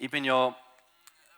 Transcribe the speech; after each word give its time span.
Ich 0.00 0.12
bin 0.12 0.22
ja 0.22 0.54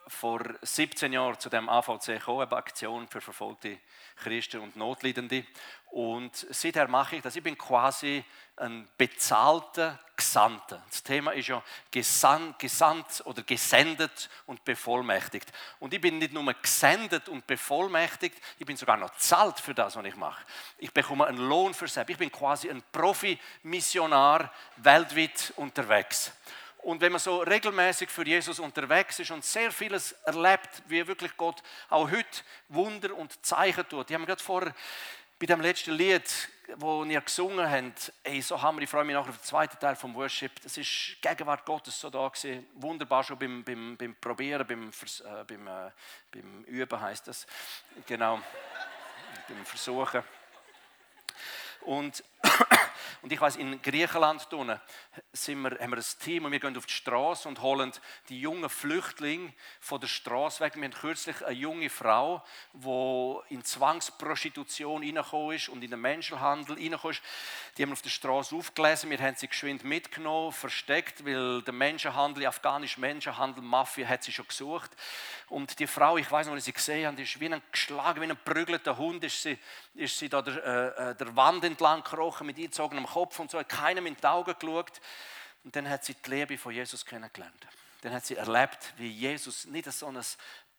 vor 0.06 0.42
17 0.60 1.14
Jahren 1.14 1.40
zu 1.40 1.48
dem 1.48 1.70
AVC 1.70 2.18
gekommen, 2.18 2.42
eine 2.42 2.58
Aktion 2.58 3.08
für 3.08 3.22
verfolgte 3.22 3.78
Christen 4.16 4.60
und 4.60 4.76
Notleidende. 4.76 5.46
Und 5.86 6.36
seither 6.50 6.86
mache 6.86 7.16
ich 7.16 7.22
das. 7.22 7.36
Ich 7.36 7.42
bin 7.42 7.56
quasi 7.56 8.22
ein 8.56 8.86
bezahlter 8.98 9.98
Gesandter. 10.14 10.82
Das 10.90 11.02
Thema 11.02 11.30
ist 11.30 11.48
ja 11.48 11.62
gesandt, 11.90 12.58
gesandt 12.58 13.22
oder 13.24 13.42
gesendet 13.44 14.28
und 14.44 14.62
bevollmächtigt. 14.62 15.50
Und 15.78 15.94
ich 15.94 16.00
bin 16.02 16.18
nicht 16.18 16.34
nur 16.34 16.52
gesendet 16.52 17.30
und 17.30 17.46
bevollmächtigt, 17.46 18.36
ich 18.58 18.66
bin 18.66 18.76
sogar 18.76 18.98
noch 18.98 19.16
zahlt 19.16 19.58
für 19.58 19.72
das, 19.72 19.96
was 19.96 20.04
ich 20.04 20.16
mache. 20.16 20.44
Ich 20.76 20.92
bekomme 20.92 21.26
einen 21.26 21.38
Lohn 21.38 21.72
für 21.72 21.88
selbst. 21.88 22.10
Ich 22.10 22.18
bin 22.18 22.30
quasi 22.30 22.68
ein 22.68 22.82
Profi-Missionar 22.92 24.52
weltweit 24.76 25.54
unterwegs. 25.56 26.32
Und 26.82 27.00
wenn 27.00 27.12
man 27.12 27.20
so 27.20 27.40
regelmäßig 27.42 28.08
für 28.08 28.26
Jesus 28.26 28.58
unterwegs 28.58 29.18
ist 29.18 29.30
und 29.30 29.44
sehr 29.44 29.70
vieles 29.70 30.12
erlebt, 30.24 30.82
wie 30.86 31.06
wirklich 31.06 31.36
Gott 31.36 31.62
auch 31.90 32.10
heute 32.10 32.42
Wunder 32.68 33.14
und 33.14 33.44
Zeichen 33.44 33.86
tut. 33.88 34.08
Die 34.08 34.14
haben 34.14 34.24
gerade 34.24 34.42
vorher 34.42 34.74
bei 35.38 35.46
dem 35.46 35.60
letzten 35.60 35.92
Lied, 35.92 36.22
wo 36.76 37.04
ihr 37.04 37.20
gesungen 37.20 37.68
habt, 37.68 38.12
ey, 38.22 38.42
so 38.42 38.60
haben 38.60 38.76
wir, 38.76 38.82
ich 38.82 38.90
freue 38.90 39.04
mich 39.04 39.14
nachher 39.14 39.30
auf 39.30 39.38
den 39.38 39.44
zweiten 39.44 39.78
Teil 39.78 39.96
vom 39.96 40.14
Worship, 40.14 40.60
das 40.62 40.76
ist 40.76 41.16
Gegenwart 41.20 41.64
Gottes 41.64 41.98
so 41.98 42.10
da 42.10 42.28
gewesen, 42.28 42.66
wunderbar 42.74 43.24
schon 43.24 43.38
beim, 43.38 43.64
beim, 43.64 43.96
beim 43.96 44.14
Probieren, 44.14 44.66
beim, 44.66 44.90
äh, 44.90 45.44
beim, 45.44 45.66
äh, 45.66 45.90
beim 46.30 46.64
Üben 46.64 47.00
heißt 47.00 47.26
das, 47.26 47.46
genau, 48.06 48.40
beim 49.48 49.64
Versuchen. 49.64 50.22
Und 51.80 52.22
und 53.22 53.32
ich 53.32 53.40
weiß, 53.40 53.56
in 53.56 53.80
Griechenland 53.82 54.46
sind 55.32 55.60
wir, 55.62 55.70
haben 55.70 55.90
wir 55.90 55.98
ein 55.98 56.04
Team 56.20 56.44
und 56.44 56.52
wir 56.52 56.60
gehen 56.60 56.76
auf 56.76 56.86
die 56.86 56.92
Straße 56.92 57.48
und 57.48 57.60
holen 57.60 57.92
die 58.28 58.40
jungen 58.40 58.68
Flüchtlinge 58.68 59.52
von 59.80 60.00
der 60.00 60.08
Straße 60.08 60.60
weg. 60.60 60.74
Wir 60.76 60.84
haben 60.84 60.92
kürzlich 60.92 61.44
eine 61.44 61.54
junge 61.54 61.90
Frau, 61.90 62.42
die 62.72 63.54
in 63.54 63.64
Zwangsprostitution 63.64 65.02
reingekommen 65.02 65.56
ist 65.56 65.68
und 65.68 65.82
in 65.82 65.90
den 65.90 66.00
Menschenhandel 66.00 66.76
reingekommen 66.76 67.16
ist. 67.16 67.22
Die 67.76 67.82
haben 67.82 67.90
wir 67.90 67.94
auf 67.94 68.02
der 68.02 68.10
Straße 68.10 68.54
aufgelesen. 68.54 69.10
Wir 69.10 69.18
haben 69.18 69.36
sie 69.36 69.48
geschwind 69.48 69.84
mitgenommen, 69.84 70.52
versteckt, 70.52 71.24
weil 71.24 71.62
der 71.62 71.74
Menschenhandel, 71.74 72.40
die 72.40 72.46
afghanische 72.46 73.00
Menschenhandel, 73.00 73.62
Mafia, 73.62 74.06
hat 74.08 74.22
sie 74.22 74.32
schon 74.32 74.46
gesucht. 74.46 74.90
Und 75.48 75.78
die 75.78 75.86
Frau, 75.86 76.16
ich 76.16 76.30
weiß 76.30 76.46
noch, 76.46 76.54
wie 76.54 76.60
sie 76.60 76.72
gesehen 76.72 77.06
haben, 77.06 77.18
ist 77.18 77.40
wie 77.40 77.52
ein 77.52 77.62
geschlagen, 77.72 78.20
wie 78.20 78.30
ein 78.30 78.36
prügelter 78.44 78.96
Hund, 78.96 79.24
ist 79.24 79.42
sie, 79.42 79.58
ist 79.94 80.18
sie 80.18 80.28
da 80.28 80.42
der, 80.42 80.64
äh, 80.64 81.10
äh 81.10 81.14
der 81.14 81.34
Wand 81.36 81.64
entlang 81.64 82.02
gekrochen 82.02 82.46
mit 82.50 82.58
eingezogenem 82.58 83.06
Kopf 83.06 83.38
und 83.38 83.50
so, 83.50 83.58
hat 83.58 83.68
keinem 83.68 84.06
in 84.06 84.16
die 84.16 84.26
Augen 84.26 84.54
geschaut. 84.58 85.00
Und 85.62 85.76
dann 85.76 85.88
hat 85.88 86.04
sie 86.04 86.14
die 86.14 86.30
Liebe 86.30 86.58
von 86.58 86.72
Jesus 86.72 87.04
kennengelernt. 87.06 87.66
Dann 88.02 88.12
hat 88.12 88.24
sie 88.24 88.36
erlebt, 88.36 88.94
wie 88.96 89.08
Jesus 89.08 89.66
nicht 89.66 89.90
so 89.92 90.06
ein 90.06 90.18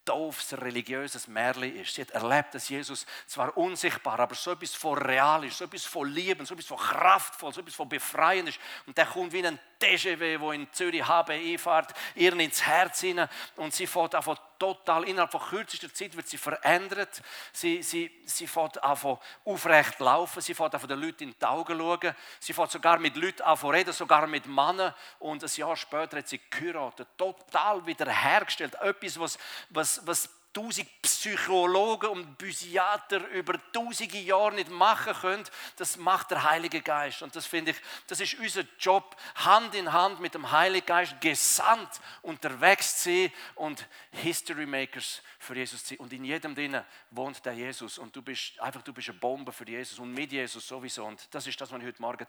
doofes 0.03 0.59
religiöses 0.59 1.27
Märchen 1.27 1.75
ist. 1.75 1.93
Sie 1.93 2.01
hat 2.01 2.09
erlebt, 2.09 2.55
dass 2.55 2.67
Jesus 2.67 3.05
zwar 3.27 3.55
unsichtbar, 3.55 4.19
aber 4.19 4.33
so 4.33 4.51
etwas 4.51 4.73
von 4.73 4.97
real 4.97 5.43
ist, 5.45 5.59
so 5.59 5.65
etwas 5.65 5.85
von 5.85 6.09
Lieben, 6.09 6.45
so 6.45 6.55
etwas 6.55 6.65
von 6.65 6.77
kraftvoll, 6.77 7.53
so 7.53 7.61
etwas 7.61 7.75
von 7.75 7.87
befreiend 7.87 8.49
ist. 8.49 8.59
Und 8.87 8.97
der 8.97 9.05
kommt 9.05 9.31
wie 9.31 9.45
ein 9.45 9.59
TGW, 9.79 10.39
wo 10.39 10.51
in 10.51 10.67
Zürich 10.73 11.03
HBI 11.03 11.57
fährt, 11.59 11.93
ihr 12.15 12.33
ins 12.33 12.65
Herz 12.65 13.01
hinein 13.01 13.29
und 13.55 13.73
sie 13.73 13.85
fährt 13.85 14.15
einfach 14.15 14.39
total, 14.61 15.05
innerhalb 15.05 15.31
von 15.31 15.41
kürzester 15.41 15.91
Zeit 15.91 16.15
wird 16.15 16.27
sie 16.27 16.37
verändert. 16.37 17.23
Sie, 17.51 17.81
sie, 17.81 18.11
sie 18.25 18.45
fährt 18.45 18.83
einfach 18.83 19.17
aufrecht 19.43 19.99
laufen, 19.99 20.39
sie 20.39 20.53
fährt 20.53 20.75
einfach 20.75 20.87
den 20.87 21.01
Leuten 21.01 21.23
in 21.23 21.35
die 21.39 21.45
Augen 21.45 21.79
schauen, 21.79 22.15
sie 22.39 22.53
fährt 22.53 22.69
sogar 22.69 22.99
mit 22.99 23.15
Leuten 23.15 23.41
an 23.41 23.57
reden, 23.57 23.91
sogar 23.91 24.27
mit 24.27 24.45
Männern 24.45 24.93
und 25.17 25.43
ein 25.43 25.49
Jahr 25.55 25.75
später 25.75 26.17
hat 26.17 26.27
sie 26.27 26.39
geheiratet, 26.51 27.07
total 27.17 27.83
wiederhergestellt. 27.87 28.75
Etwas, 28.75 29.19
was, 29.19 29.39
was, 29.71 30.05
was 30.05 30.29
tausend 30.53 30.87
Psychologen 31.01 32.09
und 32.09 32.37
Psychiater 32.37 33.25
über 33.29 33.53
tausende 33.71 34.17
Jahre 34.17 34.55
nicht 34.55 34.69
machen 34.69 35.13
können, 35.13 35.43
das 35.77 35.97
macht 35.97 36.31
der 36.31 36.43
Heilige 36.43 36.81
Geist. 36.81 37.21
Und 37.21 37.35
das 37.35 37.45
finde 37.45 37.71
ich, 37.71 37.77
das 38.07 38.19
ist 38.19 38.39
unser 38.39 38.63
Job, 38.79 39.15
Hand 39.35 39.75
in 39.75 39.93
Hand 39.93 40.19
mit 40.19 40.33
dem 40.33 40.51
Heiligen 40.51 40.85
Geist 40.85 41.19
gesandt 41.21 42.01
unterwegs 42.21 43.03
zu 43.03 43.09
sein 43.09 43.31
und 43.55 43.87
History 44.11 44.65
Makers 44.65 45.21
für 45.39 45.55
Jesus 45.55 45.83
zu 45.83 45.89
sein. 45.89 45.99
Und 45.99 46.13
in 46.13 46.23
jedem 46.23 46.53
drinnen 46.53 46.83
wohnt 47.11 47.43
der 47.45 47.53
Jesus. 47.53 47.97
Und 47.97 48.15
du 48.15 48.21
bist 48.21 48.59
einfach, 48.59 48.81
du 48.81 48.93
bist 48.93 49.09
eine 49.09 49.19
Bombe 49.19 49.51
für 49.51 49.67
Jesus 49.67 49.99
und 49.99 50.13
mit 50.13 50.31
Jesus 50.31 50.67
sowieso. 50.67 51.05
Und 51.05 51.27
das 51.31 51.47
ist 51.47 51.59
das, 51.59 51.71
was 51.71 51.79
ich 51.79 51.85
heute 51.85 52.01
Morgen 52.01 52.27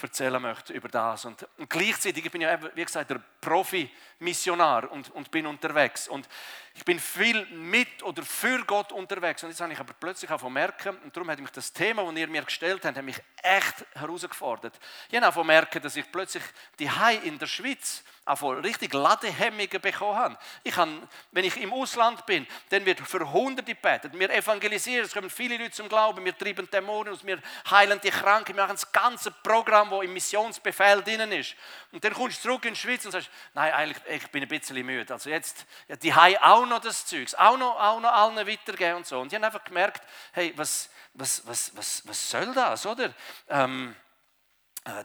erzählen 0.00 0.40
möchte 0.40 0.72
über 0.72 0.88
das. 0.88 1.24
Und, 1.24 1.46
und 1.58 1.68
gleichzeitig, 1.68 2.24
ich 2.24 2.32
bin 2.32 2.40
ja, 2.40 2.58
wie 2.74 2.84
gesagt, 2.84 3.10
der 3.10 3.20
Profi-Missionar 3.40 4.90
und, 4.90 5.10
und 5.10 5.30
bin 5.30 5.46
unterwegs. 5.46 6.08
Und 6.08 6.28
ich 6.74 6.84
bin 6.84 6.98
viel 6.98 7.46
mit 7.50 8.02
oder 8.02 8.22
für 8.22 8.64
Gott 8.64 8.92
unterwegs. 8.92 9.42
Und 9.42 9.50
jetzt 9.50 9.60
habe 9.60 9.72
ich 9.72 9.80
aber 9.80 9.92
plötzlich 9.92 10.30
auch 10.30 10.48
merken, 10.48 10.96
und 10.98 11.16
darum 11.16 11.30
hat 11.30 11.38
mich 11.38 11.50
das 11.50 11.72
Thema, 11.72 12.04
das 12.04 12.16
ihr 12.16 12.28
mir 12.28 12.42
gestellt 12.42 12.84
habt, 12.84 12.96
hat 12.96 13.04
mich 13.04 13.20
echt 13.42 13.84
herausgefordert. 13.94 14.78
Ich 15.10 15.20
habe 15.20 15.40
auch 15.40 15.44
merken, 15.44 15.82
dass 15.82 15.96
ich 15.96 16.10
plötzlich 16.10 16.42
die 16.78 16.90
Hai 16.90 17.16
in 17.16 17.38
der 17.38 17.46
Schweiz 17.46 18.02
auch 18.30 18.42
richtig 18.62 18.92
Ladehemmungen 18.94 19.80
bekommen 19.80 20.16
habe. 20.16 20.38
Ich 20.62 20.76
habe. 20.76 20.90
Wenn 21.32 21.44
ich 21.44 21.56
im 21.56 21.72
Ausland 21.72 22.24
bin, 22.26 22.46
dann 22.68 22.84
wird 22.86 23.00
für 23.00 23.30
Hunderte 23.32 23.74
gebetet. 23.74 24.18
Wir 24.18 24.30
evangelisieren, 24.30 25.04
es 25.04 25.12
kommen 25.12 25.30
viele 25.30 25.56
Leute 25.56 25.72
zum 25.72 25.88
Glauben, 25.88 26.24
wir 26.24 26.36
treiben 26.36 26.68
Dämonen 26.70 27.12
aus, 27.12 27.24
wir 27.24 27.40
heilen 27.70 28.00
die 28.02 28.10
Kranken, 28.10 28.56
wir 28.56 28.62
machen 28.62 28.76
das 28.76 28.90
ganze 28.90 29.30
Programm, 29.30 29.90
das 29.90 30.02
im 30.02 30.12
Missionsbefehl 30.12 31.02
drin 31.02 31.32
ist. 31.32 31.54
Und 31.92 32.02
dann 32.04 32.12
kommst 32.12 32.38
du 32.38 32.48
zurück 32.48 32.64
in 32.64 32.74
die 32.74 32.80
Schweiz 32.80 33.04
und 33.04 33.12
sagst, 33.12 33.30
nein, 33.54 33.72
eigentlich, 33.72 33.98
ich 34.08 34.30
bin 34.30 34.42
ein 34.42 34.48
bisschen 34.48 34.84
müde. 34.84 35.12
Also 35.12 35.30
jetzt, 35.30 35.66
ja, 35.88 35.96
die 35.96 36.14
haben 36.14 36.36
auch 36.38 36.66
noch 36.66 36.80
das 36.80 37.06
Zeugs, 37.06 37.34
auch 37.34 37.56
noch, 37.56 37.78
auch 37.78 38.00
noch 38.00 38.12
allen 38.12 38.46
weitergeben 38.46 38.96
und 38.96 39.06
so. 39.06 39.20
Und 39.20 39.28
ich 39.28 39.34
habe 39.34 39.46
einfach 39.46 39.64
gemerkt, 39.64 40.02
hey, 40.32 40.52
was, 40.56 40.90
was, 41.14 41.46
was, 41.46 41.76
was, 41.76 42.02
was 42.06 42.30
soll 42.30 42.52
das, 42.54 42.86
oder? 42.86 43.12
Ähm, 43.48 43.94
äh, 43.98 44.09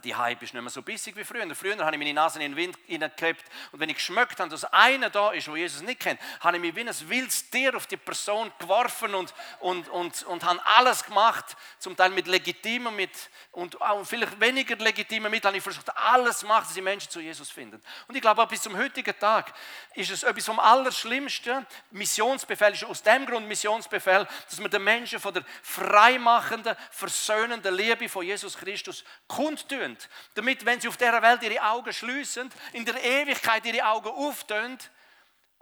die 0.04 0.14
Hype 0.14 0.42
ist 0.42 0.54
nicht 0.54 0.62
mehr 0.62 0.70
so 0.70 0.80
bissig 0.80 1.16
wie 1.16 1.24
früher. 1.24 1.54
Früher 1.54 1.76
habe 1.76 1.94
ich 1.94 1.98
meine 1.98 2.14
Nase 2.14 2.42
in 2.42 2.52
den 2.52 2.56
Wind 2.56 2.78
hineingekippt 2.86 3.44
und 3.72 3.80
wenn 3.80 3.90
ich 3.90 3.96
geschmeckt 3.96 4.40
habe, 4.40 4.48
dass 4.48 4.64
einer 4.64 5.10
da 5.10 5.32
ist, 5.32 5.48
wo 5.48 5.56
Jesus 5.56 5.82
nicht 5.82 6.00
kennt, 6.00 6.18
habe 6.40 6.56
ich 6.56 6.62
mich 6.62 6.74
wie 6.74 6.80
ein 6.80 7.08
wildes 7.10 7.50
Tier 7.50 7.76
auf 7.76 7.86
die 7.86 7.98
Person 7.98 8.50
geworfen 8.58 9.14
und, 9.14 9.34
und, 9.60 9.86
und, 9.90 10.22
und 10.22 10.44
habe 10.44 10.64
alles 10.64 11.04
gemacht, 11.04 11.44
zum 11.78 11.94
Teil 11.94 12.08
mit 12.08 12.26
legitimen 12.26 12.96
mit, 12.96 13.10
und 13.52 13.78
auch 13.82 14.02
vielleicht 14.04 14.40
weniger 14.40 14.76
legitimen 14.76 15.30
Mitteln. 15.30 15.48
Habe 15.48 15.58
ich 15.58 15.62
versucht, 15.62 15.94
alles 15.94 16.38
zu 16.38 16.46
machen, 16.46 16.64
dass 16.64 16.74
die 16.74 16.80
Menschen 16.80 17.10
zu 17.10 17.20
Jesus 17.20 17.50
finden. 17.50 17.80
Und 18.08 18.14
ich 18.14 18.22
glaube, 18.22 18.42
auch 18.42 18.48
bis 18.48 18.62
zum 18.62 18.78
heutigen 18.78 19.18
Tag 19.18 19.52
ist 19.94 20.10
es 20.10 20.22
etwas 20.22 20.46
vom 20.46 20.58
Allerschlimmsten. 20.58 21.66
Missionsbefehl 21.90 22.72
ist 22.72 22.84
aus 22.84 23.02
dem 23.02 23.26
Grund 23.26 23.46
Missionsbefehl, 23.46 24.26
dass 24.48 24.58
man 24.58 24.70
den 24.70 24.84
Menschen 24.84 25.20
von 25.20 25.34
der 25.34 25.44
freimachenden, 25.62 26.74
versöhnenden 26.90 27.74
Liebe 27.74 28.08
von 28.08 28.24
Jesus 28.24 28.56
Christus 28.56 29.04
kundtun 29.26 29.65
tun, 29.66 29.96
damit, 30.34 30.64
wenn 30.64 30.80
sie 30.80 30.88
auf 30.88 30.96
dieser 30.96 31.22
Welt 31.22 31.42
ihre 31.42 31.62
Augen 31.62 31.92
schließen, 31.92 32.50
in 32.72 32.84
der 32.84 33.02
Ewigkeit 33.02 33.64
ihre 33.64 33.86
Augen 33.86 34.08
auftun 34.08 34.78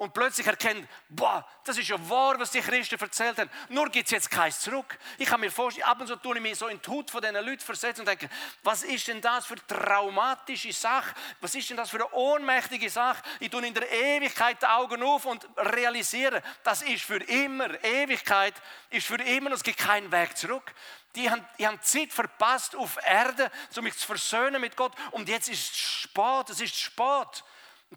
und 0.04 0.12
plötzlich 0.12 0.46
erkennen, 0.46 0.86
boah, 1.08 1.48
das 1.64 1.78
ist 1.78 1.88
ja 1.88 2.08
wahr, 2.10 2.38
was 2.38 2.50
die 2.50 2.60
Christen 2.60 3.00
erzählt 3.00 3.38
haben. 3.38 3.50
Nur 3.70 3.88
gibt 3.88 4.06
es 4.06 4.12
jetzt 4.12 4.30
keins 4.30 4.60
zurück. 4.60 4.98
Ich 5.16 5.26
kann 5.26 5.40
mir 5.40 5.50
vorstellen, 5.50 5.86
ab 5.86 5.98
und 5.98 6.06
zu 6.06 6.16
tue 6.16 6.36
ich 6.36 6.42
mich 6.42 6.58
so 6.58 6.68
in 6.68 6.78
die 6.80 6.90
Haut 6.90 7.10
von 7.10 7.22
diesen 7.22 7.36
Leuten 7.36 7.60
versetzen 7.60 8.00
und 8.00 8.08
denke, 8.08 8.28
was 8.62 8.82
ist 8.82 9.08
denn 9.08 9.22
das 9.22 9.46
für 9.46 9.56
traumatische 9.66 10.74
Sache? 10.74 11.14
Was 11.40 11.54
ist 11.54 11.70
denn 11.70 11.78
das 11.78 11.88
für 11.88 11.96
eine 11.96 12.12
ohnmächtige 12.12 12.90
Sache? 12.90 13.22
Ich 13.40 13.48
tue 13.48 13.66
in 13.66 13.72
der 13.72 13.90
Ewigkeit 13.90 14.60
die 14.60 14.66
Augen 14.66 15.02
auf 15.02 15.24
und 15.24 15.48
realisiere, 15.56 16.42
das 16.62 16.82
ist 16.82 17.04
für 17.04 17.22
immer. 17.22 17.82
Ewigkeit 17.82 18.54
ist 18.90 19.06
für 19.06 19.16
immer 19.16 19.46
und 19.46 19.54
es 19.54 19.62
gibt 19.62 19.78
keinen 19.78 20.12
Weg 20.12 20.36
zurück. 20.36 20.74
Die 21.14 21.30
haben, 21.30 21.46
die 21.58 21.66
haben 21.66 21.80
Zeit 21.80 22.12
verpasst 22.12 22.76
auf 22.76 22.98
Erde, 23.06 23.50
um 23.74 23.84
mich 23.84 23.96
zu 23.96 24.06
versöhnen 24.06 24.60
mit 24.60 24.76
Gott. 24.76 24.92
Und 25.12 25.30
jetzt 25.30 25.48
ist 25.48 25.70
es 25.70 25.76
spät, 25.78 26.50
es 26.50 26.60
ist 26.60 26.76
spät. 26.78 27.44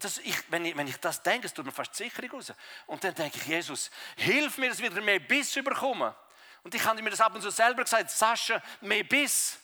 Das, 0.00 0.18
ich, 0.18 0.36
wenn, 0.50 0.64
ich, 0.64 0.76
wenn 0.76 0.86
ich 0.86 0.96
das 0.98 1.22
denke, 1.22 1.46
es 1.46 1.54
tut 1.54 1.66
mir 1.66 1.72
fast 1.72 1.94
Sicherung 1.94 2.30
raus. 2.30 2.52
Und 2.86 3.02
dann 3.02 3.14
denke 3.14 3.38
ich, 3.38 3.46
Jesus, 3.46 3.90
hilf 4.16 4.58
mir, 4.58 4.68
dass 4.68 4.80
wieder 4.80 5.00
mehr 5.00 5.18
Biss 5.18 5.56
überkommen. 5.56 6.14
Und 6.62 6.74
ich 6.74 6.84
habe 6.84 7.02
mir 7.02 7.10
das 7.10 7.20
ab 7.20 7.34
und 7.34 7.42
zu 7.42 7.50
selber 7.50 7.82
gesagt, 7.82 8.10
Sascha, 8.10 8.62
mehr 8.80 9.04
Biss. 9.04 9.58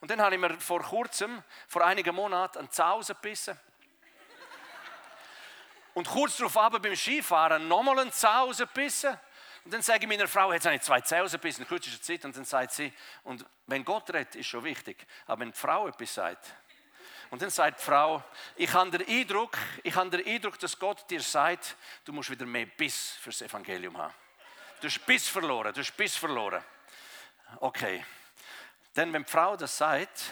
Und 0.00 0.10
dann 0.10 0.20
habe 0.20 0.34
ich 0.34 0.40
mir 0.40 0.58
vor 0.60 0.82
kurzem, 0.82 1.42
vor 1.66 1.84
einigen 1.84 2.14
Monaten, 2.14 2.58
einen 2.58 2.70
Zahn 2.70 3.00
gebissen. 3.02 3.58
Und 5.94 6.06
kurz 6.06 6.36
darauf 6.36 6.56
aber 6.56 6.78
beim 6.80 6.94
Skifahren 6.94 7.66
nochmal 7.66 7.98
einen 7.98 8.12
Zahn 8.12 8.52
gebissen. 8.52 9.18
Und 9.64 9.74
dann 9.74 9.82
sage 9.82 10.04
ich 10.04 10.08
meiner 10.08 10.28
Frau, 10.28 10.52
jetzt 10.52 10.64
habe 10.64 10.76
ich 10.76 10.82
zwei 10.82 11.00
Zähne 11.00 11.28
gebissen 11.28 11.62
in 11.62 11.68
kürzester 11.68 12.00
Zeit. 12.00 12.24
Und 12.24 12.36
dann 12.36 12.44
sagt 12.44 12.72
sie, 12.72 12.92
und 13.24 13.44
wenn 13.66 13.84
Gott 13.84 14.08
redet, 14.10 14.36
ist 14.36 14.46
schon 14.46 14.64
wichtig. 14.64 15.06
Aber 15.26 15.40
wenn 15.40 15.50
die 15.50 15.58
Frau 15.58 15.88
etwas 15.88 16.14
sagt, 16.14 16.54
und 17.30 17.42
dann 17.42 17.50
sagt 17.50 17.80
die 17.80 17.84
Frau, 17.84 18.22
ich 18.56 18.72
habe 18.72 18.90
den 18.96 19.06
Eindruck, 19.06 19.58
ich 19.82 19.94
habe 19.94 20.10
den 20.10 20.26
Eindruck, 20.26 20.58
dass 20.58 20.78
Gott 20.78 21.08
dir 21.10 21.20
sagt, 21.20 21.76
du 22.04 22.12
musst 22.12 22.30
wieder 22.30 22.46
mehr 22.46 22.66
Biss 22.66 23.18
fürs 23.20 23.42
Evangelium 23.42 23.96
haben. 23.98 24.14
Du 24.80 24.86
hast 24.86 25.04
Biss 25.04 25.28
verloren, 25.28 25.72
du 25.74 25.80
hast 25.80 25.96
Biss 25.96 26.16
verloren. 26.16 26.62
Okay. 27.60 28.04
Denn 28.96 29.12
wenn 29.12 29.24
die 29.24 29.30
Frau 29.30 29.56
das 29.56 29.76
sagt, 29.76 30.24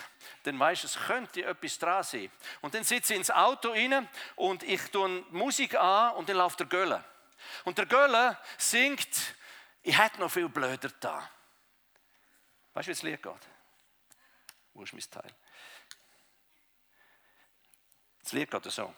dann 0.43 0.59
weiß 0.59 0.85
es 0.85 0.99
könnte 0.99 1.45
etwas 1.45 1.79
dran 1.79 2.03
sein. 2.03 2.31
Und 2.61 2.75
dann 2.75 2.85
sitze 2.85 3.13
ich 3.13 3.19
ins 3.19 3.31
Auto 3.31 3.71
rein 3.71 4.09
und 4.37 4.63
ich 4.63 4.83
tue 4.91 5.25
Musik 5.31 5.75
an 5.75 6.15
und 6.15 6.29
dann 6.29 6.37
läuft 6.37 6.61
der 6.61 6.67
Gölle. 6.67 7.05
Und 7.65 7.79
der 7.79 7.87
Gölle 7.87 8.39
singt, 8.57 9.35
ich 9.83 9.99
hätte 9.99 10.21
noch 10.21 10.31
viel 10.31 10.49
blöder 10.49 10.91
da. 11.01 11.31
Weißt 12.75 12.89
du, 12.89 12.91
wie 12.91 12.95
das 12.95 13.03
Lied 13.03 13.23
geht? 13.23 13.49
Wo 14.75 14.83
ist 14.83 14.93
mein 14.93 15.03
Teil? 15.11 15.33
Das 18.27 18.33
Lied 18.33 18.51
geht 18.51 18.65
so. 18.73 18.93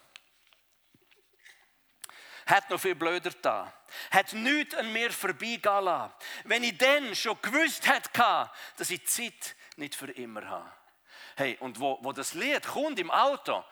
Hat 2.47 2.67
noch 2.71 2.79
viel 2.79 2.95
blöder 2.95 3.29
da. 3.43 3.71
Hat 4.09 4.33
nichts 4.33 4.73
an 4.73 4.91
mir 4.91 5.11
vorbeigehen 5.11 5.83
lassen. 5.83 6.11
Wenn 6.45 6.63
ich 6.63 6.75
dann 6.79 7.15
schon 7.15 7.39
gewusst 7.39 7.87
hätte, 7.87 8.49
dass 8.75 8.89
ich 8.89 9.01
die 9.01 9.05
Zeit 9.05 9.55
nicht 9.75 9.93
für 9.93 10.09
immer 10.09 10.49
habe. 10.49 10.71
Hey, 11.35 11.57
und 11.59 11.79
wo, 11.79 11.99
wo 12.01 12.11
das 12.11 12.33
Lied 12.33 12.65
kommt 12.65 12.97
im 12.97 13.11
Auto, 13.11 13.63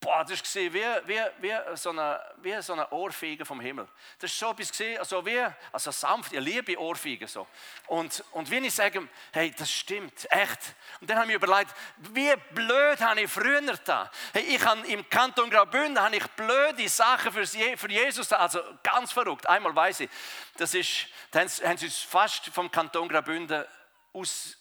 Boah, 0.00 0.24
das 0.24 0.38
war 0.54 0.62
wie, 0.62 0.84
wie, 1.06 1.20
wie, 1.38 1.76
so 1.76 1.90
eine, 1.90 2.20
wie 2.36 2.62
so 2.62 2.72
eine 2.72 2.88
Ohrfeige 2.92 3.44
vom 3.44 3.60
Himmel. 3.60 3.88
Das 4.20 4.30
war 4.40 4.48
so 4.48 4.52
etwas, 4.52 4.70
gesehen, 4.70 4.96
also 4.98 5.26
wie 5.26 5.44
also 5.72 5.90
sanft, 5.90 6.32
ich 6.32 6.38
liebe 6.38 6.78
Ohrfeigen. 6.78 7.26
So. 7.26 7.48
Und, 7.88 8.22
und 8.30 8.48
wenn 8.48 8.64
ich 8.64 8.74
sage, 8.74 9.08
hey, 9.32 9.52
das 9.58 9.68
stimmt, 9.68 10.24
echt. 10.30 10.76
Und 11.00 11.10
dann 11.10 11.16
habe 11.16 11.26
ich 11.26 11.36
mir 11.36 11.44
überlegt, 11.44 11.74
wie 11.96 12.32
blöd 12.54 13.00
habe 13.00 13.22
ich 13.22 13.30
früher 13.30 13.60
da. 13.84 14.08
Hey, 14.32 14.44
ich 14.44 14.64
habe 14.64 14.86
im 14.86 15.08
Kanton 15.10 15.50
Graubünden 15.50 16.00
habe 16.00 16.14
ich 16.14 16.26
blöde 16.28 16.88
Sachen 16.88 17.32
für, 17.32 17.44
für 17.44 17.90
Jesus 17.90 18.28
da, 18.28 18.36
also 18.36 18.62
ganz 18.84 19.10
verrückt. 19.10 19.48
Einmal 19.48 19.74
weiß 19.74 20.00
ich, 20.00 20.10
das 20.58 20.74
ist, 20.74 21.06
da 21.32 21.40
haben 21.40 21.76
sie 21.76 21.86
uns 21.86 21.98
fast 21.98 22.46
vom 22.46 22.70
Kanton 22.70 23.08
Graubünden 23.08 23.64
aus, 24.12 24.56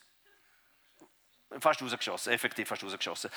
fast 1.59 1.79
rausgeschossen, 1.79 2.33
effektiv 2.33 2.67
fast 2.67 2.83
rausgeschossen. 2.83 3.29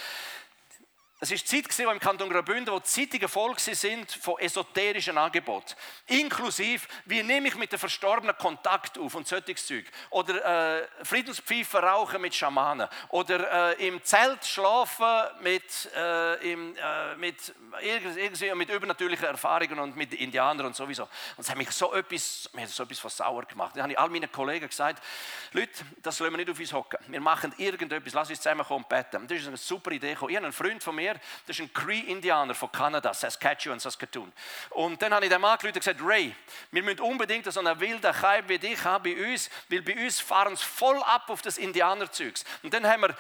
Es 1.23 1.31
war 1.31 1.37
die 1.37 1.45
Zeit 1.69 1.87
im 1.87 2.01
Kanton 2.01 2.31
Graubünden, 2.31 2.73
wo 2.73 2.79
die 2.79 2.85
Zeitungen 2.85 3.29
voll 3.29 3.55
sind 3.59 4.11
von 4.11 4.39
esoterischen 4.39 5.19
Angeboten. 5.19 5.75
Inklusive, 6.07 6.87
wie 7.05 7.23
nehme 7.23 7.49
ich 7.49 7.57
mit 7.57 7.71
den 7.71 7.79
Verstorbenen 7.79 8.35
Kontakt 8.39 8.97
auf 8.97 9.15
und 9.15 9.29
solches 9.29 9.67
Zeug. 9.67 9.85
Oder 10.09 10.79
äh, 10.79 10.89
Friedenspfeifen 11.03 11.81
rauchen 11.81 12.23
mit 12.23 12.35
Schamanen. 12.35 12.89
Oder 13.11 13.77
äh, 13.79 13.87
im 13.87 14.03
Zelt 14.03 14.47
schlafen 14.47 15.05
mit, 15.43 15.91
äh, 15.95 16.53
im, 16.53 16.75
äh, 16.77 17.17
mit, 17.17 17.55
irgendwie 17.83 18.55
mit 18.55 18.71
übernatürlichen 18.71 19.27
Erfahrungen 19.27 19.79
und 19.79 19.97
mit 19.97 20.15
Indianern 20.15 20.69
und 20.69 20.77
sowieso. 20.77 21.03
Und 21.03 21.45
es 21.45 21.51
hat 21.51 21.59
mich 21.59 21.71
so 21.71 21.93
etwas, 21.93 22.49
mir 22.55 22.67
so 22.67 22.85
etwas 22.85 22.99
von 22.99 23.11
sauer 23.11 23.45
gemacht. 23.45 23.73
Dann 23.75 23.83
habe 23.83 23.93
ich 23.93 23.99
all 23.99 24.09
meinen 24.09 24.33
Kollegen 24.33 24.67
gesagt, 24.67 25.05
Leute, 25.53 25.85
das 26.03 26.19
lassen 26.19 26.33
wir 26.33 26.39
nicht 26.39 26.51
auf 26.51 26.59
uns 26.59 26.73
hocken. 26.73 26.99
Wir 27.09 27.21
machen 27.21 27.53
irgendetwas, 27.59 28.15
lass 28.15 28.31
uns 28.31 28.41
zusammen 28.41 28.65
kommen 28.65 28.85
und 28.85 28.89
beten. 28.89 29.29
das 29.29 29.39
ist 29.39 29.49
eine 29.49 29.59
super 29.59 29.91
Idee. 29.91 30.13
Ich 30.13 30.21
habe 30.23 30.35
einen 30.35 30.53
Freund 30.55 30.83
von 30.83 30.95
mir, 30.95 31.10
mir, 31.15 31.21
das 31.47 31.59
ist 31.59 31.63
ein 31.63 31.73
Cree-Indianer 31.73 32.55
von 32.55 32.71
Kanada, 32.71 33.13
Saskatchewan, 33.13 33.79
Saskatoon. 33.79 34.33
Und 34.71 35.01
dann 35.03 35.13
habe 35.13 35.27
ich 35.27 35.31
dem 35.31 35.45
angerufen 35.45 35.79
gesagt, 35.79 36.01
Ray, 36.03 36.35
wir 36.71 36.83
müssen 36.83 37.01
unbedingt 37.01 37.51
so 37.53 37.61
einen 37.61 37.79
wilden 37.81 38.13
Kaib 38.13 38.49
wie 38.49 38.59
dich 38.59 38.83
haben 38.85 39.05
bei 39.05 39.33
uns, 39.33 39.51
weil 39.69 39.83
bei 39.83 39.97
uns 40.05 40.21
fahren 40.21 40.53
es 40.53 40.63
voll 40.63 41.03
ab 41.03 41.29
auf 41.29 41.43
das 41.43 41.59
Indianerzeugs. 41.59 42.45
Und 42.63 42.73
dann 42.75 42.87
haben 42.87 43.03
wir 43.03 43.17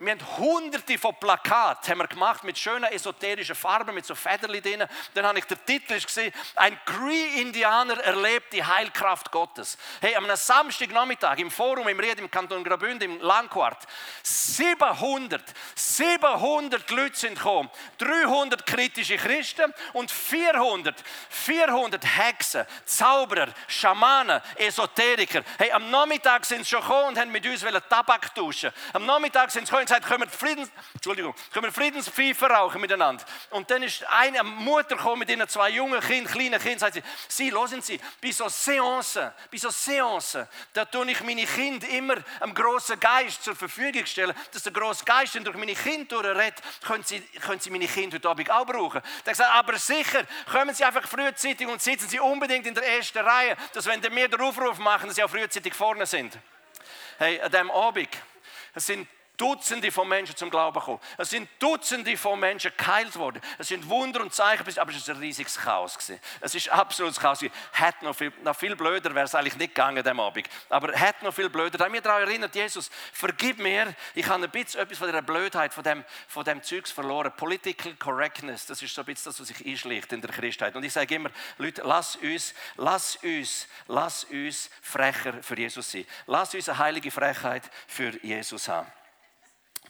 wir 0.00 0.12
haben 0.12 0.38
hunderte 0.38 0.96
von 0.96 1.12
Plakaten 1.16 1.90
haben 1.90 1.98
wir 1.98 2.06
gemacht 2.06 2.44
mit 2.44 2.56
schönen 2.56 2.84
esoterischen 2.84 3.56
Farben, 3.56 3.92
mit 3.96 4.06
so 4.06 4.14
Federli 4.14 4.60
drin. 4.60 4.84
Dann 5.12 5.26
habe 5.26 5.40
ich 5.40 5.44
den 5.44 5.58
Titel 5.66 6.00
gesehen, 6.00 6.32
ein 6.54 6.78
Cree-Indianer 6.84 7.98
erlebt 8.04 8.52
die 8.52 8.64
Heilkraft 8.64 9.32
Gottes. 9.32 9.76
Hey, 10.00 10.14
am 10.14 10.24
Samstagnachmittag 10.32 11.38
im 11.38 11.50
Forum 11.50 11.88
im 11.88 11.98
Ried 11.98 12.20
im 12.20 12.30
Kanton 12.30 12.62
Graubünden 12.62 13.10
im 13.10 13.20
Langquart, 13.20 13.88
700, 14.22 15.42
700 15.74 16.88
Leute 16.90 17.16
sind 17.16 17.34
gekommen, 17.34 17.68
300 17.98 18.66
kritische 18.66 19.16
Christen 19.16 19.74
und 19.94 20.12
400, 20.12 20.94
400 21.28 22.04
Hexen, 22.04 22.64
Zauberer, 22.84 23.48
Schamanen, 23.66 24.40
Esoteriker. 24.54 25.42
Hey, 25.58 25.72
am 25.72 25.90
Nachmittag 25.90 26.44
sind 26.44 26.64
sie 26.64 26.70
schon 26.70 26.82
gekommen 26.82 27.08
und 27.08 27.18
haben 27.18 27.32
mit 27.32 27.44
uns 27.44 27.64
Tabak 27.88 28.32
tauschen. 28.32 28.70
Am 28.92 29.04
Nachmittag 29.04 29.50
sind 29.50 29.66
sie 29.66 29.72
gekommen 29.72 29.87
gesagt, 29.88 30.10
wir, 30.10 30.28
Friedens, 30.28 30.70
Entschuldigung, 30.94 31.34
wir 31.52 31.72
Friedenspfeife 31.72 32.46
rauchen 32.46 32.80
miteinander. 32.80 33.24
Und 33.50 33.70
dann 33.70 33.82
ist 33.82 34.04
eine 34.08 34.42
Mutter 34.42 34.96
gekommen 34.96 35.20
mit 35.20 35.30
ihren 35.30 35.48
zwei 35.48 35.70
jungen 35.70 36.00
Kindern, 36.00 36.32
kleinen 36.32 36.60
Kindern, 36.60 36.78
sagt 36.78 36.94
sie, 36.94 37.02
Sie, 37.28 37.52
hören 37.52 37.82
Sie, 37.82 38.00
bei 38.22 38.30
so 38.30 38.48
Seancen, 38.48 39.32
bei 39.50 39.58
so 39.58 39.70
Seancen, 39.70 40.46
da 40.72 40.84
tue 40.84 41.10
ich 41.10 41.22
meine 41.22 41.44
Kinder 41.44 41.88
immer 41.88 42.16
einem 42.40 42.54
grossen 42.54 42.98
Geist 43.00 43.42
zur 43.42 43.56
Verfügung 43.56 44.06
stellen, 44.06 44.34
dass 44.52 44.62
der 44.62 44.72
grosse 44.72 45.04
Geist 45.04 45.34
durch 45.34 45.56
meine 45.56 45.74
Kinder 45.74 46.22
durchredet, 46.22 46.62
können 46.86 47.04
Sie, 47.04 47.20
können 47.20 47.60
Sie 47.60 47.70
meine 47.70 47.86
Kinder 47.86 48.16
heute 48.16 48.28
Abend 48.28 48.50
auch 48.50 48.66
brauchen. 48.66 49.02
Der 49.24 49.34
sagt, 49.34 49.54
aber 49.54 49.78
sicher, 49.78 50.24
kommen 50.50 50.74
Sie 50.74 50.84
einfach 50.84 51.06
frühzeitig 51.06 51.66
und 51.66 51.80
sitzen 51.80 52.08
Sie 52.08 52.20
unbedingt 52.20 52.66
in 52.66 52.74
der 52.74 52.86
ersten 52.86 53.18
Reihe, 53.18 53.56
dass 53.72 53.86
wenn 53.86 54.02
wir 54.02 54.28
den 54.28 54.40
Aufruf 54.40 54.78
machen, 54.78 55.06
dass 55.06 55.16
Sie 55.16 55.22
auch 55.22 55.30
frühzeitig 55.30 55.74
vorne 55.74 56.06
sind. 56.06 56.38
Hey, 57.18 57.40
an 57.40 57.50
diesem 57.50 57.70
Abend, 57.70 58.08
es 58.74 58.86
sind 58.86 59.08
Dutzende 59.38 59.92
von 59.92 60.08
Menschen 60.08 60.36
zum 60.36 60.50
Glauben 60.50 60.78
gekommen. 60.78 60.98
Es 61.16 61.30
sind 61.30 61.48
Dutzende 61.60 62.16
von 62.16 62.40
Menschen 62.40 62.72
geheilt 62.76 63.14
worden. 63.16 63.40
Es 63.56 63.68
sind 63.68 63.88
Wunder 63.88 64.20
und 64.20 64.34
Zeichen, 64.34 64.66
aber 64.78 64.90
es 64.90 65.08
war 65.08 65.14
ein 65.14 65.20
riesiges 65.20 65.56
Chaos. 65.56 65.96
Es 66.40 66.54
ist 66.56 66.68
absolutes 66.70 67.20
Chaos. 67.20 67.38
Hat 67.72 68.02
noch 68.02 68.16
viel, 68.16 68.32
noch 68.42 68.56
viel 68.56 68.74
blöder 68.74 69.14
wäre 69.14 69.26
es 69.26 69.36
eigentlich 69.36 69.56
nicht 69.56 69.76
gegangen 69.76 70.02
dem 70.02 70.18
Abend. 70.18 70.48
Aber 70.68 70.92
hat 70.92 71.22
noch 71.22 71.32
viel 71.32 71.48
blöder. 71.48 71.78
Da 71.78 71.84
habe 71.84 71.92
mich 71.92 72.02
daran 72.02 72.22
erinnert, 72.22 72.52
Jesus, 72.56 72.90
vergib 73.12 73.60
mir, 73.60 73.94
ich 74.16 74.26
habe 74.26 74.42
ein 74.42 74.50
bisschen 74.50 74.80
etwas 74.80 74.98
von 74.98 75.06
dieser 75.06 75.22
Blödheit, 75.22 75.72
von 75.72 75.84
dem, 75.84 76.04
von 76.26 76.44
dem 76.44 76.60
Zeugs 76.60 76.90
verloren. 76.90 77.32
Political 77.36 77.94
Correctness, 77.94 78.66
das 78.66 78.82
ist 78.82 78.92
so 78.92 79.02
ein 79.02 79.06
bisschen 79.06 79.30
das, 79.30 79.40
was 79.40 79.46
sich 79.46 79.64
einschlägt 79.64 80.12
in 80.12 80.20
der 80.20 80.32
Christheit. 80.32 80.74
Und 80.74 80.82
ich 80.82 80.92
sage 80.92 81.14
immer, 81.14 81.30
Leute, 81.58 81.82
lass 81.84 82.16
uns, 82.16 82.54
lass 82.74 83.14
uns, 83.22 83.68
lass 83.86 84.24
uns 84.24 84.68
frecher 84.82 85.44
für 85.44 85.56
Jesus 85.56 85.92
sein. 85.92 86.06
Lass 86.26 86.52
uns 86.56 86.68
eine 86.68 86.78
heilige 86.78 87.12
Frechheit 87.12 87.62
für 87.86 88.18
Jesus 88.24 88.66
haben. 88.66 88.90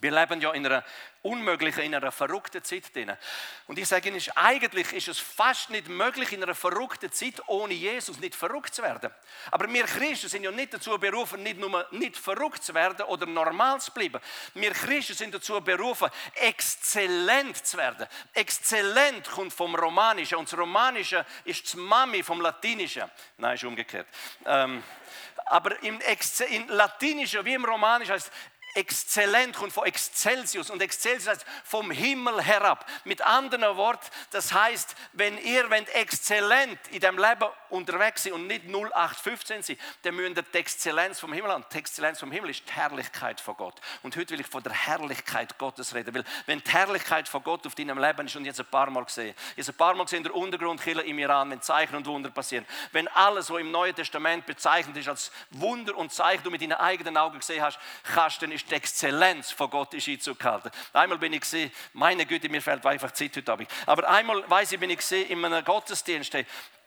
Wir 0.01 0.11
leben 0.13 0.41
ja 0.41 0.53
in 0.53 0.65
einer 0.65 0.85
unmöglichen, 1.23 1.83
in 1.83 1.95
einer 1.95 2.13
verrückten 2.13 2.63
Zeit 2.63 2.95
drin. 2.95 3.17
Und 3.67 3.79
ich 3.79 3.89
sage 3.89 4.09
Ihnen, 4.09 4.23
eigentlich 4.37 4.93
ist 4.93 5.09
es 5.09 5.19
fast 5.19 5.71
nicht 5.71 5.89
möglich, 5.89 6.33
in 6.33 6.43
einer 6.43 6.55
verrückten 6.55 7.11
Zeit 7.13 7.43
ohne 7.47 7.75
Jesus 7.75 8.21
nicht 8.21 8.35
verrückt 8.35 8.75
zu 8.75 8.83
werden. 8.83 9.11
Aber 9.51 9.69
wir 9.69 9.85
Christen 9.85 10.29
sind 10.29 10.45
ja 10.45 10.51
nicht 10.51 10.75
dazu 10.75 10.99
berufen, 10.99 11.43
nicht 11.43 11.59
nur 11.59 11.87
nicht 11.91 12.17
verrückt 12.17 12.63
zu 12.63 12.75
werden 12.75 13.07
oder 13.07 13.27
normal 13.27 13.81
zu 13.81 13.93
bleiben. 13.93 14.21
Wir 14.55 14.73
Christen 14.73 15.15
sind 15.15 15.35
dazu 15.35 15.61
berufen, 15.61 16.09
exzellent 16.35 17.67
zu 17.67 17.77
werden. 17.77 18.07
Exzellent 18.33 19.29
kommt 19.31 19.53
vom 19.53 19.75
Romanischen 19.75 20.39
und 20.39 20.51
das 20.51 20.59
Romanische 20.59 21.27
ist 21.45 21.65
das 21.65 21.75
Mami 21.75 22.23
vom 22.23 22.41
Latinischen. 22.41 23.11
Nein, 23.37 23.55
ist 23.55 23.65
umgekehrt. 23.65 24.07
Ähm, 24.47 24.83
aber 25.47 25.83
im, 25.83 25.99
im 26.51 26.69
Latinischen 26.69 27.45
wie 27.45 27.55
im 27.55 27.65
Romanischen 27.65 28.15
heißt 28.15 28.31
exzellent 28.75 29.57
kommt 29.57 29.73
von 29.73 29.87
Excelsius 29.87 30.71
und 30.71 30.83
Excelsius 30.83 31.39
heißt 31.39 31.47
vom 31.65 31.91
Himmel 31.91 32.43
herab. 32.43 32.89
Mit 33.05 33.23
anderen 33.23 33.77
Worten, 33.77 34.07
das 34.31 34.53
heißt, 34.53 34.95
wenn 35.13 35.39
ihr 35.39 35.69
wenn 35.71 35.87
exzellent 35.89 36.79
in 36.91 37.01
dem 37.01 37.19
Leben 37.19 37.49
unterwegs 37.71 38.23
seid 38.23 38.33
und 38.33 38.47
nicht 38.47 38.65
0815 38.67 39.63
seid, 39.63 39.79
dann 40.03 40.17
müsst 40.17 40.37
ihr 40.37 40.43
die 40.43 40.59
Exzellenz 40.59 41.21
vom 41.21 41.33
Himmel 41.33 41.53
haben. 41.53 41.65
Die 41.73 41.79
Exzellenz 41.79 42.21
vom 42.21 42.33
Himmel 42.33 42.51
ist 42.51 42.69
die 42.69 42.73
Herrlichkeit 42.73 43.41
von 43.41 43.57
Gott. 43.57 43.81
Und 44.03 44.17
heute 44.17 44.31
will 44.31 44.41
ich 44.41 44.47
von 44.47 44.63
der 44.63 44.73
Herrlichkeit 44.73 45.59
Gottes 45.59 45.95
reden, 45.95 46.15
weil 46.15 46.25
wenn 46.47 46.61
die 46.61 46.71
Herrlichkeit 46.71 47.29
von 47.29 47.43
Gott 47.43 47.67
auf 47.67 47.75
deinem 47.75 47.99
Leben 47.99 48.27
ist 48.27 48.37
und 48.37 48.45
jetzt 48.45 48.61
ein 48.61 48.67
paar 48.67 48.91
Mal 48.91 49.05
gesehen, 49.05 49.35
jetzt 49.57 49.69
ein 49.69 49.77
paar 49.77 49.95
Mal 49.95 50.05
gesehen 50.05 50.19
in 50.19 50.25
der 50.25 50.35
Untergrundkille 50.35 51.03
im 51.03 51.19
Iran, 51.19 51.51
wenn 51.51 51.63
Zeichen 51.63 51.97
und 51.97 52.07
Wunder 52.07 52.31
passieren, 52.31 52.67
wenn 52.93 53.09
alles, 53.09 53.51
was 53.51 53.61
im 53.61 53.71
Neuen 53.71 53.95
Testament 53.95 54.47
bezeichnet 54.47 54.97
ist 54.97 55.09
als 55.09 55.31
Wunder 55.51 55.97
und 55.97 56.13
Zeichen, 56.13 56.43
du 56.45 56.51
mit 56.51 56.63
deinen 56.63 56.73
eigenen 56.73 57.17
Augen 57.17 57.39
gesehen 57.39 57.63
hast, 57.63 57.79
kannst, 58.15 58.43
dann 58.43 58.53
ist 58.53 58.71
die 58.71 58.75
Exzellenz 58.75 59.51
von 59.51 59.71
Gott 59.71 59.91
gehalten. 59.91 60.71
Einmal 60.93 61.19
bin 61.19 61.33
ich 61.33 61.41
gesehen, 61.41 61.71
meine 61.93 62.27
Güte, 62.27 62.49
mir 62.49 62.63
fällt 62.63 62.85
einfach 62.87 63.13
Zeit 63.13 63.37
heute 63.37 63.53
Abend. 63.53 63.71
Aber 63.87 64.09
einmal, 64.09 64.49
weiß 64.49 64.73
ich, 64.73 64.81
bin 64.81 64.91
ich 64.91 64.99
gesehen 64.99 65.29
in 65.29 65.45
einem 65.45 65.65
Gottesdienst, 65.65 66.35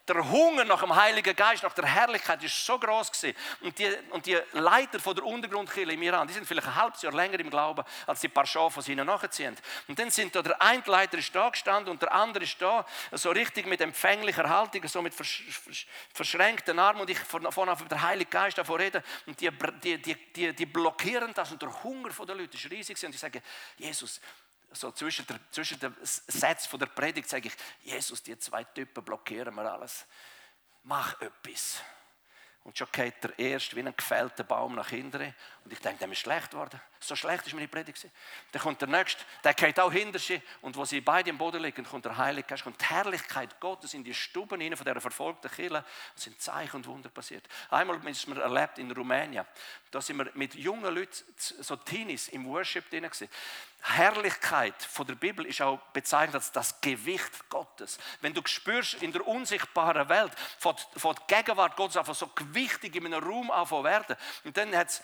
der 0.08 0.30
Hunger 0.30 0.66
nach 0.66 0.82
dem 0.82 0.96
Heiligen 0.96 1.36
Geist, 1.36 1.64
nach 1.64 1.74
der 1.74 1.86
Herrlichkeit 1.86 2.44
ist 2.44 2.66
so 2.66 2.78
groß 2.78 3.12
gewesen. 3.12 3.38
Und 3.62 3.78
die, 3.78 3.90
und 4.12 4.26
die 4.26 4.38
Leiter 4.54 5.00
von 5.00 5.16
der 5.16 5.26
Untergrundkirche 5.26 5.92
im 5.92 6.02
Iran, 6.02 6.28
die 6.28 6.34
sind 6.34 6.46
vielleicht 6.46 6.68
ein 6.68 6.76
halbes 6.76 7.02
Jahr 7.02 7.14
länger 7.14 7.40
im 7.40 7.50
Glauben 7.50 7.84
als 8.08 8.22
die 8.22 8.28
paar 8.28 8.46
Schafe, 8.46 8.82
die 8.82 8.94
ihnen 8.94 9.06
nachziehen. 9.06 9.56
Und 9.88 10.00
dann 10.00 10.10
sind 10.10 10.36
da, 10.36 10.42
der 10.42 10.62
eine 10.62 10.84
Leiter 10.86 11.18
ist 11.18 11.34
da 11.36 11.50
gestanden 11.50 11.92
und 11.92 12.02
der 12.02 12.12
andere 12.12 12.44
ist 12.44 12.62
da, 12.62 12.86
so 13.12 13.30
richtig 13.30 13.66
mit 13.68 13.82
empfänglicher 13.82 14.48
Haltung, 14.48 14.88
so 14.88 15.02
mit 15.02 15.14
verschränkten 16.14 16.80
Armen 16.80 17.02
und 17.02 17.10
ich 17.10 17.20
von, 17.20 17.52
von 17.52 17.70
auf 17.70 17.88
der 17.88 18.02
Heilige 18.02 18.30
Geist 18.30 18.58
davon 18.58 18.80
rede 18.80 19.04
und 19.26 19.40
die, 19.40 19.50
die, 19.84 19.98
die, 20.34 20.54
die, 20.54 20.66
blockieren 20.66 21.34
das 21.34 21.52
und 21.52 21.62
der 21.62 21.84
Hunger 21.84 22.10
der 22.10 22.36
Leute 22.36 22.58
ist 22.58 22.70
riesig 22.70 23.04
und 23.04 23.14
ich 23.14 23.20
sage, 23.20 23.42
Jesus, 23.78 24.20
so 24.72 24.92
zwischen, 24.92 25.26
der, 25.28 25.40
zwischen 25.52 25.80
den 25.80 25.96
Sätzen 26.02 26.80
der 26.80 26.86
Predigt 26.88 27.30
sage 27.30 27.48
ich, 27.50 27.56
Jesus, 27.84 28.24
die 28.24 28.38
zwei 28.38 28.64
Typen 28.64 29.04
blockieren 29.04 29.54
mir 29.54 29.72
alles. 29.72 30.06
Mach 30.84 31.20
etwas. 31.22 31.82
Und 32.64 32.78
schon 32.78 32.88
geht 32.92 33.24
der 33.24 33.38
erste 33.38 33.76
wie 33.76 33.82
ein 33.82 33.96
gefällter 33.96 34.44
Baum 34.44 34.76
nach 34.76 34.90
hinten. 34.90 35.34
Und 35.64 35.74
ich 35.74 35.80
denke, 35.80 36.00
der 36.00 36.12
ist 36.12 36.20
schlecht 36.20 36.52
geworden. 36.52 36.82
So 37.00 37.16
schlecht 37.16 37.46
ist 37.46 37.54
meine 37.54 37.68
Predigt. 37.68 38.08
Dann 38.52 38.62
kommt 38.62 38.82
der 38.82 38.88
nächste, 38.88 39.24
der 39.44 39.54
geht 39.54 39.80
auch 39.80 39.92
hinter 39.92 40.20
sie. 40.20 40.42
Und 40.62 40.76
wo 40.76 40.86
sie 40.86 41.02
beide 41.02 41.30
im 41.30 41.38
Boden 41.38 41.62
liegen, 41.62 41.84
kommt 41.84 42.06
der 42.06 42.18
Heilige 42.18 42.48
Geist, 42.48 42.64
kommt 42.64 42.82
die 42.82 42.86
Herrlichkeit 42.86 43.60
Gottes 43.60 43.94
in 43.94 44.04
die 44.04 44.14
Stuben 44.14 44.60
hinein 44.60 44.78
von 44.78 44.86
dieser 44.86 45.02
verfolgten 45.02 45.50
Kirche. 45.52 45.84
Es 46.16 46.24
sind 46.24 46.42
Zeichen 46.42 46.78
und 46.78 46.88
Wunder 46.88 47.10
passiert. 47.10 47.48
Einmal 47.70 47.98
haben 47.98 48.06
wir 48.06 48.42
erlebt 48.42 48.80
in 48.80 48.92
Rumänien. 48.92 49.46
Da 49.92 50.02
sind 50.02 50.18
wir 50.18 50.32
mit 50.34 50.56
jungen 50.56 50.94
Leuten, 50.94 51.14
so 51.38 51.76
Teenies, 51.76 52.28
im 52.30 52.46
Worship 52.46 52.90
drin. 52.90 53.04
Gewesen. 53.04 53.30
Herrlichkeit 53.84 54.82
von 54.82 55.08
der 55.08 55.16
Bibel 55.16 55.46
ist 55.46 55.62
auch 55.62 55.80
bezeichnet 55.92 56.36
als 56.36 56.52
das 56.52 56.80
Gewicht 56.82 57.50
Gottes. 57.50 57.98
Wenn 58.22 58.34
du 58.34 58.42
spürst 58.46 59.02
in 59.02 59.12
der 59.12 59.28
unsichtbaren 59.28 60.08
Welt, 60.08 60.32
von 60.60 60.76
der 61.04 61.16
Gegenwart 61.28 61.76
Gottes 61.76 61.98
einfach 61.98 62.14
so 62.14 62.28
gewichtig 62.28 62.96
in 62.96 63.08
einem 63.08 63.24
Raum 63.24 63.50
anfangen 63.50 63.86
werden. 63.86 64.16
Und 64.44 64.56
dann 64.56 64.76
hat 64.76 64.90
es 64.90 65.02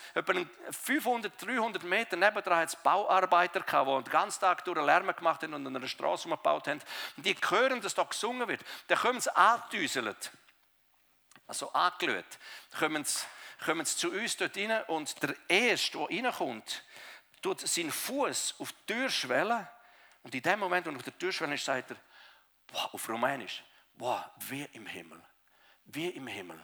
etwa 0.48 0.72
500, 0.72 1.42
300 1.42 1.84
Meter 1.84 2.18
nebendran 2.18 2.60
hat's 2.60 2.76
Bauarbeiter 2.76 3.62
gehabt, 3.62 3.90
die 3.90 4.04
den 4.04 4.12
ganzen 4.12 4.40
Tag 4.40 4.64
durch 4.66 4.84
Lärm 4.84 5.14
gemacht 5.16 5.44
haben 5.44 5.54
und 5.54 5.66
an 5.66 5.76
einer 5.76 5.88
Straße 5.88 6.26
umgebaut 6.26 6.68
haben. 6.68 6.82
Und 7.16 7.26
die 7.26 7.36
hören, 7.36 7.82
dass 7.82 7.96
da 7.96 8.04
gesungen 8.04 8.48
wird. 8.48 8.62
Dann 8.88 8.98
kommen 8.98 9.22
sie 9.22 9.36
angedüselt, 9.36 10.32
also 11.48 11.72
angelöt, 11.74 12.26
kommen 12.78 13.04
sie, 13.06 13.26
kommen 13.64 13.86
sie 13.86 13.98
zu 13.98 14.12
uns 14.12 14.38
dort 14.38 14.58
rein 14.58 14.84
und 14.88 15.24
der 15.24 15.36
Erste, 15.48 15.98
der 15.98 16.10
reinkommt, 16.10 16.84
tut 17.42 17.62
seinen 17.62 17.92
Fuß 17.92 18.56
auf 18.60 18.72
die 18.72 18.94
Türschwelle 18.94 19.70
und 20.24 20.36
in 20.36 20.42
dem 20.42 20.60
Moment, 20.60 20.86
wo 20.86 20.92
er 20.92 20.96
auf 20.96 21.04
der 21.04 21.18
Türschwelle 21.18 21.56
ist, 21.56 21.66
sagt 21.66 21.92
er, 21.92 21.98
wow, 22.70 22.94
auf 22.94 23.10
Rumänisch, 23.10 23.64
wow, 23.96 24.24
wie 24.50 24.64
im 24.74 24.86
Himmel, 24.86 25.22
wie 25.86 26.10
im 26.10 26.28
Himmel. 26.28 26.64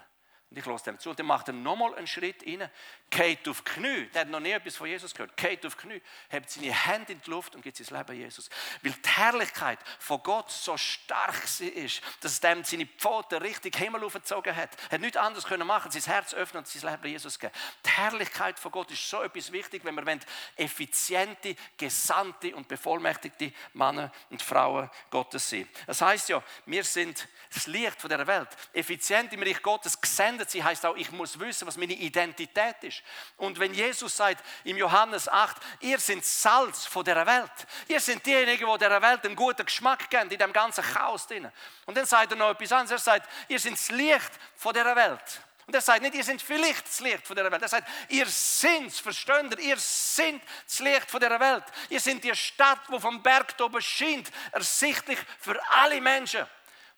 Und 0.53 0.59
ich 0.59 0.65
lasse 0.67 0.83
dem 0.85 0.99
zu. 0.99 1.09
Und 1.09 1.17
dann 1.17 1.25
macht 1.25 1.47
er 1.47 1.53
nochmal 1.55 1.95
einen 1.95 2.05
Schritt 2.05 2.45
rein, 2.45 2.69
geht 3.09 3.47
auf 3.49 3.63
die 3.63 3.71
Knie. 3.71 4.05
Der 4.13 4.21
hat 4.21 4.29
noch 4.29 4.39
nie 4.39 4.51
etwas 4.51 4.75
von 4.75 4.87
Jesus 4.87 5.11
gehört. 5.11 5.35
Geht 5.35 5.65
auf 5.65 5.73
die 5.73 5.81
Knie, 5.81 6.01
hebt 6.29 6.47
seine 6.47 6.71
Hände 6.71 7.13
in 7.13 7.21
die 7.21 7.29
Luft 7.31 7.55
und 7.55 7.63
gibt 7.63 7.75
sein 7.75 7.97
Leben 7.97 8.15
Jesus. 8.15 8.51
Weil 8.83 8.91
die 8.91 9.09
Herrlichkeit 9.09 9.79
von 9.97 10.21
Gott 10.21 10.51
so 10.51 10.77
stark 10.77 11.43
ist, 11.59 12.03
dass 12.21 12.33
es 12.33 12.39
dem 12.39 12.63
seine 12.63 12.85
Pfoten 12.85 13.41
richtig 13.41 13.75
Himmel 13.77 14.03
aufgezogen 14.03 14.55
hat. 14.55 14.69
Er 14.89 14.91
hat 14.91 15.01
nichts 15.01 15.17
anderes 15.17 15.45
können 15.45 15.65
machen, 15.65 15.89
sein 15.89 16.03
Herz 16.03 16.35
öffnen 16.35 16.59
und 16.59 16.67
sein 16.67 16.91
Leben 16.91 17.11
Jesus 17.11 17.39
geben. 17.39 17.53
Herrlichkeit 17.97 18.59
von 18.59 18.71
Gott 18.71 18.91
ist 18.91 19.09
so 19.09 19.21
etwas 19.21 19.51
wichtig, 19.51 19.83
wenn 19.85 19.95
wir 19.95 20.19
effiziente, 20.55 21.55
gesandte 21.77 22.55
und 22.55 22.67
bevollmächtigte 22.67 23.51
Männer 23.73 24.11
und 24.29 24.41
Frauen 24.41 24.89
Gottes 25.09 25.49
sind. 25.49 25.69
Das 25.85 26.01
heißt 26.01 26.29
ja, 26.29 26.43
wir 26.65 26.83
sind 26.83 27.27
das 27.53 27.67
Licht 27.67 28.01
von 28.01 28.09
der 28.09 28.25
Welt. 28.25 28.49
Effizient 28.73 29.31
im 29.33 29.43
Reich 29.43 29.61
Gottes 29.61 29.99
gesendet 29.99 30.49
sein, 30.49 30.63
heißt 30.63 30.85
auch, 30.85 30.95
ich 30.95 31.11
muss 31.11 31.39
wissen, 31.39 31.67
was 31.67 31.77
meine 31.77 31.93
Identität 31.93 32.83
ist. 32.83 33.03
Und 33.37 33.59
wenn 33.59 33.73
Jesus 33.73 34.15
sagt 34.15 34.43
im 34.63 34.77
Johannes 34.77 35.27
8, 35.27 35.57
ihr 35.81 35.99
seid 35.99 36.25
Salz 36.25 36.85
von 36.85 37.03
der 37.03 37.25
Welt, 37.25 37.51
ihr 37.87 37.99
seid 37.99 38.25
diejenigen, 38.25 38.67
die 38.71 38.77
der 38.79 39.01
Welt 39.01 39.25
einen 39.25 39.35
guten 39.35 39.65
Geschmack 39.65 40.09
geben, 40.09 40.31
in 40.31 40.39
dem 40.39 40.53
ganzen 40.53 40.83
Chaos 40.83 41.27
drin. 41.27 41.51
Und 41.85 41.95
dann 41.95 42.05
sagt 42.05 42.31
er 42.31 42.37
noch 42.37 42.51
etwas 42.51 42.71
anderes, 42.71 42.91
er 42.91 42.99
sagt, 42.99 43.29
ihr 43.47 43.59
seid 43.59 43.73
das 43.73 43.89
Licht 43.91 44.31
von 44.55 44.73
der 44.73 44.95
Welt. 44.95 45.41
Und 45.65 45.73
er 45.75 45.81
sagt 45.81 46.01
nicht, 46.01 46.15
ihr 46.15 46.23
seid 46.23 46.41
vielleicht 46.41 46.85
das 46.85 46.99
Licht 46.99 47.25
von 47.25 47.35
der 47.35 47.49
Welt. 47.49 47.61
Er 47.61 47.67
sagt, 47.67 47.87
ihr 48.09 48.25
seid, 48.27 48.91
versteht 48.91 49.51
ihr, 49.51 49.59
ihr 49.59 49.77
seid 49.77 50.41
das 50.65 50.79
Licht 50.79 51.09
von 51.09 51.19
der 51.19 51.39
Welt. 51.39 51.63
Ihr 51.89 51.99
seid 51.99 52.23
die 52.23 52.35
Stadt, 52.35 52.81
wo 52.89 52.99
vom 52.99 53.23
Berg 53.23 53.55
oben 53.61 53.81
scheint, 53.81 54.29
ersichtlich 54.51 55.19
für 55.39 55.59
alle 55.69 56.01
Menschen. 56.01 56.45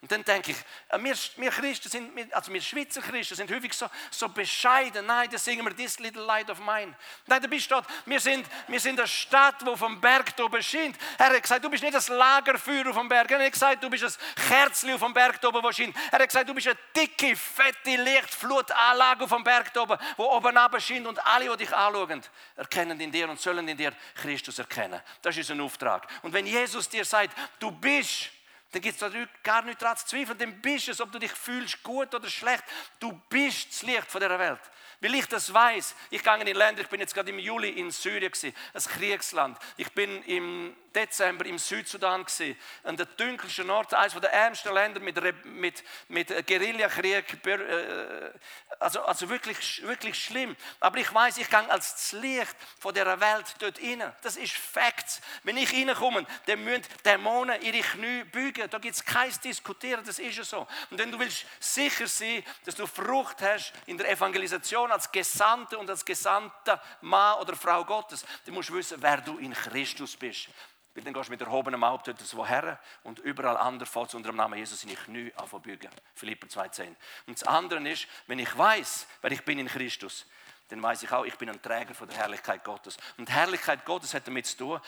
Und 0.05 0.11
dann 0.11 0.23
denke 0.23 0.51
ich, 0.51 0.57
äh, 0.89 1.03
wir, 1.03 1.15
wir 1.37 1.49
Christen 1.49 1.89
sind, 1.89 2.31
also 2.31 2.53
wir 2.53 2.61
Schweizer 2.61 3.01
Christen 3.01 3.33
sind 3.33 3.49
häufig 3.49 3.73
so, 3.73 3.87
so 4.11 4.29
bescheiden. 4.29 5.03
Nein, 5.07 5.27
da 5.31 5.39
singen 5.39 5.65
wir 5.65 5.75
This 5.75 5.97
Little 5.97 6.21
Light 6.21 6.47
of 6.51 6.59
Mine. 6.59 6.93
Nein, 7.25 7.41
da 7.41 7.47
bist 7.47 7.71
du 7.71 7.73
dort. 7.73 7.87
Wir 8.05 8.19
sind, 8.19 8.45
wir 8.67 8.79
sind 8.79 8.99
eine 8.99 9.07
Stadt, 9.07 9.65
wo 9.65 9.75
vom 9.75 9.99
Berg 9.99 10.31
oben 10.39 10.61
scheint. 10.61 10.95
Er 11.17 11.31
hat 11.31 11.41
gesagt, 11.41 11.65
du 11.65 11.71
bist 11.71 11.81
nicht 11.81 11.95
das 11.95 12.07
Lagerfeuer 12.07 12.87
auf 12.87 12.97
dem 12.97 13.09
Berg. 13.09 13.31
Er 13.31 13.43
hat 13.43 13.51
gesagt, 13.51 13.83
du 13.83 13.89
bist 13.89 14.03
das 14.03 14.19
Kerzchen 14.47 14.93
auf 14.93 15.01
dem 15.01 15.11
Berg 15.11 15.43
oben, 15.43 15.63
wo 15.63 15.71
scheint. 15.71 15.95
Er 16.11 16.19
hat 16.19 16.27
gesagt, 16.27 16.47
du 16.47 16.53
bist 16.53 16.67
eine 16.67 16.77
dicke, 16.95 17.35
fette 17.35 17.95
Lichtflutanlage 17.95 19.23
auf 19.23 19.31
dem 19.31 19.43
Berg 19.43 19.75
oben, 19.75 19.97
wo 20.17 20.25
oben 20.25 20.55
runter 20.55 20.79
scheint 20.79 21.07
und 21.07 21.25
alle, 21.25 21.49
die 21.49 21.65
dich 21.65 21.75
anschauen, 21.75 22.21
erkennen 22.55 22.99
in 22.99 23.11
dir 23.11 23.27
und 23.27 23.41
sollen 23.41 23.67
in 23.67 23.75
dir 23.75 23.91
Christus 24.13 24.59
erkennen. 24.59 25.01
Das 25.23 25.35
ist 25.35 25.49
unser 25.49 25.63
Auftrag. 25.63 26.07
Und 26.21 26.31
wenn 26.31 26.45
Jesus 26.45 26.87
dir 26.89 27.05
sagt, 27.05 27.35
du 27.57 27.71
bist 27.71 28.34
dann 28.75 28.81
gibt 28.81 29.01
es 29.01 29.11
gar 29.41 29.61
nicht 29.61 29.81
daran 29.81 29.95
zu 29.95 30.05
zweifeln. 30.05 30.37
Dann 30.37 30.59
bist 30.59 30.89
es, 30.89 30.99
ob 30.99 31.09
du 31.09 31.17
dich 31.17 31.31
fühlst, 31.31 31.81
gut 31.81 32.13
oder 32.13 32.29
schlecht. 32.29 32.65
Du 32.99 33.13
bist 33.29 33.69
das 33.71 33.83
Licht 33.83 34.11
von 34.11 34.19
dieser 34.19 34.37
Welt. 34.37 34.59
Weil 34.99 35.15
ich 35.15 35.27
das 35.27 35.53
weiß. 35.53 35.95
Ich 36.09 36.21
gehe 36.21 36.41
in 36.41 36.55
Länder, 36.57 36.81
ich 36.81 36.89
bin 36.89 36.99
jetzt 36.99 37.13
gerade 37.13 37.29
im 37.29 37.39
Juli 37.39 37.69
in 37.69 37.89
Syrien, 37.89 38.33
ein 38.43 38.81
Kriegsland. 38.81 39.57
Ich 39.77 39.89
bin 39.93 40.21
im 40.23 40.75
Dezember 40.95 41.45
im 41.45 41.59
Südsudan 41.59 42.23
gesehen, 42.23 42.57
an 42.83 42.95
der 42.95 43.05
dunkelsten 43.05 43.69
Ort, 43.69 43.93
eines 43.93 44.13
der 44.13 44.31
ärmsten 44.31 44.73
Länder 44.73 44.99
mit, 44.99 45.45
mit, 45.45 45.83
mit 46.07 46.47
Guerillakrieg, 46.47 47.45
äh, 47.45 48.31
also, 48.79 49.01
also 49.01 49.29
wirklich, 49.29 49.81
wirklich 49.83 50.23
schlimm. 50.23 50.55
Aber 50.79 50.97
ich 50.97 51.13
weiß, 51.13 51.37
ich 51.37 51.49
gehe 51.49 51.69
als 51.69 51.93
das 51.93 52.11
Licht 52.13 52.55
von 52.79 52.93
der 52.93 53.19
Welt 53.19 53.55
dort 53.59 53.79
rein. 53.81 54.13
Das 54.21 54.37
ist 54.37 54.53
Fakt. 54.53 55.21
Wenn 55.43 55.57
ich 55.57 55.71
reinkomme, 55.73 56.25
dann 56.45 56.63
müssen 56.63 56.83
Dämonen 57.03 57.61
ihre 57.61 57.81
Knie 57.81 58.23
bügen. 58.23 58.69
Da 58.69 58.77
gibt 58.77 58.95
es 58.95 59.03
kein 59.03 59.31
Diskutieren, 59.43 60.03
das 60.05 60.19
ist 60.19 60.37
ja 60.37 60.43
so. 60.43 60.67
Und 60.89 60.97
wenn 60.97 61.11
du 61.11 61.19
willst 61.19 61.45
sicher 61.59 62.07
sein, 62.07 62.43
dass 62.63 62.75
du 62.75 62.87
Frucht 62.87 63.41
hast 63.41 63.73
in 63.85 63.97
der 63.97 64.09
Evangelisation 64.09 64.91
als 64.91 65.11
Gesandte 65.11 65.77
und 65.77 65.89
als 65.89 66.05
gesandter 66.05 66.81
Mann 67.01 67.39
oder 67.39 67.55
Frau 67.55 67.83
Gottes, 67.83 68.25
dann 68.45 68.53
musst 68.53 68.69
du 68.69 68.75
wissen, 68.75 69.01
wer 69.01 69.17
du 69.17 69.37
in 69.37 69.53
Christus 69.53 70.15
bist. 70.15 70.49
Weil 70.95 71.03
dann 71.03 71.13
gehst 71.13 71.27
du 71.27 71.31
mit 71.31 71.41
erhobenem 71.41 71.83
Haupt 71.85 72.07
dort 72.07 72.37
woher 72.37 72.79
und 73.03 73.19
überall 73.19 73.57
anders 73.57 73.89
fällt 73.89 74.15
unter 74.15 74.31
dem 74.31 74.37
Namen 74.37 74.57
Jesus 74.57 74.81
seine 74.81 74.95
Knie 74.95 75.31
anbügen. 75.35 75.91
Philipper 76.15 76.47
2,10. 76.47 76.87
Und 77.27 77.41
das 77.41 77.43
andere 77.43 77.87
ist, 77.89 78.07
wenn 78.27 78.39
ich 78.39 78.57
weiß, 78.57 79.05
wer 79.21 79.31
ich 79.31 79.43
bin 79.43 79.59
in 79.59 79.67
Christus, 79.67 80.25
dann 80.69 80.81
weiß 80.81 81.03
ich 81.03 81.11
auch, 81.11 81.25
ich 81.25 81.35
bin 81.35 81.49
ein 81.49 81.61
Träger 81.61 81.93
von 81.93 82.07
der 82.07 82.17
Herrlichkeit 82.17 82.63
Gottes. 82.63 82.97
Und 83.17 83.27
die 83.27 83.33
Herrlichkeit 83.33 83.85
Gottes 83.85 84.13
hat 84.13 84.25
damit 84.25 84.47
zu 84.47 84.57
tun, 84.57 84.81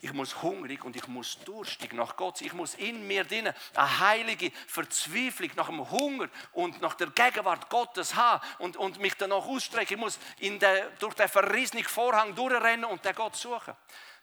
ich 0.00 0.12
muss 0.12 0.42
hungrig 0.42 0.84
und 0.84 0.94
ich 0.94 1.08
muss 1.08 1.38
durstig 1.40 1.92
nach 1.92 2.16
Gott. 2.16 2.40
Ich 2.40 2.52
muss 2.52 2.74
in 2.74 3.04
mir 3.08 3.24
drinnen 3.24 3.52
eine 3.74 3.98
heilige 3.98 4.52
Verzweiflung 4.68 5.50
nach 5.56 5.66
dem 5.66 5.90
Hunger 5.90 6.28
und 6.52 6.80
nach 6.80 6.94
der 6.94 7.08
Gegenwart 7.08 7.68
Gottes 7.68 8.14
haben 8.14 8.40
und, 8.60 8.76
und 8.76 9.00
mich 9.00 9.16
danach 9.16 9.44
ausstrecken. 9.44 9.94
Ich 9.94 10.00
muss 10.00 10.20
in 10.38 10.60
der, 10.60 10.90
durch 11.00 11.14
den 11.14 11.28
verrissenen 11.28 11.84
Vorhang 11.84 12.36
durchrennen 12.36 12.84
und 12.84 13.04
den 13.04 13.14
Gott 13.14 13.34
suchen. 13.34 13.74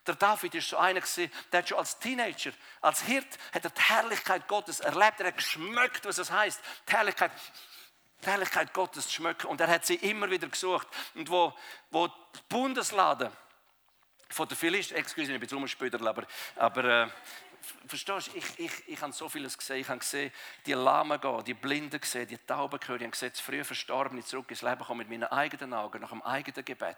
Der 0.07 0.15
David 0.15 0.55
ist 0.55 0.69
so 0.69 0.77
einer 0.77 1.01
der 1.51 1.59
hat 1.59 1.69
schon 1.69 1.77
als 1.77 1.97
Teenager, 1.99 2.51
als 2.81 3.01
Hirt, 3.01 3.27
hat 3.53 3.63
er 3.63 3.69
die 3.71 3.81
Herrlichkeit 3.81 4.47
Gottes 4.47 4.79
erlebt. 4.79 5.19
Er 5.19 5.27
hat 5.27 5.37
geschmeckt, 5.37 6.05
was 6.05 6.17
es 6.19 6.31
heißt. 6.31 6.61
Die 6.87 6.91
Herrlichkeit, 6.93 7.31
die 8.21 8.27
Herrlichkeit 8.27 8.73
Gottes 8.73 9.07
zu 9.07 9.13
schmecken. 9.13 9.47
Und 9.47 9.59
er 9.61 9.67
hat 9.67 9.85
sie 9.85 9.95
immer 9.95 10.29
wieder 10.29 10.47
gesucht. 10.47 10.87
Und 11.15 11.29
wo, 11.29 11.53
wo 11.89 12.07
die 12.07 12.39
Bundeslade 12.49 13.31
von 14.29 14.47
der 14.47 14.57
Philister, 14.57 14.95
excuse 14.95 15.33
ich 15.33 15.39
bin 15.39 15.67
später, 15.67 15.99
aber, 16.05 16.27
aber 16.55 16.83
äh, 16.83 17.07
verstehst 17.87 18.27
du, 18.33 18.37
ich, 18.37 18.59
ich, 18.59 18.89
ich 18.89 19.01
habe 19.01 19.13
so 19.13 19.29
vieles 19.29 19.57
gesehen. 19.57 19.77
Ich 19.77 19.89
habe 19.89 19.99
gesehen, 19.99 20.31
die 20.65 20.73
Lahmen 20.73 21.19
gehen, 21.19 21.43
die 21.43 21.53
Blinden 21.53 21.99
gesehen, 21.99 22.27
die 22.27 22.37
Tauben 22.37 22.79
gehört. 22.79 23.01
Ich 23.01 23.05
habe 23.05 23.11
gesehen, 23.11 23.31
früh 23.33 23.63
Verstorbene 23.63 24.23
zurück 24.23 24.49
ins 24.49 24.61
Leben 24.61 24.83
kommen 24.83 24.99
mit 24.99 25.09
meinen 25.09 25.31
eigenen 25.31 25.73
Augen, 25.73 26.01
nach 26.01 26.09
dem 26.09 26.21
eigenen 26.21 26.63
Gebet. 26.63 26.97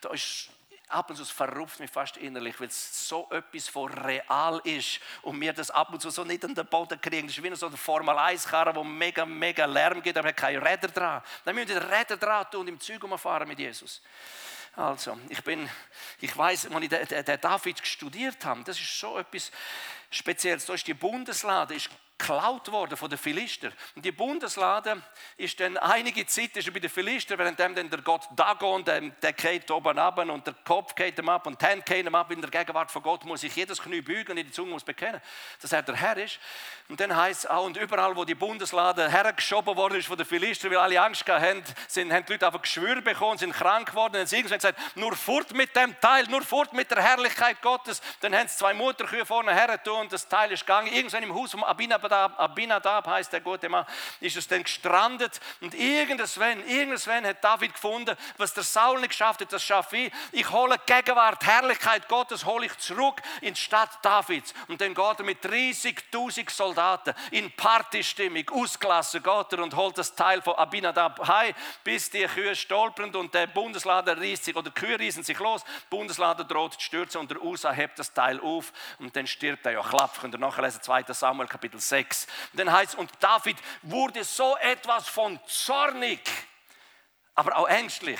Da 0.00 0.10
ist 0.10 0.50
ab 0.88 1.10
und 1.10 1.16
zu 1.16 1.24
verrupft 1.24 1.80
mich 1.80 1.90
fast 1.90 2.16
innerlich, 2.16 2.58
weil 2.60 2.68
es 2.68 3.08
so 3.08 3.28
etwas 3.30 3.68
von 3.68 3.92
real 3.92 4.60
ist 4.64 5.00
und 5.22 5.38
mir 5.38 5.52
das 5.52 5.70
ab 5.70 5.92
und 5.92 6.00
zu 6.00 6.10
so 6.10 6.24
nicht 6.24 6.44
an 6.44 6.54
den 6.54 6.66
Boden 6.66 7.00
kriegen. 7.00 7.26
Das 7.26 7.36
ist 7.36 7.42
wie 7.42 7.54
so 7.54 7.66
eine 7.66 7.76
Formel-1-Karre, 7.76 8.74
wo 8.74 8.84
mega, 8.84 9.26
mega 9.26 9.66
Lärm 9.66 10.02
gibt, 10.02 10.16
aber 10.16 10.32
keine 10.32 10.64
Räder 10.64 10.88
dran. 10.88 11.22
Dann 11.44 11.54
müssen 11.54 11.68
wir 11.68 11.90
Räder 11.90 12.16
dran 12.16 12.46
tun 12.50 12.60
und 12.62 12.68
im 12.68 12.80
Zug 12.80 13.04
umfahren 13.04 13.46
mit 13.48 13.58
Jesus. 13.58 14.00
Also, 14.76 15.18
ich 15.28 15.42
bin, 15.42 15.68
ich 16.20 16.36
weiß, 16.36 16.70
als 16.70 16.82
ich 16.84 16.88
den, 16.88 17.24
den 17.24 17.40
David 17.40 17.84
studiert 17.84 18.44
habe, 18.44 18.62
das 18.64 18.80
ist 18.80 18.98
so 18.98 19.18
etwas 19.18 19.50
Spezielles. 20.10 20.66
Da 20.66 20.74
ist 20.74 20.86
die 20.86 20.94
Bundeslade, 20.94 21.74
ist 21.74 21.90
geklaut 22.18 22.70
worden 22.72 22.96
von 22.96 23.08
den 23.08 23.18
Philister. 23.18 23.70
Und 23.94 24.04
die 24.04 24.12
Bundeslade 24.12 25.00
ist 25.36 25.58
dann 25.60 25.76
einige 25.76 26.26
Zeit 26.26 26.56
ist 26.56 26.72
bei 26.72 26.80
den 26.80 26.90
Philister, 26.90 27.38
während 27.38 27.58
dann 27.60 27.74
der 27.74 28.02
Gott 28.02 28.28
Dagon, 28.34 28.84
der, 28.84 29.00
der 29.00 29.32
geht 29.32 29.70
oben 29.70 29.98
ab 29.98 30.18
und 30.18 30.46
der 30.46 30.54
Kopf 30.64 30.94
geht 30.94 31.18
ihm 31.18 31.28
ab 31.28 31.46
und 31.46 31.60
die 31.60 31.66
Hände 31.66 31.84
gehen 31.84 32.06
ihm 32.06 32.14
ab. 32.14 32.30
In 32.30 32.40
der 32.40 32.50
Gegenwart 32.50 32.90
von 32.90 33.02
Gott 33.02 33.24
muss 33.24 33.42
sich 33.42 33.54
jedes 33.54 33.80
Knie 33.80 34.00
bügen 34.00 34.32
und 34.32 34.36
die 34.36 34.50
Zunge 34.50 34.72
muss 34.72 34.84
bekennen, 34.84 35.20
dass 35.62 35.72
er 35.72 35.82
der 35.82 35.94
Herr 35.94 36.16
ist. 36.16 36.40
Und 36.88 37.00
dann 37.00 37.14
heißt 37.14 37.44
es 37.44 37.50
auch, 37.50 37.64
und 37.64 37.76
überall, 37.76 38.16
wo 38.16 38.24
die 38.24 38.34
Bundeslade 38.34 39.10
hergeschoben 39.10 39.76
worden 39.76 39.98
ist 39.98 40.06
von 40.06 40.16
den 40.16 40.26
Philister, 40.26 40.70
weil 40.70 40.78
alle 40.78 41.00
Angst 41.00 41.26
hatten, 41.28 41.62
sind, 41.86 42.12
haben 42.12 42.24
die 42.24 42.32
Leute 42.32 42.46
einfach 42.46 42.62
Geschwür 42.62 43.00
bekommen, 43.00 43.38
sind 43.38 43.52
krank 43.52 43.90
geworden. 43.90 44.14
Dann 44.14 44.22
haben 44.22 44.26
sie 44.26 44.42
gesagt, 44.42 44.78
nur 44.96 45.14
fort 45.14 45.52
mit 45.52 45.76
dem 45.76 45.98
Teil, 46.00 46.24
nur 46.28 46.42
fort 46.42 46.72
mit 46.72 46.90
der 46.90 47.02
Herrlichkeit 47.02 47.60
Gottes. 47.62 48.00
Dann 48.20 48.34
haben 48.34 48.48
sie 48.48 48.56
zwei 48.56 48.74
Mutterkühe 48.74 49.26
vorne 49.26 49.54
her 49.54 49.78
und 50.00 50.12
das 50.12 50.26
Teil 50.28 50.50
ist 50.50 50.60
gegangen. 50.60 50.92
Irgendwann 50.92 51.22
im 51.22 51.34
Haus 51.34 51.50
vom 51.50 51.62
Abinab 51.62 52.07
Abinadab 52.12 53.06
heißt 53.06 53.32
der 53.32 53.40
gute 53.40 53.68
Mann, 53.68 53.86
ist 54.20 54.36
es 54.36 54.48
dann 54.48 54.62
gestrandet 54.62 55.40
und 55.60 55.74
irgendwann, 55.74 56.66
irgendwann 56.66 57.26
hat 57.26 57.42
David 57.42 57.74
gefunden, 57.74 58.16
was 58.36 58.54
der 58.54 58.64
Saul 58.64 59.00
nicht 59.00 59.10
geschafft 59.10 59.40
hat, 59.40 59.52
das 59.52 59.62
schaffe 59.62 59.96
ich. 59.96 60.12
Ich 60.32 60.50
hole 60.50 60.76
Gegenwart, 60.86 61.44
Herrlichkeit 61.44 62.08
Gottes 62.08 62.44
hole 62.44 62.66
ich 62.66 62.76
zurück 62.78 63.20
in 63.40 63.54
die 63.54 63.60
Stadt 63.60 63.90
Davids. 64.02 64.54
Und 64.68 64.80
dann 64.80 64.94
geht 64.94 65.18
er 65.18 65.24
mit 65.24 65.44
30.000 65.44 66.50
Soldaten 66.50 67.14
in 67.30 67.50
Partystimmung, 67.52 68.48
ausgelassen, 68.50 69.22
geht 69.22 69.52
er 69.52 69.62
und 69.62 69.74
holt 69.76 69.98
das 69.98 70.14
Teil 70.14 70.42
von 70.42 70.54
Abinadab 70.54 71.26
heim, 71.26 71.54
bis 71.84 72.10
die 72.10 72.24
Kühe 72.24 72.54
stolpern 72.54 73.14
und 73.14 73.34
der 73.34 73.46
Bundeslader 73.46 74.16
reißt 74.16 74.44
sich, 74.44 74.56
oder 74.56 74.70
die 74.70 74.80
Kühe 74.80 74.98
reißen 74.98 75.22
sich 75.22 75.38
los, 75.38 75.64
der 75.64 75.96
Bundeslader 75.96 76.44
droht 76.44 76.74
zu 76.74 76.80
stürzen 76.80 77.20
und 77.20 77.30
der 77.30 77.42
Usa 77.42 77.72
hebt 77.72 77.98
das 77.98 78.12
Teil 78.12 78.40
auf 78.40 78.72
und 78.98 79.14
dann 79.16 79.26
stirbt 79.26 79.66
er 79.66 79.72
ja 79.72 79.82
klapp. 79.82 80.20
Könnt 80.20 80.34
ihr 80.34 80.38
nachlesen, 80.38 80.82
2. 80.82 81.04
Samuel 81.12 81.48
Kapitel 81.48 81.80
6. 81.80 81.97
Und 82.52 82.60
dann 82.60 82.72
heißt 82.72 82.96
und 82.96 83.10
David 83.20 83.56
wurde 83.82 84.24
so 84.24 84.56
etwas 84.56 85.08
von 85.08 85.38
zornig, 85.46 86.20
aber 87.34 87.56
auch 87.56 87.68
ängstlich. 87.68 88.18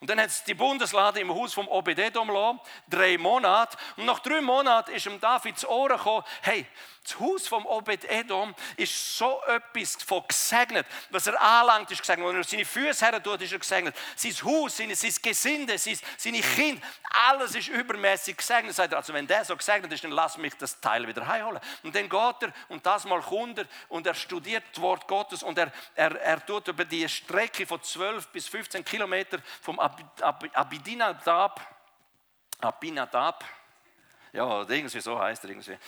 Und 0.00 0.08
dann 0.08 0.18
hat 0.18 0.30
es 0.30 0.42
die 0.44 0.54
Bundeslade 0.54 1.20
im 1.20 1.32
Haus 1.34 1.52
vom 1.52 1.68
Obededom 1.68 2.58
drei 2.88 3.18
Monate. 3.18 3.76
Und 3.96 4.06
nach 4.06 4.20
drei 4.20 4.40
Monaten 4.40 4.92
ist 4.92 5.04
ihm 5.04 5.20
David 5.20 5.58
zu 5.58 5.68
Ohren 5.68 5.98
gekommen, 5.98 6.24
hey, 6.40 6.66
das 7.02 7.18
Haus 7.18 7.48
vom 7.48 7.64
Obed-Edom 7.64 8.54
ist 8.76 9.16
so 9.16 9.42
etwas 9.44 9.96
von 10.02 10.22
gesegnet. 10.28 10.86
Was 11.08 11.26
er 11.26 11.40
anlangt, 11.40 11.90
ist 11.90 12.00
gesegnet. 12.00 12.28
Wenn 12.28 12.36
er 12.36 12.44
seine 12.44 12.64
Füße 12.64 13.06
her 13.06 13.22
tut, 13.22 13.40
ist 13.40 13.52
er 13.52 13.58
gesegnet. 13.58 13.96
Sein 14.14 14.32
Haus, 14.44 14.76
sein, 14.76 14.94
sein 14.94 15.14
Gesinde, 15.22 15.78
sein, 15.78 15.98
seine 16.18 16.40
Kinder, 16.40 16.86
alles 17.28 17.54
ist 17.54 17.68
übermäßig 17.68 18.36
gesegnet. 18.36 18.74
Sagt 18.74 18.92
er, 18.92 18.98
also 18.98 19.14
wenn 19.14 19.26
der 19.26 19.44
so 19.46 19.56
gesegnet 19.56 19.90
ist, 19.92 20.04
dann 20.04 20.10
lass 20.10 20.36
mich 20.36 20.54
das 20.56 20.78
Teil 20.78 21.06
wieder 21.08 21.26
heimholen. 21.26 21.60
Und 21.82 21.94
dann 21.94 22.08
geht 22.08 22.42
er 22.42 22.52
und 22.68 22.84
das 22.84 23.06
mal 23.06 23.22
kommt 23.22 23.58
er 23.58 23.66
und 23.88 24.06
er 24.06 24.14
studiert 24.14 24.64
das 24.72 24.82
Wort 24.82 25.08
Gottes 25.08 25.42
und 25.42 25.56
er, 25.56 25.72
er, 25.94 26.20
er 26.20 26.44
tut 26.44 26.68
über 26.68 26.84
die 26.84 27.08
Strecke 27.08 27.66
von 27.66 27.82
12 27.82 28.28
bis 28.28 28.46
15 28.46 28.84
Kilometer 28.84 29.38
vom 29.62 29.80
Ab, 29.80 30.00
Ab, 30.20 30.44
Abinadab, 30.52 31.60
Abinadab, 32.60 33.42
ja, 34.32 34.60
irgendwie 34.68 35.00
so 35.00 35.18
heißt 35.18 35.42
er 35.44 35.50
irgendwie. 35.50 35.78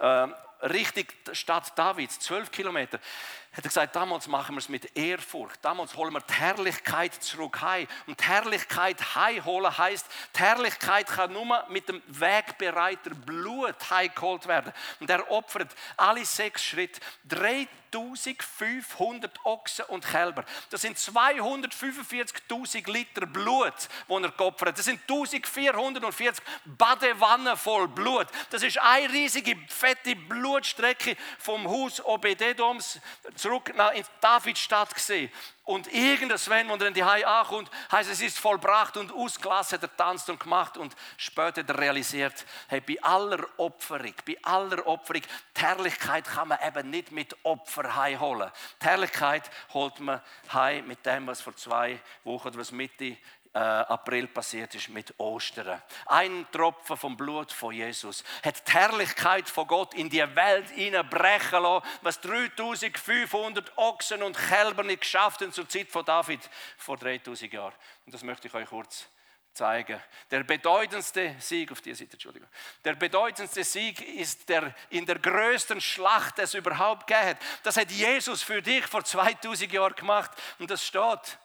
Ähm, 0.00 0.34
Richtung 0.62 1.04
Stadt 1.32 1.78
Davids, 1.78 2.18
zwölf 2.20 2.50
Kilometer, 2.50 2.98
hat 3.56 3.64
er 3.64 3.68
gesagt, 3.68 3.96
damals 3.96 4.28
machen 4.28 4.56
wir 4.56 4.58
es 4.58 4.68
mit 4.68 4.94
Ehrfurcht. 4.96 5.58
Damals 5.62 5.96
holen 5.96 6.12
wir 6.12 6.20
die 6.20 6.34
Herrlichkeit 6.34 7.14
zurück 7.14 7.62
heim. 7.62 7.86
Und 8.06 8.20
die 8.20 8.24
Herrlichkeit 8.24 9.14
heimholen 9.14 9.78
heißt, 9.78 10.06
die 10.34 10.40
Herrlichkeit 10.40 11.06
kann 11.06 11.32
nur 11.32 11.64
mit 11.70 11.88
dem 11.88 12.02
wegbereiter 12.06 13.14
Blut 13.14 13.74
heimgeholt 13.88 14.46
werden. 14.46 14.74
Und 15.00 15.08
er 15.08 15.30
opfert 15.30 15.74
alle 15.96 16.26
sechs 16.26 16.64
Schritte 16.64 17.00
3500 17.24 19.42
Ochsen 19.44 19.86
und 19.86 20.04
Kälber. 20.04 20.44
Das 20.68 20.82
sind 20.82 20.98
245.000 20.98 22.92
Liter 22.92 23.24
Blut, 23.24 23.72
die 24.06 24.12
er 24.12 24.32
geopfert 24.32 24.76
Das 24.76 24.84
sind 24.84 25.00
1440 25.00 26.44
Badewannen 26.66 27.56
voll 27.56 27.88
Blut. 27.88 28.26
Das 28.50 28.62
ist 28.62 28.78
eine 28.78 29.10
riesige, 29.10 29.56
fette 29.68 30.14
Blutstrecke 30.14 31.16
vom 31.38 31.66
Haus 31.66 32.04
Obededoms 32.04 33.00
zurück 33.46 33.68
in 33.68 34.04
Davidstadt 34.20 34.92
gesehen. 34.94 35.30
Und 35.64 35.92
irgendwann, 35.92 36.68
wenn 36.68 36.80
er 36.80 36.86
in 36.88 36.94
die 36.94 37.04
Hai 37.04 37.26
ankommt, 37.26 37.70
heißt 37.90 38.10
es 38.10 38.20
ist 38.20 38.38
vollbracht 38.38 38.96
und 38.96 39.12
ausgelassen, 39.12 39.76
hat 39.76 39.82
er 39.82 39.96
tanzt 39.96 40.28
und 40.30 40.40
gemacht 40.40 40.76
und 40.76 40.94
später 41.16 41.60
hat 41.60 41.68
er 41.68 41.78
realisiert, 41.78 42.44
hey, 42.68 42.80
bei 42.80 43.00
aller 43.02 43.44
Opferung, 43.56 44.14
bei 44.26 44.36
aller 44.42 44.86
Opferung, 44.86 45.22
die 45.56 45.60
Herrlichkeit 45.60 46.24
kann 46.24 46.48
man 46.48 46.58
eben 46.66 46.90
nicht 46.90 47.12
mit 47.12 47.36
Opfer 47.44 47.96
heimholen. 47.96 48.50
Die 48.80 48.86
Herrlichkeit 48.86 49.50
holt 49.72 49.98
man 50.00 50.20
heim 50.52 50.86
mit 50.86 51.04
dem, 51.06 51.26
was 51.26 51.40
vor 51.40 51.56
zwei 51.56 52.00
Wochen 52.24 52.48
oder 52.48 52.58
was 52.58 52.72
Mitte 52.72 53.16
April 53.56 54.26
passiert 54.26 54.74
ist 54.74 54.90
mit 54.90 55.18
Ostern. 55.18 55.80
Ein 56.04 56.46
Tropfen 56.52 56.96
vom 56.96 57.16
Blut 57.16 57.50
von 57.52 57.72
Jesus 57.72 58.22
hat 58.44 58.68
die 58.68 58.72
Herrlichkeit 58.72 59.48
von 59.48 59.66
Gott 59.66 59.94
in 59.94 60.10
die 60.10 60.20
Welt 60.36 60.68
hineinbrechen 60.70 61.62
lassen, 61.62 61.86
was 62.02 62.20
3500 62.20 63.78
Ochsen 63.78 64.22
und 64.22 64.36
Kälber 64.36 64.82
nicht 64.82 65.00
geschafft 65.00 65.40
haben 65.40 65.52
zur 65.52 65.66
Zeit 65.68 65.88
von 65.88 66.04
David 66.04 66.40
vor 66.76 66.98
3000 66.98 67.50
Jahren. 67.50 67.74
Und 68.04 68.12
das 68.12 68.22
möchte 68.22 68.48
ich 68.48 68.54
euch 68.54 68.68
kurz 68.68 69.08
zeigen. 69.54 70.02
Der 70.30 70.44
bedeutendste 70.44 71.34
Sieg 71.38 71.72
auf 71.72 71.80
dieser 71.80 72.00
Seite, 72.00 72.12
Entschuldigung. 72.12 72.48
Der 72.84 72.94
bedeutendste 72.94 73.64
Sieg 73.64 74.02
ist 74.02 74.50
der 74.50 74.74
in 74.90 75.06
der 75.06 75.18
größten 75.18 75.80
Schlacht, 75.80 76.36
die 76.36 76.42
es 76.42 76.52
überhaupt 76.52 77.06
gegeben 77.06 77.30
hat. 77.30 77.38
Das 77.62 77.78
hat 77.78 77.90
Jesus 77.90 78.42
für 78.42 78.60
dich 78.60 78.86
vor 78.86 79.02
2000 79.02 79.72
Jahren 79.72 79.94
gemacht 79.94 80.30
und 80.58 80.70
das 80.70 80.84
steht 80.84 81.38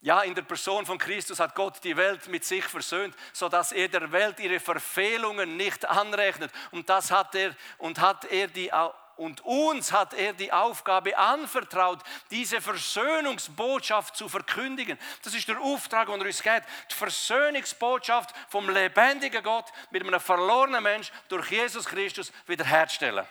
ja, 0.00 0.22
in 0.22 0.34
der 0.34 0.42
Person 0.42 0.86
von 0.86 0.98
Christus 0.98 1.40
hat 1.40 1.54
Gott 1.54 1.82
die 1.82 1.96
Welt 1.96 2.28
mit 2.28 2.44
sich 2.44 2.64
versöhnt, 2.64 3.16
so 3.32 3.48
dass 3.48 3.72
er 3.72 3.88
der 3.88 4.12
Welt 4.12 4.38
ihre 4.38 4.60
Verfehlungen 4.60 5.56
nicht 5.56 5.84
anrechnet. 5.84 6.52
Und 6.70 6.88
das 6.88 7.10
hat 7.10 7.34
er 7.34 7.54
und 7.78 8.00
hat 8.00 8.24
er 8.26 8.46
die 8.46 8.70
und 9.16 9.44
uns 9.44 9.90
hat 9.90 10.14
er 10.14 10.32
die 10.32 10.52
Aufgabe 10.52 11.18
anvertraut, 11.18 11.98
diese 12.30 12.60
Versöhnungsbotschaft 12.60 14.16
zu 14.16 14.28
verkündigen. 14.28 14.96
Das 15.24 15.34
ist 15.34 15.48
der 15.48 15.60
Auftrag, 15.60 16.06
den 16.06 16.20
er 16.20 16.26
uns 16.26 16.40
geht. 16.40 16.62
Die 16.88 16.94
Versöhnungsbotschaft 16.94 18.32
vom 18.48 18.70
lebendigen 18.70 19.42
Gott 19.42 19.66
mit 19.90 20.06
einem 20.06 20.20
verlorenen 20.20 20.84
Mensch 20.84 21.10
durch 21.28 21.50
Jesus 21.50 21.84
Christus 21.84 22.32
wiederherstellen. 22.46 23.26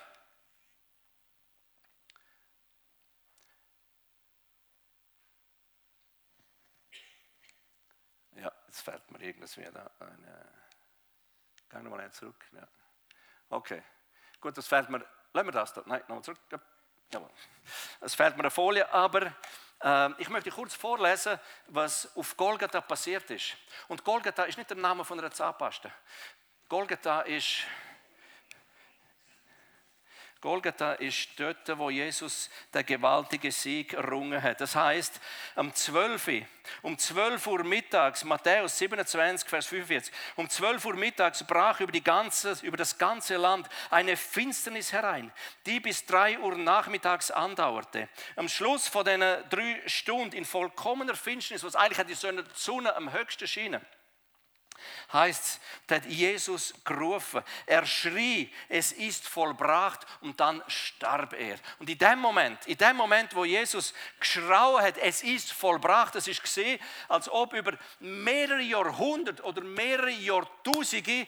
Fährt 8.88 9.12
mir 9.12 9.20
irgendwas 9.20 9.58
wieder. 9.58 9.92
Eine, 10.00 10.48
gehen 11.70 11.84
wir 11.84 11.90
mal 11.90 12.10
zurück. 12.14 12.42
Ja. 12.54 12.66
Okay, 13.50 13.84
gut, 14.40 14.58
das 14.58 14.66
fährt 14.66 14.90
mir. 14.90 15.06
Lassen 15.34 15.48
wir 15.48 15.52
das 15.52 15.74
da. 15.74 15.84
Nein, 15.86 16.00
nochmal 16.08 16.24
zurück. 16.24 16.40
Jawohl. 17.12 17.30
Es 18.00 18.16
fährt 18.16 18.38
mir 18.38 18.44
eine 18.44 18.50
Folie, 18.50 18.90
aber 18.90 19.34
äh, 19.82 20.10
ich 20.20 20.30
möchte 20.30 20.52
kurz 20.52 20.74
vorlesen, 20.74 21.38
was 21.66 22.16
auf 22.16 22.38
Golgatha 22.38 22.80
passiert 22.80 23.30
ist. 23.30 23.58
Und 23.90 24.06
Golgatha 24.06 24.44
ist 24.44 24.58
nicht 24.58 24.70
der 24.70 24.78
Name 24.78 25.04
von 25.04 25.20
einer 25.20 25.32
Zahnpasta. 25.32 25.92
Golgatha 26.70 27.24
ist 27.24 27.66
Golgatha 30.48 30.94
ist 30.94 31.28
dort, 31.36 31.78
wo 31.78 31.90
Jesus 31.90 32.50
der 32.74 32.86
gewaltige 32.86 33.52
Sieg 33.52 33.92
errungen 33.92 34.42
hat. 34.42 34.62
Das 34.62 34.78
heißt, 34.78 35.20
um 35.58 35.74
12 35.74 36.28
Uhr, 36.30 36.42
um 36.84 36.98
12 36.98 37.48
Uhr 37.48 37.66
mittags, 37.66 38.24
Matthäus 38.24 38.78
27, 38.78 39.50
Vers 39.50 39.66
45, 39.66 40.14
um 40.38 40.50
12 40.50 40.86
Uhr 40.86 40.94
mittags 40.94 41.46
brach 41.46 41.82
über, 41.82 41.92
ganze, 42.00 42.54
über 42.62 42.78
das 42.78 42.98
ganze 42.98 43.36
Land 43.36 43.68
eine 43.90 44.16
Finsternis 44.16 44.94
herein, 44.94 45.34
die 45.66 45.82
bis 45.82 46.06
3 46.06 46.40
Uhr 46.40 46.56
nachmittags 46.56 47.30
andauerte. 47.30 48.08
Am 48.38 48.48
Schluss 48.48 48.88
von 48.88 49.04
den 49.04 49.20
drei 49.50 49.82
Stunden 49.86 50.34
in 50.34 50.46
vollkommener 50.46 51.16
Finsternis, 51.16 51.66
was 51.66 51.76
eigentlich 51.76 52.08
die 52.08 52.42
Sonne 52.54 52.96
am 52.96 53.12
höchsten 53.12 53.50
schienen, 53.50 53.86
heißt 55.12 55.44
es, 55.44 55.60
hat 55.90 56.06
Jesus 56.06 56.74
gerufen. 56.84 57.42
Er 57.66 57.86
schrie, 57.86 58.52
es 58.70 58.92
ist 58.92 59.28
vollbracht 59.28 60.06
und 60.22 60.40
dann 60.40 60.62
starb 60.68 61.34
er. 61.34 61.58
Und 61.80 61.90
in 61.90 61.98
dem 61.98 62.20
Moment, 62.20 62.66
in 62.68 62.78
dem 62.78 62.96
Moment, 62.98 63.34
wo 63.36 63.46
Jesus 63.46 63.94
geschrauen 64.20 64.84
hat, 64.84 64.98
es 64.98 65.24
ist 65.24 65.52
vollbracht, 65.52 66.16
das 66.16 66.28
ist 66.28 66.42
gesehen, 66.42 66.80
als 67.08 67.30
ob 67.30 67.54
über 67.54 67.74
mehrere 68.00 68.62
Jahrhunderte 68.62 69.44
oder 69.44 69.62
mehrere 69.62 70.12
Jahrtausende 70.12 71.28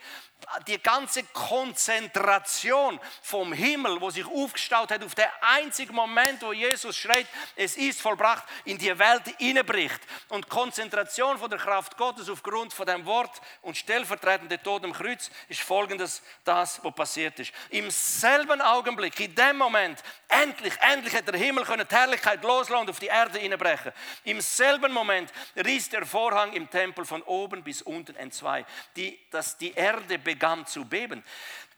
die 0.68 0.82
ganze 0.82 1.24
Konzentration 1.24 3.00
vom 3.22 3.54
Himmel, 3.54 4.00
wo 4.02 4.10
sich 4.10 4.26
aufgestaut 4.26 4.92
hat, 4.92 5.04
auf 5.04 5.14
den 5.14 5.28
einzigen 5.42 5.94
Moment, 5.94 6.42
wo 6.42 6.54
Jesus 6.54 6.98
schreit, 6.98 7.28
es 7.56 7.78
ist 7.78 8.02
vollbracht, 8.02 8.44
in 8.66 8.78
die 8.78 8.98
Welt 8.98 9.24
hineinbricht. 9.38 10.00
Und 10.30 10.50
Konzentration 10.50 11.38
von 11.38 11.50
der 11.50 11.60
Kraft 11.60 11.98
Gottes 11.98 12.30
aufgrund 12.30 12.74
von 12.74 12.86
dem 12.86 13.06
Wort 13.06 13.42
und 13.62 13.69
stellvertretende 13.74 14.62
Tod 14.62 14.84
am 14.84 14.94
Kreuz 14.94 15.30
ist 15.48 15.62
folgendes, 15.62 16.22
das, 16.44 16.84
was 16.84 16.96
passiert 16.96 17.40
ist. 17.40 17.52
Im 17.70 17.90
selben 17.92 18.62
Augenblick, 18.62 19.20
in 19.20 19.36
dem 19.36 19.58
Moment, 19.58 20.04
Endlich, 20.32 20.74
endlich 20.80 21.16
hat 21.16 21.28
der 21.28 21.40
Himmel 21.40 21.66
können 21.66 21.88
die 21.90 21.96
Herrlichkeit 21.96 22.44
loslassen 22.44 22.82
und 22.82 22.90
auf 22.92 23.00
die 23.00 23.08
Erde 23.08 23.40
hineinbrechen. 23.40 23.92
Im 24.26 24.42
selben 24.42 24.94
Moment 24.94 25.34
riss 25.56 25.90
der 25.90 26.06
Vorhang 26.06 26.54
im 26.54 26.70
Tempel 26.70 27.04
von 27.04 27.24
oben 27.24 27.64
bis 27.64 27.82
unten 27.82 28.16
entzwei, 28.16 28.64
die, 28.96 29.18
dass 29.32 29.58
die 29.58 29.74
Erde 29.74 30.20
begann 30.20 30.68
zu 30.68 30.86
beben. 30.86 31.24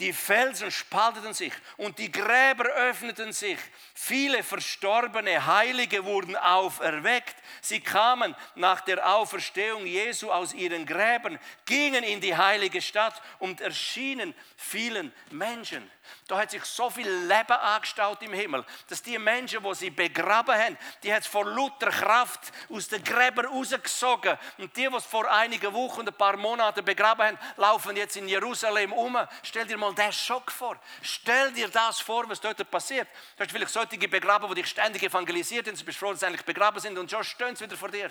Die 0.01 0.13
Felsen 0.13 0.71
spalteten 0.71 1.35
sich 1.35 1.53
und 1.77 1.99
die 1.99 2.11
Gräber 2.11 2.65
öffneten 2.65 3.33
sich. 3.33 3.59
Viele 3.93 4.41
verstorbene 4.41 5.45
Heilige 5.45 6.03
wurden 6.03 6.35
auferweckt. 6.35 7.35
Sie 7.61 7.81
kamen 7.81 8.35
nach 8.55 8.81
der 8.81 9.07
Auferstehung 9.15 9.85
Jesu 9.85 10.31
aus 10.31 10.55
ihren 10.55 10.87
Gräbern, 10.87 11.37
gingen 11.65 12.03
in 12.03 12.19
die 12.19 12.35
heilige 12.35 12.81
Stadt 12.81 13.21
und 13.37 13.61
erschienen 13.61 14.33
vielen 14.57 15.13
Menschen. 15.29 15.87
Da 16.27 16.37
hat 16.37 16.51
sich 16.51 16.63
so 16.65 16.89
viel 16.89 17.09
Leben 17.09 17.51
angestaut 17.51 18.21
im 18.21 18.33
Himmel, 18.33 18.65
dass 18.87 19.01
die 19.01 19.17
Menschen, 19.17 19.63
wo 19.63 19.73
sie 19.73 19.89
begraben 19.89 20.55
haben, 20.55 20.77
die 21.03 21.13
hat 21.13 21.23
es 21.23 21.27
vor 21.27 21.45
lauter 21.45 21.89
Kraft 21.89 22.51
aus 22.69 22.87
den 22.87 23.03
Gräbern 23.03 23.47
rausgesogen. 23.47 24.37
Und 24.57 24.75
die, 24.77 24.87
die 24.87 24.95
es 24.95 25.05
vor 25.05 25.29
einigen 25.29 25.73
Wochen, 25.73 26.07
ein 26.07 26.13
paar 26.13 26.37
Monaten 26.37 26.83
begraben 26.85 27.27
haben, 27.27 27.39
laufen 27.57 27.95
jetzt 27.95 28.15
in 28.15 28.27
Jerusalem 28.27 28.93
um. 28.93 29.17
Stell 29.43 29.65
dir 29.65 29.77
mal 29.77 29.93
den 29.93 30.11
Schock 30.11 30.51
vor. 30.51 30.79
Stell 31.01 31.51
dir 31.51 31.69
das 31.69 31.99
vor, 31.99 32.27
was 32.29 32.39
dort 32.39 32.69
passiert. 32.71 33.07
Du 33.35 33.43
hast 33.43 33.51
vielleicht 33.51 33.71
solche 33.71 34.07
begraben, 34.07 34.47
die 34.49 34.61
dich 34.61 34.69
ständig 34.69 35.03
evangelisiert 35.03 35.67
haben. 35.67 35.75
Du 35.75 35.83
bist 35.85 35.97
froh, 35.97 36.11
dass 36.11 36.21
sie 36.21 36.27
eigentlich 36.27 36.45
begraben 36.45 36.79
sind 36.79 36.97
und 36.97 37.09
schon 37.09 37.23
stehen 37.23 37.55
sie 37.55 37.65
wieder 37.65 37.77
vor 37.77 37.89
dir. 37.89 38.09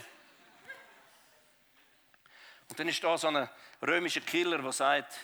Und 2.68 2.78
dann 2.78 2.88
ist 2.88 3.02
da 3.02 3.18
so 3.18 3.28
ein 3.28 3.48
römischer 3.82 4.20
Killer, 4.20 4.58
der 4.58 4.72
sagt, 4.72 5.18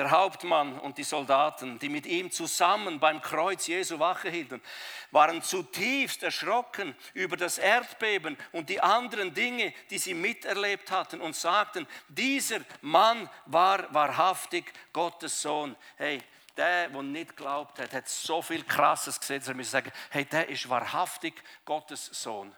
der 0.00 0.10
Hauptmann 0.10 0.78
und 0.80 0.96
die 0.96 1.04
Soldaten, 1.04 1.78
die 1.78 1.90
mit 1.90 2.06
ihm 2.06 2.30
zusammen 2.30 2.98
beim 2.98 3.20
Kreuz 3.20 3.66
Jesu 3.66 3.98
Wache 3.98 4.30
hielten, 4.30 4.62
waren 5.10 5.42
zutiefst 5.42 6.22
erschrocken 6.22 6.96
über 7.12 7.36
das 7.36 7.58
Erdbeben 7.58 8.38
und 8.52 8.70
die 8.70 8.80
anderen 8.80 9.34
Dinge, 9.34 9.74
die 9.90 9.98
sie 9.98 10.14
miterlebt 10.14 10.90
hatten 10.90 11.20
und 11.20 11.36
sagten, 11.36 11.86
dieser 12.08 12.60
Mann 12.80 13.28
war 13.44 13.92
wahrhaftig 13.92 14.72
Gottes 14.94 15.42
Sohn. 15.42 15.76
Hey, 15.96 16.22
der, 16.56 16.88
der 16.88 17.02
nicht 17.02 17.36
glaubt 17.36 17.78
hat, 17.78 17.92
hat 17.92 18.08
so 18.08 18.40
viel 18.40 18.64
Krasses 18.64 19.20
gesehen, 19.20 19.40
dass 19.40 19.48
er 19.48 19.54
müssen 19.54 19.70
sagen, 19.72 19.92
hey, 20.08 20.24
der 20.24 20.48
ist 20.48 20.66
wahrhaftig 20.70 21.34
Gottes 21.66 22.06
Sohn. 22.06 22.56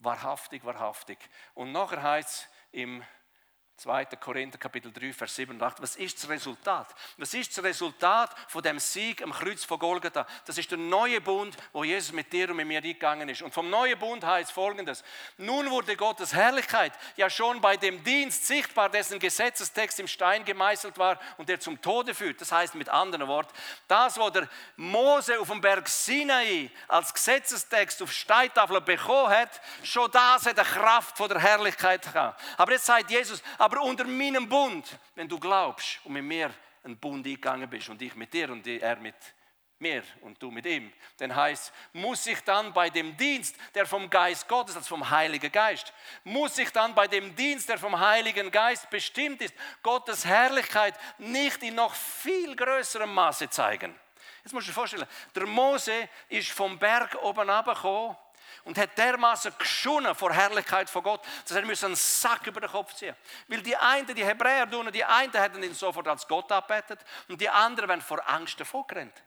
Wahrhaftig, 0.00 0.62
wahrhaftig. 0.62 1.16
Und 1.54 1.72
nachher 1.72 2.02
heißt 2.02 2.28
es 2.28 2.48
im 2.72 3.02
2. 3.76 4.06
Korinther 4.18 4.56
Kapitel 4.56 4.90
3, 4.90 5.12
Vers 5.12 5.36
7 5.36 5.54
und 5.54 5.62
8. 5.62 5.82
Was 5.82 5.96
ist 5.96 6.22
das 6.22 6.30
Resultat? 6.30 6.94
Was 7.18 7.34
ist 7.34 7.56
das 7.56 7.62
Resultat 7.62 8.34
von 8.48 8.62
dem 8.62 8.78
Sieg 8.78 9.22
am 9.22 9.32
Kreuz 9.32 9.64
von 9.64 9.78
Golgatha? 9.78 10.26
Das 10.46 10.56
ist 10.56 10.70
der 10.70 10.78
neue 10.78 11.20
Bund, 11.20 11.54
wo 11.72 11.84
Jesus 11.84 12.12
mit 12.12 12.32
dir 12.32 12.48
und 12.48 12.56
mit 12.56 12.66
mir 12.66 12.78
eingegangen 12.78 13.28
ist. 13.28 13.42
Und 13.42 13.52
vom 13.52 13.68
neuen 13.68 13.98
Bund 13.98 14.24
heißt 14.24 14.50
folgendes. 14.50 15.04
Nun 15.36 15.68
wurde 15.70 15.94
Gottes 15.94 16.32
Herrlichkeit 16.32 16.94
ja 17.16 17.28
schon 17.28 17.60
bei 17.60 17.76
dem 17.76 18.02
Dienst 18.02 18.46
sichtbar, 18.46 18.88
dessen 18.88 19.18
Gesetzestext 19.18 20.00
im 20.00 20.08
Stein 20.08 20.46
gemeißelt 20.46 20.96
war 20.96 21.18
und 21.36 21.48
der 21.50 21.60
zum 21.60 21.80
Tode 21.82 22.14
führt. 22.14 22.40
Das 22.40 22.52
heißt 22.52 22.74
mit 22.76 22.88
anderen 22.88 23.28
Worten, 23.28 23.52
das, 23.88 24.16
was 24.16 24.32
der 24.32 24.48
Mose 24.76 25.38
auf 25.38 25.48
dem 25.48 25.60
Berg 25.60 25.86
Sinai 25.88 26.70
als 26.88 27.12
Gesetzestext 27.12 28.02
auf 28.02 28.10
Steintafel 28.10 28.80
bekommen 28.80 29.28
hat, 29.28 29.60
schon 29.82 30.10
das 30.10 30.46
hat 30.46 30.58
eine 30.58 30.66
Kraft 30.66 31.18
von 31.18 31.28
der 31.28 31.40
Herrlichkeit 31.40 32.02
gehabt. 32.02 32.42
Aber 32.56 32.72
jetzt 32.72 32.86
sagt 32.86 33.10
Jesus, 33.10 33.42
aber 33.66 33.82
unter 33.82 34.04
meinem 34.04 34.48
Bund, 34.48 34.96
wenn 35.16 35.28
du 35.28 35.40
glaubst 35.40 35.98
und 36.04 36.12
mit 36.12 36.22
mir 36.22 36.54
einen 36.84 36.96
Bund 36.96 37.26
eingegangen 37.26 37.68
bist 37.68 37.88
und 37.88 38.00
ich 38.00 38.14
mit 38.14 38.32
dir 38.32 38.48
und 38.48 38.64
er 38.64 38.94
mit 38.94 39.16
mir 39.80 40.04
und 40.20 40.40
du 40.40 40.52
mit 40.52 40.66
ihm, 40.66 40.92
dann 41.16 41.34
heißt, 41.34 41.72
muss 41.92 42.28
ich 42.28 42.40
dann 42.42 42.72
bei 42.72 42.90
dem 42.90 43.16
Dienst, 43.16 43.56
der 43.74 43.84
vom 43.84 44.08
Geist 44.08 44.46
Gottes, 44.46 44.76
also 44.76 44.86
vom 44.86 45.10
Heiligen 45.10 45.50
Geist, 45.50 45.92
muss 46.22 46.56
ich 46.58 46.70
dann 46.70 46.94
bei 46.94 47.08
dem 47.08 47.34
Dienst, 47.34 47.68
der 47.68 47.76
vom 47.76 47.98
Heiligen 47.98 48.52
Geist 48.52 48.88
bestimmt 48.88 49.42
ist, 49.42 49.52
Gottes 49.82 50.24
Herrlichkeit 50.24 50.94
nicht 51.18 51.60
in 51.64 51.74
noch 51.74 51.92
viel 51.92 52.54
größerem 52.54 53.12
Maße 53.12 53.50
zeigen. 53.50 53.92
Jetzt 54.44 54.52
musst 54.52 54.68
du 54.68 54.70
dir 54.70 54.74
vorstellen, 54.74 55.08
der 55.34 55.46
Mose 55.46 56.08
ist 56.28 56.52
vom 56.52 56.78
Berg 56.78 57.16
oben 57.20 57.50
runtergekommen 57.50 58.16
und 58.66 58.76
hat 58.76 58.98
dermaßen 58.98 59.52
geschonnen 59.58 60.14
vor 60.14 60.32
Herrlichkeit 60.32 60.90
von 60.90 61.02
Gott, 61.02 61.24
dass 61.44 61.56
er 61.56 61.62
einen 61.62 61.96
Sack 61.96 62.46
über 62.48 62.60
den 62.60 62.68
Kopf 62.68 62.94
ziehen 62.94 63.14
Weil 63.48 63.62
die 63.62 63.76
einen, 63.76 64.12
die 64.12 64.24
Hebräer, 64.24 64.66
die 64.66 65.04
einen 65.04 65.32
hätten 65.32 65.62
ihn 65.62 65.72
sofort 65.72 66.08
als 66.08 66.26
Gott 66.26 66.50
abbettet 66.50 66.98
und 67.28 67.40
die 67.40 67.48
anderen 67.48 67.88
werden 67.88 68.02
vor 68.02 68.28
Angst 68.28 68.58
davon 68.60 68.84
gerannt. 68.86 69.22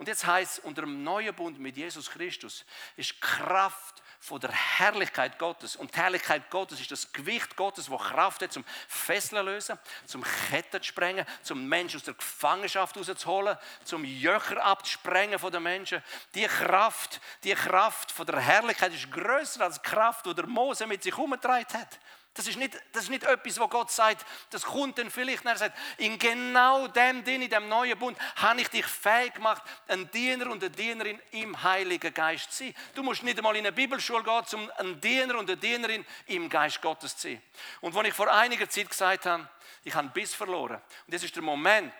Und 0.00 0.08
jetzt 0.08 0.26
heißt 0.26 0.52
es, 0.52 0.64
unter 0.64 0.80
dem 0.80 1.04
neuen 1.04 1.34
Bund 1.34 1.58
mit 1.58 1.76
Jesus 1.76 2.08
Christus 2.08 2.64
ist 2.96 3.20
Kraft 3.20 4.02
von 4.18 4.40
der 4.40 4.50
Herrlichkeit 4.50 5.38
Gottes. 5.38 5.76
Und 5.76 5.94
die 5.94 5.98
Herrlichkeit 5.98 6.48
Gottes 6.48 6.80
ist 6.80 6.90
das 6.90 7.12
Gewicht 7.12 7.54
Gottes, 7.54 7.90
wo 7.90 7.98
Kraft 7.98 8.40
hat, 8.40 8.50
zum 8.50 8.64
Fesseln 8.88 9.44
lösen, 9.44 9.78
zum 10.06 10.24
Ketten 10.48 10.80
zu 10.80 10.88
sprengen, 10.88 11.26
zum 11.42 11.68
Menschen 11.68 11.98
aus 11.98 12.04
der 12.04 12.14
Gefangenschaft 12.14 12.96
rauszuholen, 12.96 13.58
zum 13.84 14.02
Jöcher 14.06 14.64
abzusprengen 14.64 15.38
von 15.38 15.52
den 15.52 15.64
Menschen. 15.64 16.02
Die 16.34 16.46
Kraft, 16.46 17.20
die 17.44 17.52
Kraft 17.52 18.10
von 18.10 18.24
der 18.24 18.40
Herrlichkeit 18.40 18.94
ist 18.94 19.12
größer 19.12 19.60
als 19.60 19.82
die 19.82 19.86
Kraft, 19.86 20.24
die 20.24 20.34
der 20.34 20.46
Mose 20.46 20.86
mit 20.86 21.02
sich 21.02 21.14
herumgetragen 21.14 21.78
hat. 21.78 21.98
Das 22.34 22.46
ist, 22.46 22.56
nicht, 22.56 22.80
das 22.92 23.04
ist 23.04 23.10
nicht 23.10 23.24
etwas, 23.24 23.58
wo 23.58 23.66
Gott 23.66 23.90
sagt, 23.90 24.24
das 24.50 24.62
kommt 24.62 24.98
dann 24.98 25.10
vielleicht. 25.10 25.44
Er 25.44 25.56
sagt, 25.56 25.76
in 25.98 26.16
genau 26.16 26.86
dem 26.86 27.24
Ding, 27.24 27.42
in 27.42 27.50
dem 27.50 27.68
neuen 27.68 27.98
Bund, 27.98 28.16
habe 28.36 28.60
ich 28.60 28.68
dich 28.68 28.86
fähig 28.86 29.34
gemacht, 29.34 29.62
ein 29.88 30.08
Diener 30.12 30.48
und 30.48 30.62
eine 30.62 30.70
Dienerin 30.70 31.20
im 31.32 31.60
Heiligen 31.60 32.14
Geist 32.14 32.52
zu 32.52 32.64
sein. 32.64 32.74
Du 32.94 33.02
musst 33.02 33.24
nicht 33.24 33.36
einmal 33.36 33.56
in 33.56 33.66
eine 33.66 33.72
Bibelschule 33.72 34.22
gehen, 34.22 34.44
um 34.52 34.70
ein 34.78 35.00
Diener 35.00 35.38
und 35.38 35.50
eine 35.50 35.56
Dienerin 35.56 36.06
im 36.26 36.48
Geist 36.48 36.80
Gottes 36.80 37.16
zu 37.16 37.28
sein. 37.28 37.42
Und 37.80 37.96
als 37.96 38.08
ich 38.08 38.14
vor 38.14 38.32
einiger 38.32 38.68
Zeit 38.70 38.88
gesagt 38.88 39.26
habe, 39.26 39.48
ich 39.82 39.94
habe 39.94 40.08
Biss 40.10 40.32
verloren. 40.32 40.80
Und 41.06 41.14
das 41.14 41.24
ist 41.24 41.34
der 41.34 41.42
Moment, 41.42 41.92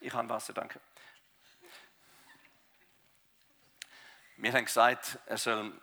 ich 0.00 0.12
habe 0.12 0.28
Wasser, 0.28 0.52
danke. 0.52 0.80
Wir 4.36 4.52
haben 4.52 4.64
gesagt, 4.64 5.18
er 5.26 5.38
soll 5.38 5.80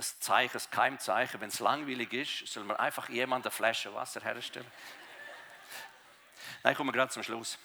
ein 0.00 0.20
Zeichen, 0.20 0.58
ein 0.58 0.70
Keimzeichen. 0.70 1.40
Wenn 1.40 1.48
es 1.48 1.60
langweilig 1.60 2.12
ist, 2.12 2.52
soll 2.52 2.64
man 2.64 2.76
einfach 2.76 3.08
jemand 3.08 3.44
eine 3.44 3.50
Flasche 3.50 3.94
Wasser 3.94 4.20
herstellen. 4.20 4.70
Nein, 6.62 6.74
kommen 6.74 6.88
wir 6.88 6.92
gerade 6.92 7.12
zum 7.12 7.22
Schluss. 7.22 7.58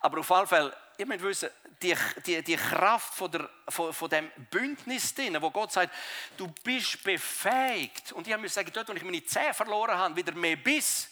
Aber 0.00 0.20
auf 0.20 0.30
jeden 0.30 0.46
Fall, 0.46 0.76
ihr 0.98 1.06
müsst 1.06 1.22
wissen, 1.22 1.50
die, 1.82 1.96
die, 2.26 2.42
die 2.42 2.56
Kraft 2.56 3.14
von, 3.14 3.30
der, 3.30 3.48
von, 3.68 3.92
von 3.92 4.08
dem 4.08 4.30
Bündnis 4.50 5.14
drin, 5.14 5.40
wo 5.40 5.50
Gott 5.50 5.72
sagt, 5.72 5.94
du 6.36 6.48
bist 6.62 7.02
befähigt. 7.02 8.12
Und 8.12 8.28
ich 8.28 8.36
muss 8.36 8.54
sagen, 8.54 8.70
dort, 8.72 8.88
wo 8.88 8.92
ich 8.92 9.02
meine 9.02 9.24
Zähne 9.24 9.54
verloren 9.54 9.96
habe, 9.96 10.16
wieder 10.16 10.32
mehr 10.32 10.56
Biss, 10.56 11.10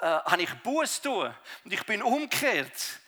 äh, 0.00 0.06
habe 0.06 0.42
ich 0.42 0.52
Buß 0.62 1.02
tun. 1.02 1.34
Und 1.64 1.72
ich 1.72 1.84
bin 1.84 2.02
umgekehrt 2.02 3.00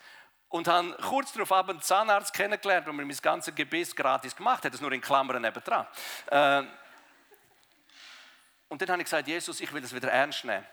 und 0.49 0.67
habe 0.67 0.97
kurz 1.01 1.31
darauf 1.31 1.51
einen 1.69 1.81
Zahnarzt 1.81 2.33
kennengelernt, 2.33 2.87
der 2.87 2.93
mir 2.93 3.05
mein 3.05 3.17
ganzes 3.17 3.53
Gebiss 3.53 3.95
gratis 3.95 4.35
gemacht 4.35 4.65
hat, 4.65 4.73
das 4.73 4.81
nur 4.81 4.91
in 4.91 5.01
Klammern 5.01 5.41
nebendran. 5.41 5.87
Äh, 6.27 6.63
und 8.67 8.81
dann 8.81 8.89
habe 8.89 9.01
ich 9.01 9.05
gesagt, 9.05 9.27
Jesus, 9.27 9.61
ich 9.61 9.71
will 9.71 9.81
das 9.81 9.93
wieder 9.93 10.11
ernst 10.11 10.43
nehmen. 10.43 10.65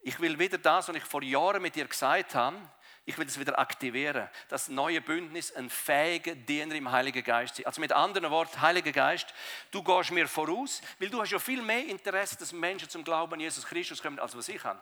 Ich 0.00 0.18
will 0.20 0.38
wieder 0.38 0.58
das, 0.58 0.88
was 0.88 0.96
ich 0.96 1.04
vor 1.04 1.22
Jahren 1.22 1.62
mit 1.62 1.74
dir 1.74 1.86
gesagt 1.86 2.34
habe, 2.34 2.56
ich 3.04 3.16
will 3.16 3.24
das 3.24 3.40
wieder 3.40 3.58
aktivieren. 3.58 4.28
Das 4.48 4.68
neue 4.68 5.00
Bündnis, 5.00 5.50
ein 5.52 5.70
fähiger 5.70 6.34
Diener 6.34 6.74
im 6.74 6.92
Heiligen 6.92 7.24
Geist. 7.24 7.64
Also 7.66 7.80
mit 7.80 7.90
anderen 7.90 8.30
Worten, 8.30 8.60
Heiliger 8.60 8.92
Geist, 8.92 9.32
du 9.70 9.82
gehst 9.82 10.10
mir 10.10 10.28
voraus, 10.28 10.82
weil 10.98 11.08
du 11.08 11.20
hast 11.20 11.30
ja 11.30 11.38
viel 11.38 11.62
mehr 11.62 11.86
Interesse, 11.86 12.36
dass 12.36 12.52
Menschen 12.52 12.88
zum 12.88 13.04
Glauben 13.04 13.32
an 13.32 13.40
Jesus 13.40 13.66
Christus 13.66 14.02
kommen, 14.02 14.18
als 14.18 14.36
was 14.36 14.48
ich 14.48 14.62
habe. 14.62 14.80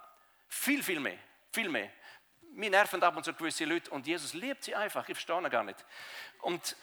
Viel, 0.49 0.83
viel 0.83 0.99
mehr. 0.99 1.19
Viel 1.53 1.69
mehr 1.69 1.91
mir 2.57 2.71
nerven 2.71 3.03
ab 3.03 3.17
und 3.17 3.25
zu 3.25 3.35
gewisse 3.35 3.65
Leute 3.65 3.91
und 3.91 4.07
Jesus 4.07 4.35
liebt 4.35 4.65
sie 4.65 4.75
einfach, 4.75 5.09
ich 5.09 5.15
verstehe 5.15 5.51
gar 5.51 5.63
nicht. 5.63 5.85
Und, 6.41 6.77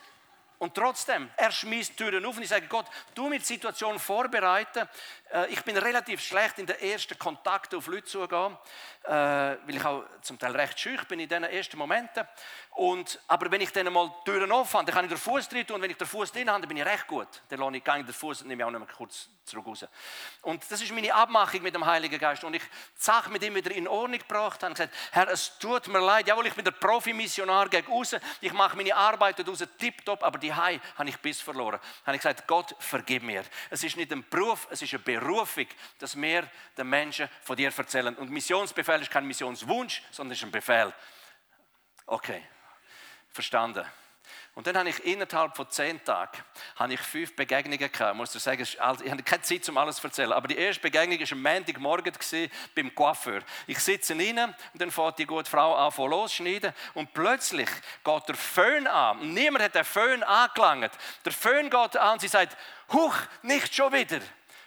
und 0.64 0.74
trotzdem, 0.74 1.30
er 1.36 1.52
schmeißt 1.52 1.98
Türen 1.98 2.26
auf 2.26 2.38
und 2.38 2.44
ich 2.44 2.48
sage, 2.48 2.68
Gott, 2.68 2.86
du 3.14 3.28
mir 3.28 3.38
die 3.38 3.44
Situation 3.44 4.00
vorbereiten. 4.00 4.88
Äh, 5.30 5.48
ich 5.48 5.62
bin 5.62 5.76
relativ 5.76 6.22
schlecht 6.22 6.58
in 6.58 6.66
den 6.66 6.80
ersten 6.80 7.20
Kontakten 7.20 7.78
auf 7.78 7.88
Leute 7.88 8.06
zugehen, 8.06 8.58
äh, 9.04 9.10
weil 9.10 9.76
ich 9.76 9.84
auch 9.84 10.06
zum 10.22 10.40
Teil 10.40 10.56
recht 10.56 10.80
schüch 10.80 11.04
bin 11.06 11.20
in 11.20 11.28
diesen 11.28 11.44
ersten 11.44 11.78
Momenten. 11.78 12.26
Und, 12.76 13.20
aber 13.28 13.52
wenn 13.52 13.60
ich 13.60 13.74
dann 13.74 13.92
mal 13.92 14.10
Türen 14.24 14.54
offen 14.54 14.76
habe, 14.76 14.86
dann 14.86 14.96
kann 14.96 15.06
ich 15.06 15.12
den 15.12 15.18
Fuß 15.18 15.50
drin 15.50 15.68
tun 15.68 15.76
und 15.76 15.82
wenn 15.82 15.92
ich 15.92 15.98
den 15.98 16.08
Fuß 16.08 16.32
drin 16.32 16.50
habe, 16.50 16.62
dann 16.62 16.70
bin 16.70 16.78
ich 16.78 16.86
recht 16.86 17.08
gut. 17.08 17.28
Dann 17.50 17.60
lasse 17.60 17.76
ich 17.76 17.84
den 17.84 18.14
Fuß 18.14 18.44
und 18.44 18.48
nehme 18.48 18.66
auch 18.66 18.72
noch 18.72 18.80
mal 18.80 18.88
kurz 18.88 19.28
zurück 19.46 19.68
raus. 19.68 19.86
Und 20.42 20.64
das 20.70 20.82
ist 20.82 20.92
meine 20.92 21.14
Abmachung 21.14 21.62
mit 21.62 21.76
dem 21.76 21.86
Heiligen 21.86 22.18
Geist. 22.18 22.44
Und 22.44 22.56
ich 22.56 22.64
Sache 22.96 23.30
mit 23.30 23.44
ihm 23.44 23.54
wieder 23.56 23.72
in 23.72 23.88
Ordnung 23.88 24.20
gebracht 24.20 24.64
habe 24.64 24.74
gesagt, 24.74 24.94
Herr, 25.12 25.28
es 25.30 25.58
tut 25.60 25.88
mir 25.88 26.00
leid, 26.00 26.28
jawohl, 26.28 26.48
ich 26.48 26.54
bin 26.54 26.64
der 26.64 26.72
Profimissionar 26.72 27.70
gegen 27.70 27.92
raus, 27.92 28.16
ich 28.42 28.54
mache 28.54 28.78
meine 28.78 28.96
Arbeit 28.96 29.40
dort 29.46 29.78
tipptopp, 29.78 30.24
aber 30.24 30.40
die 30.40 30.53
Hei 30.56 30.80
habe 30.96 31.10
ich 31.10 31.18
bis 31.18 31.42
verloren. 31.42 31.80
Habe 32.06 32.16
ich 32.16 32.22
gesagt, 32.22 32.48
Gott, 32.48 32.76
vergib 32.80 33.24
mir. 33.24 33.44
Es 33.70 33.84
ist 33.84 33.98
nicht 33.98 34.12
ein 34.12 34.28
Beruf, 34.30 34.68
es 34.70 34.82
ist 34.82 34.94
eine 34.94 35.04
Berufung, 35.04 35.68
dass 36.00 36.20
wir 36.20 36.50
den 36.78 36.90
Menschen 36.90 37.30
von 37.42 37.56
dir 37.56 37.72
erzählen. 37.76 38.16
Und 38.16 38.30
Missionsbefehl 38.30 39.02
ist 39.02 39.12
kein 39.12 39.26
Missionswunsch, 39.26 40.04
sondern 40.12 40.34
ist 40.34 40.44
ein 40.44 40.52
Befehl. 40.52 40.94
Okay, 42.06 42.44
verstanden. 43.32 43.86
Und 44.56 44.68
dann 44.68 44.78
habe 44.78 44.90
ich 44.90 45.04
innerhalb 45.04 45.56
von 45.56 45.68
zehn 45.70 46.04
Tagen 46.04 46.38
habe 46.76 46.94
ich 46.94 47.00
fünf 47.00 47.36
Begegnungen 47.36 47.80
gehabt. 47.80 48.12
Ich 48.12 48.18
muss 48.18 48.32
dir 48.32 48.40
sagen, 48.40 48.62
ich 48.62 48.80
habe 48.80 49.24
keine 49.24 49.42
Zeit, 49.42 49.68
um 49.68 49.78
alles 49.78 49.96
zu 49.96 50.06
erzählen. 50.06 50.32
Aber 50.32 50.48
die 50.48 50.58
erste 50.58 50.80
Begegnung 50.80 51.20
war 51.20 51.32
am 51.32 51.42
Montagmorgen 51.42 52.14
beim 52.76 52.94
Coiffeur. 52.94 53.42
Ich 53.66 53.80
sitze 53.80 54.14
rein 54.14 54.38
und 54.38 54.56
dann 54.82 54.92
fährt 54.92 55.18
die 55.18 55.26
gute 55.26 55.50
Frau 55.50 55.74
an, 55.76 55.92
von 55.92 56.12
losschneiden. 56.12 56.72
Und 56.94 57.14
plötzlich 57.14 57.70
geht 58.04 58.28
der 58.28 58.36
Föhn 58.36 58.86
an. 58.86 59.34
Niemand 59.34 59.64
hat 59.66 59.74
den 59.74 59.84
Föhn 59.84 60.22
angelangt. 60.22 60.92
Der 61.26 61.32
Föhn 61.32 61.72
geht 61.72 61.98
an 61.98 62.14
und 62.14 62.22
sie 62.22 62.28
sagt, 62.28 62.56
Huch, 62.92 63.16
nicht 63.42 63.74
schon 63.74 63.92
wieder. 63.92 64.20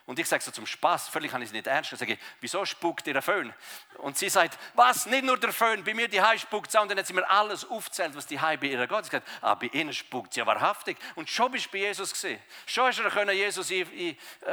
Und 0.07 0.21
ich 0.21 0.29
sage 0.29 0.41
so 0.41 0.53
zum 0.53 0.67
Spaß, 0.67 1.09
völlig 1.09 1.33
habe 1.33 1.43
ich 1.43 1.49
es 1.49 1.53
nicht 1.53 1.67
ernst. 1.67 1.93
Ich 1.93 1.99
sage, 1.99 2.17
wieso 2.41 2.65
spuckt 2.65 3.09
ihr 3.09 3.21
Föhn? 3.21 3.53
Und 3.99 4.17
sie 4.17 4.29
sagt, 4.29 4.57
was, 4.75 5.07
nicht 5.07 5.25
nur 5.25 5.37
der 5.37 5.53
Föhn, 5.53 5.83
bei 5.83 5.95
mir 5.95 6.07
die 6.07 6.23
Hai 6.23 6.39
spuckt 6.39 6.69
es 6.69 6.81
Und 6.81 6.89
dann 6.89 6.99
hat 6.99 7.09
sie 7.09 7.13
mir 7.13 7.29
alles 7.29 7.69
aufgezählt, 7.69 8.15
was 8.15 8.25
die 8.25 8.39
Hai 8.39 8.57
bei 8.57 8.69
ihr 8.69 8.87
geht. 8.87 9.01
Ich 9.01 9.11
sage, 9.11 9.25
ah, 9.41 9.57
bei 9.57 9.67
ihnen 9.67 9.93
spuckt 9.93 10.31
es 10.31 10.37
ja 10.37 10.47
wahrhaftig. 10.47 10.97
Und 11.17 11.29
schon 11.29 11.51
bist 11.51 11.67
du 11.67 11.71
bei 11.73 11.79
Jesus 11.79 12.13
gesehen. 12.13 12.41
Schon 12.67 12.87
hast 12.87 13.01
du 13.01 13.11
können 13.11 13.37
Jesus 13.37 13.69
äh, 13.73 13.85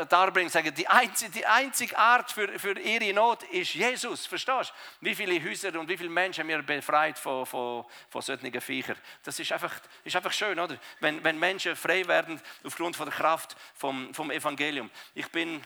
darbringen 0.09 0.49
sagen, 0.49 0.73
die 0.73 0.87
einzige, 0.87 1.31
die 1.31 1.45
einzige 1.45 1.95
Art 1.99 2.31
für, 2.31 2.57
für 2.57 2.79
ihre 2.79 3.13
Not 3.13 3.43
ist 3.43 3.75
Jesus. 3.75 4.25
Verstehst 4.25 4.71
du? 4.71 5.05
Wie 5.05 5.13
viele 5.13 5.43
Häuser 5.43 5.79
und 5.79 5.87
wie 5.87 5.97
viele 5.97 6.09
Menschen 6.09 6.41
haben 6.41 6.49
wir 6.49 6.63
befreit 6.63 7.19
von, 7.19 7.45
von, 7.45 7.85
von 8.09 8.21
solchen 8.23 8.59
Viechern. 8.59 8.97
Das 9.21 9.37
ist 9.37 9.51
einfach, 9.51 9.75
ist 10.03 10.15
einfach 10.15 10.33
schön, 10.33 10.59
oder? 10.59 10.77
Wenn, 10.99 11.23
wenn 11.23 11.37
Menschen 11.37 11.75
frei 11.75 12.07
werden 12.07 12.41
aufgrund 12.63 12.95
von 12.95 13.05
der 13.05 13.15
Kraft 13.15 13.55
vom, 13.75 14.11
vom 14.15 14.31
Evangelium. 14.31 14.89
Ich 15.13 15.27
bin 15.27 15.42
bin 15.43 15.61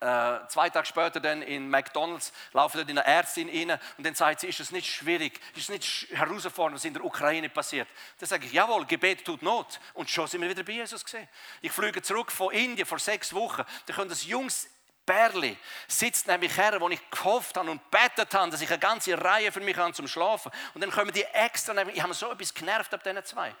äh, 0.00 0.46
zwei 0.48 0.70
Tage 0.70 0.86
später 0.86 1.20
dann 1.20 1.42
in 1.42 1.68
McDonalds, 1.68 2.32
laufe 2.52 2.78
dort 2.78 2.88
in 2.88 2.98
eine 2.98 3.06
Ärztin 3.06 3.50
rein 3.50 3.78
und 3.98 4.06
dann 4.06 4.14
sagt 4.14 4.40
sie, 4.40 4.46
ist 4.46 4.60
es 4.60 4.70
nicht 4.70 4.90
schwierig, 4.90 5.38
ist 5.54 5.64
es 5.64 5.68
nicht 5.68 6.08
herausfordernd, 6.12 6.76
was 6.76 6.84
in 6.86 6.94
der 6.94 7.04
Ukraine 7.04 7.50
passiert? 7.50 7.88
Dann 8.18 8.28
sage 8.28 8.46
ich, 8.46 8.52
jawohl, 8.52 8.86
Gebet 8.86 9.26
tut 9.26 9.42
Not. 9.42 9.78
Und 9.92 10.08
schon 10.08 10.26
sind 10.26 10.40
wir 10.40 10.48
wieder 10.48 10.62
bei 10.62 10.72
Jesus 10.72 11.04
gesehen. 11.04 11.28
Ich 11.60 11.70
fliege 11.70 12.00
zurück 12.00 12.32
von 12.32 12.52
Indien 12.54 12.86
vor 12.86 12.98
sechs 12.98 13.34
Wochen, 13.34 13.62
da 13.86 13.94
kommt 13.94 14.10
das 14.10 14.24
junges 14.24 14.70
Bärli 15.04 15.58
sitzt 15.88 16.28
nämlich 16.28 16.56
her, 16.56 16.80
wo 16.80 16.88
ich 16.88 17.10
gehofft 17.10 17.56
habe 17.56 17.68
und 17.68 17.90
betet 17.90 18.32
habe, 18.34 18.52
dass 18.52 18.60
ich 18.60 18.70
eine 18.70 18.78
ganze 18.78 19.20
Reihe 19.20 19.50
für 19.50 19.60
mich 19.60 19.76
habe 19.76 19.92
zum 19.92 20.06
Schlafen. 20.06 20.52
Und 20.74 20.80
dann 20.80 20.92
kommen 20.92 21.12
die 21.12 21.24
extra, 21.24 21.74
ich 21.88 22.00
habe 22.00 22.14
so 22.14 22.30
etwas 22.30 22.54
genervt 22.54 22.94
ab 22.94 23.02
diesen 23.02 23.24
zwei. 23.24 23.52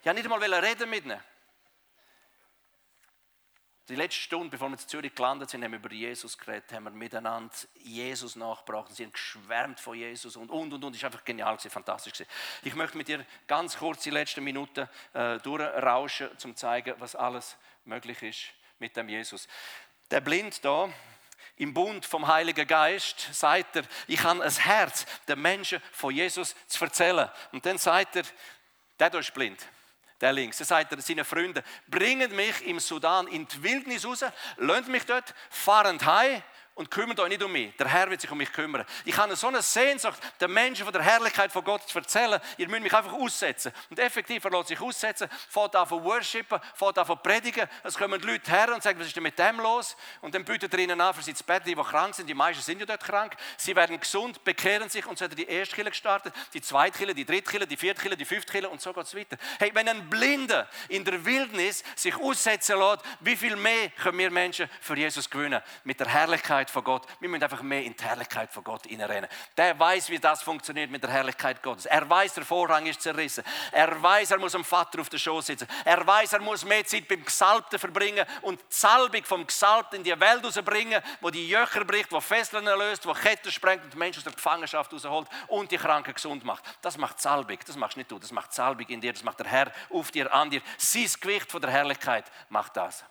Ich 0.00 0.06
wollte 0.06 0.20
nicht 0.20 0.30
einmal 0.30 0.54
reden 0.62 0.90
mit 0.90 1.06
ihnen. 1.06 1.20
Die 3.88 3.94
letzte 3.94 4.20
Stunde, 4.20 4.48
bevor 4.48 4.68
wir 4.68 4.78
zu 4.78 4.88
Zürich 4.88 5.14
gelandet 5.14 5.48
sind, 5.48 5.62
haben 5.62 5.70
wir 5.70 5.78
über 5.78 5.92
Jesus 5.92 6.36
geredet, 6.36 6.72
haben 6.72 6.84
wir 6.84 6.90
miteinander 6.90 7.54
Jesus 7.74 8.34
nachgebracht. 8.34 8.92
Sie 8.92 9.04
haben 9.04 9.12
geschwärmt 9.12 9.78
von 9.78 9.96
Jesus 9.96 10.34
und, 10.34 10.50
und, 10.50 10.72
und, 10.72 10.82
und. 10.82 11.00
War 11.00 11.06
einfach 11.06 11.24
genial, 11.24 11.56
fantastisch. 11.56 12.26
Ich 12.64 12.74
möchte 12.74 12.96
mit 12.96 13.06
dir 13.06 13.24
ganz 13.46 13.76
kurz 13.76 14.02
die 14.02 14.10
letzten 14.10 14.42
Minuten 14.42 14.88
äh, 15.12 15.38
durchrauschen, 15.38 16.30
um 16.30 16.38
zu 16.38 16.54
zeigen, 16.54 16.96
was 16.98 17.14
alles 17.14 17.56
möglich 17.84 18.20
ist 18.24 18.46
mit 18.80 18.96
dem 18.96 19.08
Jesus. 19.08 19.46
Der 20.10 20.20
Blind 20.20 20.64
da, 20.64 20.92
im 21.54 21.72
Bund 21.72 22.04
vom 22.04 22.26
Heiligen 22.26 22.66
Geist 22.66 23.32
sagt 23.32 23.76
er, 23.76 23.84
ich 24.08 24.20
habe 24.24 24.42
ein 24.42 24.50
Herz, 24.50 25.06
den 25.28 25.40
Menschen 25.40 25.80
von 25.92 26.12
Jesus 26.12 26.56
zu 26.66 26.84
erzählen. 26.84 27.30
Und 27.52 27.64
dann 27.64 27.78
sagt 27.78 28.16
er, 28.16 28.24
der 28.98 29.14
ist 29.14 29.32
blind 29.32 29.64
der 30.20 30.32
links. 30.32 30.60
Er 30.60 30.66
sagt 30.66 31.02
seinen 31.02 31.24
Freunden, 31.24 31.62
bringt 31.88 32.32
mich 32.32 32.66
im 32.66 32.80
Sudan 32.80 33.26
in 33.28 33.46
die 33.46 33.62
Wildnis 33.62 34.04
raus, 34.06 34.24
lasst 34.56 34.88
mich 34.88 35.04
dort, 35.04 35.34
fahren 35.50 36.04
heim 36.04 36.42
und 36.76 36.90
kümmert 36.90 37.18
euch 37.20 37.30
nicht 37.30 37.42
um 37.42 37.50
mich. 37.50 37.74
Der 37.76 37.88
Herr 37.88 38.10
wird 38.10 38.20
sich 38.20 38.30
um 38.30 38.36
mich 38.36 38.52
kümmern. 38.52 38.84
Ich 39.06 39.16
habe 39.16 39.34
so 39.34 39.48
eine 39.48 39.62
Sehnsucht, 39.62 40.20
den 40.38 40.52
Menschen 40.52 40.84
von 40.84 40.92
der 40.92 41.02
Herrlichkeit 41.02 41.50
von 41.50 41.64
Gott 41.64 41.88
zu 41.88 41.98
erzählen. 41.98 42.38
Ihr 42.58 42.68
müsst 42.68 42.82
mich 42.82 42.94
einfach 42.94 43.14
aussetzen. 43.14 43.72
Und 43.88 43.98
effektiv, 43.98 44.44
er 44.44 44.50
lässt 44.50 44.68
sich 44.68 44.80
aussetzen, 44.80 45.28
fährt 45.48 45.74
an 45.74 45.86
von 45.86 46.04
worshipen, 46.04 46.60
fährt 46.74 46.98
an 46.98 47.06
von 47.06 47.18
predigen. 47.22 47.66
Es 47.82 47.96
kommen 47.96 48.20
die 48.20 48.26
Leute 48.26 48.50
her 48.50 48.74
und 48.74 48.82
sagen, 48.82 49.00
was 49.00 49.06
ist 49.06 49.16
denn 49.16 49.22
mit 49.22 49.38
dem 49.38 49.58
los? 49.58 49.96
Und 50.20 50.34
dann 50.34 50.44
bietet 50.44 50.72
er 50.74 50.78
ihnen 50.78 51.00
an, 51.00 51.14
für 51.14 51.22
sie 51.22 51.32
zu 51.32 51.44
Bett, 51.44 51.62
die, 51.64 51.74
die 51.74 51.82
krank 51.82 52.14
sind. 52.14 52.28
Die 52.28 52.34
meisten 52.34 52.62
sind 52.62 52.78
ja 52.78 52.84
dort 52.84 53.02
krank. 53.02 53.36
Sie 53.56 53.74
werden 53.74 53.98
gesund, 53.98 54.44
bekehren 54.44 54.90
sich 54.90 55.06
und 55.06 55.18
so 55.18 55.24
hat 55.24 55.32
er 55.32 55.36
die 55.36 55.48
erste 55.48 55.74
Kille 55.74 55.88
gestartet, 55.88 56.34
die 56.52 56.60
zweite 56.60 56.98
Kille, 56.98 57.14
die 57.14 57.24
dritte 57.24 57.50
Kille, 57.50 57.66
die 57.66 57.78
vierte 57.78 58.02
Kille, 58.02 58.18
die 58.18 58.26
fünfte 58.26 58.52
Kille 58.52 58.68
und 58.68 58.82
so 58.82 58.92
geht 58.92 59.04
es 59.04 59.14
weiter. 59.16 59.38
Hey, 59.58 59.70
wenn 59.72 59.88
ein 59.88 60.10
Blinder 60.10 60.68
in 60.90 61.06
der 61.06 61.24
Wildnis 61.24 61.82
sich 61.94 62.14
aussetzen 62.16 62.78
lässt, 62.78 63.02
wie 63.20 63.36
viel 63.36 63.56
mehr 63.56 63.88
können 63.90 64.18
wir 64.18 64.30
Menschen 64.30 64.68
für 64.82 64.94
Jesus 64.94 65.30
gewinnen? 65.30 65.62
Mit 65.84 66.00
der 66.00 66.08
Herrlichkeit 66.08 66.65
von 66.70 66.84
Gott. 66.84 67.06
Wir 67.20 67.28
müssen 67.28 67.42
einfach 67.42 67.62
mehr 67.62 67.82
in 67.82 67.96
die 67.96 68.04
Herrlichkeit 68.04 68.52
von 68.52 68.64
Gott 68.64 68.86
hineinrennen. 68.86 69.28
Der 69.56 69.78
weiß, 69.78 70.10
wie 70.10 70.18
das 70.18 70.42
funktioniert 70.42 70.90
mit 70.90 71.02
der 71.02 71.10
Herrlichkeit 71.10 71.62
Gottes. 71.62 71.86
Er 71.86 72.08
weiß, 72.08 72.34
der 72.34 72.44
Vorhang 72.44 72.86
ist 72.86 73.02
zerrissen. 73.02 73.44
Er 73.72 74.02
weiß, 74.02 74.30
er 74.30 74.38
muss 74.38 74.54
am 74.54 74.64
Vater 74.64 75.00
auf 75.00 75.08
der 75.08 75.18
Schoß 75.18 75.46
sitzen. 75.46 75.68
Er 75.84 76.06
weiß, 76.06 76.34
er 76.34 76.40
muss 76.40 76.64
mehr 76.64 76.84
Zeit 76.84 77.08
beim 77.08 77.24
Gesalbten 77.24 77.78
verbringen 77.78 78.24
und 78.42 78.60
die 78.60 78.64
Salbung 78.68 79.24
vom 79.24 79.46
Gesalbten 79.46 79.98
in 79.98 80.04
die 80.04 80.18
Welt 80.20 80.44
rausbringen, 80.44 81.02
wo 81.20 81.30
die 81.30 81.48
Jöcher 81.48 81.84
bricht, 81.84 82.12
wo 82.12 82.20
Fesseln 82.20 82.64
löst, 82.64 83.06
wo 83.06 83.12
Ketten 83.12 83.50
sprengt 83.50 83.84
und 83.84 83.94
Menschen 83.96 84.20
aus 84.20 84.24
der 84.24 84.32
Gefangenschaft 84.32 84.92
rausholt 84.92 85.28
und 85.48 85.70
die 85.70 85.78
Kranken 85.78 86.14
gesund 86.14 86.44
macht. 86.44 86.64
Das 86.82 86.98
macht 86.98 87.20
Salbung. 87.20 87.58
Das 87.66 87.76
machst 87.76 87.96
nicht 87.96 88.10
du. 88.10 88.18
Das 88.18 88.32
macht 88.32 88.52
Salbung 88.52 88.86
in 88.88 89.00
dir. 89.00 89.12
Das 89.12 89.22
macht 89.22 89.40
der 89.40 89.46
Herr 89.46 89.72
auf 89.90 90.10
dir, 90.10 90.32
an 90.32 90.50
dir. 90.50 90.60
Sein 90.78 91.08
Gewicht 91.20 91.50
von 91.50 91.60
der 91.60 91.70
Herrlichkeit 91.70 92.24
macht 92.48 92.76
das. 92.76 93.04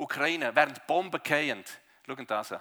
Ukraine, 0.00 0.54
während 0.54 0.86
Bomben 0.86 1.22
gehen, 1.22 1.62
schauen 2.06 2.26
das 2.26 2.52
an. 2.52 2.60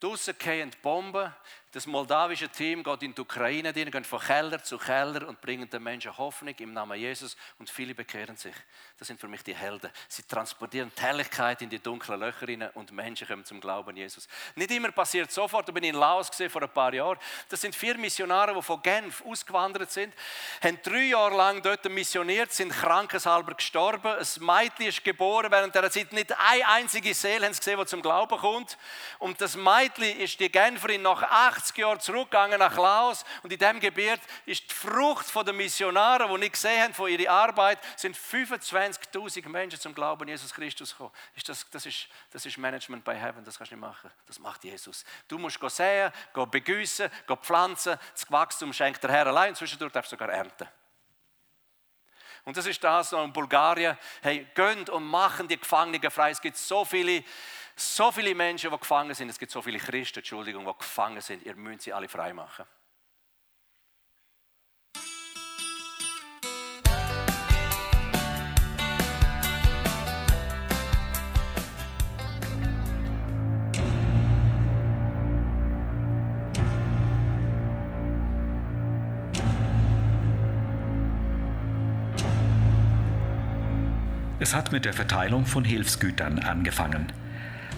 Draussen 0.00 0.38
gehen 0.38 0.70
Bomben. 0.82 1.32
Das 1.74 1.88
moldawische 1.88 2.48
Team 2.48 2.84
geht 2.84 3.02
in 3.02 3.12
die 3.16 3.20
Ukraine, 3.20 3.72
die 3.72 3.84
gehen 3.84 4.04
von 4.04 4.20
Keller 4.20 4.62
zu 4.62 4.78
Keller 4.78 5.26
und 5.26 5.40
bringen 5.40 5.68
den 5.68 5.82
Menschen 5.82 6.16
Hoffnung 6.16 6.54
im 6.60 6.72
Namen 6.72 6.96
Jesus 6.96 7.36
und 7.58 7.68
viele 7.68 7.96
bekehren 7.96 8.36
sich. 8.36 8.54
Das 8.96 9.08
sind 9.08 9.18
für 9.18 9.26
mich 9.26 9.42
die 9.42 9.56
Helden. 9.56 9.90
Sie 10.06 10.22
transportieren 10.22 10.92
die 10.96 11.02
Helligkeit 11.02 11.62
in 11.62 11.68
die 11.68 11.80
dunklen 11.80 12.20
Löcher 12.20 12.46
rein 12.46 12.70
und 12.74 12.92
Menschen 12.92 13.26
kommen 13.26 13.44
zum 13.44 13.60
Glauben 13.60 13.88
an 13.88 13.96
Jesus. 13.96 14.28
Nicht 14.54 14.70
immer 14.70 14.92
passiert 14.92 15.32
sofort. 15.32 15.68
Ich 15.68 15.74
bin 15.74 15.82
in 15.82 15.96
Laos 15.96 16.30
gesehen 16.30 16.48
vor 16.48 16.62
ein 16.62 16.68
paar 16.68 16.94
Jahren. 16.94 17.18
Das 17.48 17.60
sind 17.60 17.74
vier 17.74 17.98
Missionare, 17.98 18.54
die 18.54 18.62
von 18.62 18.80
Genf 18.80 19.24
ausgewandert 19.26 19.90
sind, 19.90 20.14
haben 20.62 20.78
drei 20.80 21.06
Jahre 21.06 21.36
lang 21.36 21.60
dort 21.60 21.84
missioniert, 21.90 22.52
sind 22.52 22.70
krankeshalber 22.70 23.54
gestorben. 23.54 24.12
Ein 24.12 24.44
Mädchen 24.46 24.86
ist 24.86 25.02
geboren 25.02 25.50
während 25.50 25.74
dieser 25.74 25.90
Zeit. 25.90 26.12
Nicht 26.12 26.32
eine 26.38 26.68
einzige 26.68 27.12
Seele 27.14 27.46
haben 27.46 27.52
sie 27.52 27.58
gesehen, 27.58 27.80
die 27.80 27.86
zum 27.86 28.00
Glauben 28.00 28.38
kommt. 28.38 28.78
Und 29.18 29.40
das 29.40 29.56
Mädchen 29.56 30.20
ist 30.20 30.38
die 30.38 30.52
Genferin 30.52 31.02
nach 31.02 31.22
80 31.64 31.78
Jahren 31.78 32.00
zurückgegangen 32.00 32.58
nach 32.58 32.76
Laos 32.76 33.24
und 33.42 33.52
in 33.52 33.58
diesem 33.58 33.80
Gebiet 33.80 34.20
ist 34.44 34.70
die 34.70 34.74
Frucht 34.74 35.26
der 35.34 35.54
Missionare, 35.54 36.28
die 36.28 36.38
nicht 36.38 36.52
gesehen 36.52 36.82
haben 36.82 36.94
von 36.94 37.08
ihrer 37.08 37.32
Arbeit, 37.32 37.78
sind 37.96 38.16
25.000 38.16 39.48
Menschen 39.48 39.80
zum 39.80 39.94
Glauben 39.94 40.22
an 40.22 40.28
Jesus 40.28 40.52
Christus 40.52 40.90
gekommen. 40.90 41.12
Das, 41.46 41.66
das, 41.70 41.86
ist, 41.86 42.08
das 42.30 42.44
ist 42.44 42.58
Management 42.58 43.04
by 43.04 43.14
Heaven, 43.14 43.44
das 43.44 43.56
kannst 43.56 43.72
du 43.72 43.76
nicht 43.76 43.82
machen. 43.82 44.10
Das 44.26 44.38
macht 44.38 44.64
Jesus. 44.64 45.04
Du 45.26 45.38
musst 45.38 45.58
sehen, 45.70 46.12
begüssen, 46.50 47.10
pflanzen, 47.42 47.98
das 48.12 48.30
Wachstum 48.30 48.72
schenkt 48.72 49.02
der 49.02 49.10
Herr 49.10 49.26
allein, 49.26 49.54
zwischendurch 49.54 49.92
darfst 49.92 50.12
du 50.12 50.16
sogar 50.16 50.30
ernten. 50.30 50.68
Und 52.44 52.58
das 52.58 52.66
ist 52.66 52.84
das 52.84 53.12
in 53.12 53.32
Bulgarien. 53.32 53.96
Hey, 54.20 54.46
gönnt 54.54 54.90
und 54.90 55.04
machen 55.04 55.48
die 55.48 55.58
Gefangenen 55.58 56.10
frei. 56.10 56.30
Es 56.30 56.42
gibt 56.42 56.58
so 56.58 56.84
viele 56.84 57.24
so 57.76 58.12
viele 58.12 58.34
Menschen, 58.34 58.70
die 58.70 58.78
gefangen 58.78 59.14
sind, 59.14 59.28
es 59.28 59.38
gibt 59.38 59.50
so 59.50 59.60
viele 59.60 59.78
Christen, 59.78 60.20
Entschuldigung, 60.20 60.64
die 60.64 60.78
gefangen 60.78 61.20
sind, 61.20 61.44
ihr 61.44 61.56
müsst 61.56 61.82
sie 61.82 61.92
alle 61.92 62.08
freimachen. 62.08 62.64
Es 84.38 84.52
hat 84.52 84.72
mit 84.72 84.84
der 84.84 84.92
Verteilung 84.92 85.46
von 85.46 85.64
Hilfsgütern 85.64 86.38
angefangen. 86.38 87.23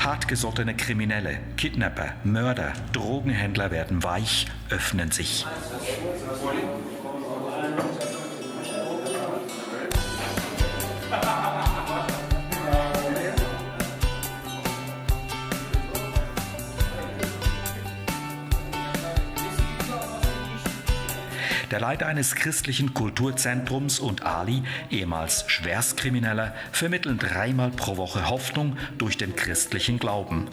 Hartgesottene 0.07 0.77
Kriminelle, 0.77 1.41
Kidnapper, 1.57 2.15
Mörder, 2.23 2.75
Drogenhändler 2.93 3.73
werden 3.73 4.05
weich, 4.05 4.47
öffnen 4.71 5.11
sich. 5.11 5.45
Der 21.71 21.81
Leiter 21.81 22.07
eines 22.07 22.37
christlichen 22.37 22.95
Kulturzentrums 22.95 23.99
und 23.99 24.23
Ali, 24.25 24.63
ehemals 24.91 25.45
Schwerstkrimineller, 25.49 26.55
vermitteln 26.71 27.19
dreimal 27.19 27.71
pro 27.71 27.97
Woche 27.97 28.29
Hoffnung 28.29 28.77
durch 28.99 29.17
den 29.17 29.35
christlichen 29.35 29.99
Glauben. 29.99 30.47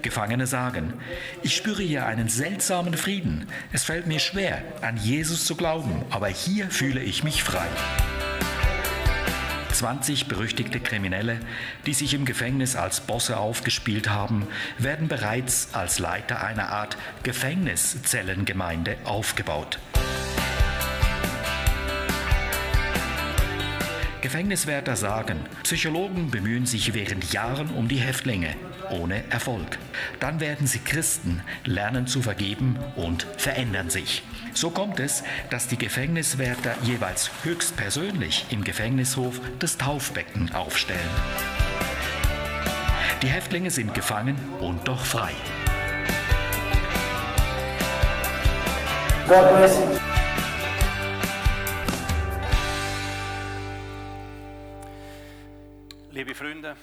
Gefangene 0.00 0.46
sagen, 0.46 0.94
ich 1.42 1.54
spüre 1.54 1.82
hier 1.82 2.06
einen 2.06 2.30
seltsamen 2.30 2.94
Frieden. 2.94 3.48
Es 3.72 3.84
fällt 3.84 4.06
mir 4.06 4.18
schwer, 4.18 4.62
an 4.80 4.96
Jesus 4.96 5.44
zu 5.44 5.56
glauben, 5.56 6.04
aber 6.08 6.28
hier 6.28 6.70
fühle 6.70 7.02
ich 7.02 7.22
mich 7.22 7.42
frei. 7.42 7.66
20 9.72 10.26
berüchtigte 10.26 10.80
Kriminelle, 10.80 11.38
die 11.84 11.92
sich 11.92 12.14
im 12.14 12.24
Gefängnis 12.24 12.76
als 12.76 13.00
Bosse 13.00 13.36
aufgespielt 13.36 14.08
haben, 14.08 14.46
werden 14.78 15.06
bereits 15.06 15.74
als 15.74 15.98
Leiter 15.98 16.42
einer 16.42 16.70
Art 16.70 16.96
Gefängniszellengemeinde 17.24 18.96
aufgebaut. 19.04 19.78
Gefängniswärter 24.26 24.96
sagen, 24.96 25.38
Psychologen 25.62 26.32
bemühen 26.32 26.66
sich 26.66 26.94
während 26.94 27.32
Jahren 27.32 27.70
um 27.70 27.86
die 27.86 28.00
Häftlinge, 28.00 28.56
ohne 28.90 29.22
Erfolg. 29.30 29.78
Dann 30.18 30.40
werden 30.40 30.66
sie 30.66 30.80
Christen, 30.80 31.42
lernen 31.64 32.08
zu 32.08 32.22
vergeben 32.22 32.76
und 32.96 33.24
verändern 33.36 33.88
sich. 33.88 34.24
So 34.52 34.70
kommt 34.70 34.98
es, 34.98 35.22
dass 35.50 35.68
die 35.68 35.78
Gefängniswärter 35.78 36.74
jeweils 36.82 37.30
höchstpersönlich 37.44 38.46
im 38.50 38.64
Gefängnishof 38.64 39.40
das 39.60 39.78
Taufbecken 39.78 40.52
aufstellen. 40.52 40.98
Die 43.22 43.28
Häftlinge 43.28 43.70
sind 43.70 43.94
gefangen 43.94 44.36
und 44.58 44.88
doch 44.88 45.04
frei. 45.04 45.30
God 49.28 49.56
bless 49.56 49.78
you. 49.78 50.15
Freunde, 56.36 56.76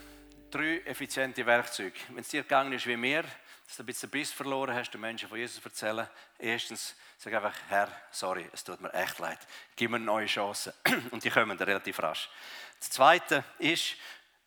drei 0.50 0.82
effiziente 0.84 1.46
Werkzeuge. 1.46 1.94
Wenn 2.10 2.22
es 2.22 2.30
dir 2.30 2.42
gegangen 2.42 2.74
ist 2.74 2.88
wie 2.88 2.98
mir, 2.98 3.22
dass 3.68 3.78
du 3.78 3.84
ein 3.84 3.86
bisschen 3.86 4.10
Biss 4.10 4.32
verloren 4.32 4.74
hast, 4.74 4.90
den 4.90 5.02
Menschen 5.02 5.30
von 5.30 5.38
Jesus 5.38 5.64
erzählen. 5.64 6.08
Erstens, 6.40 6.96
sag 7.20 7.36
einfach, 7.36 7.54
Herr, 7.70 7.88
sorry, 8.10 8.50
es 8.52 8.64
tut 8.64 8.82
mir 8.82 8.92
echt 8.96 9.20
leid. 9.20 9.38
Gib 9.76 9.92
mir 9.92 9.98
eine 9.98 10.06
neue 10.06 10.26
Chance. 10.26 10.74
Und 11.12 11.24
die 11.24 11.30
kommen 11.30 11.56
relativ 11.56 12.02
rasch. 12.02 12.32
Das 12.80 12.90
Zweite 12.90 13.44
ist, 13.60 13.96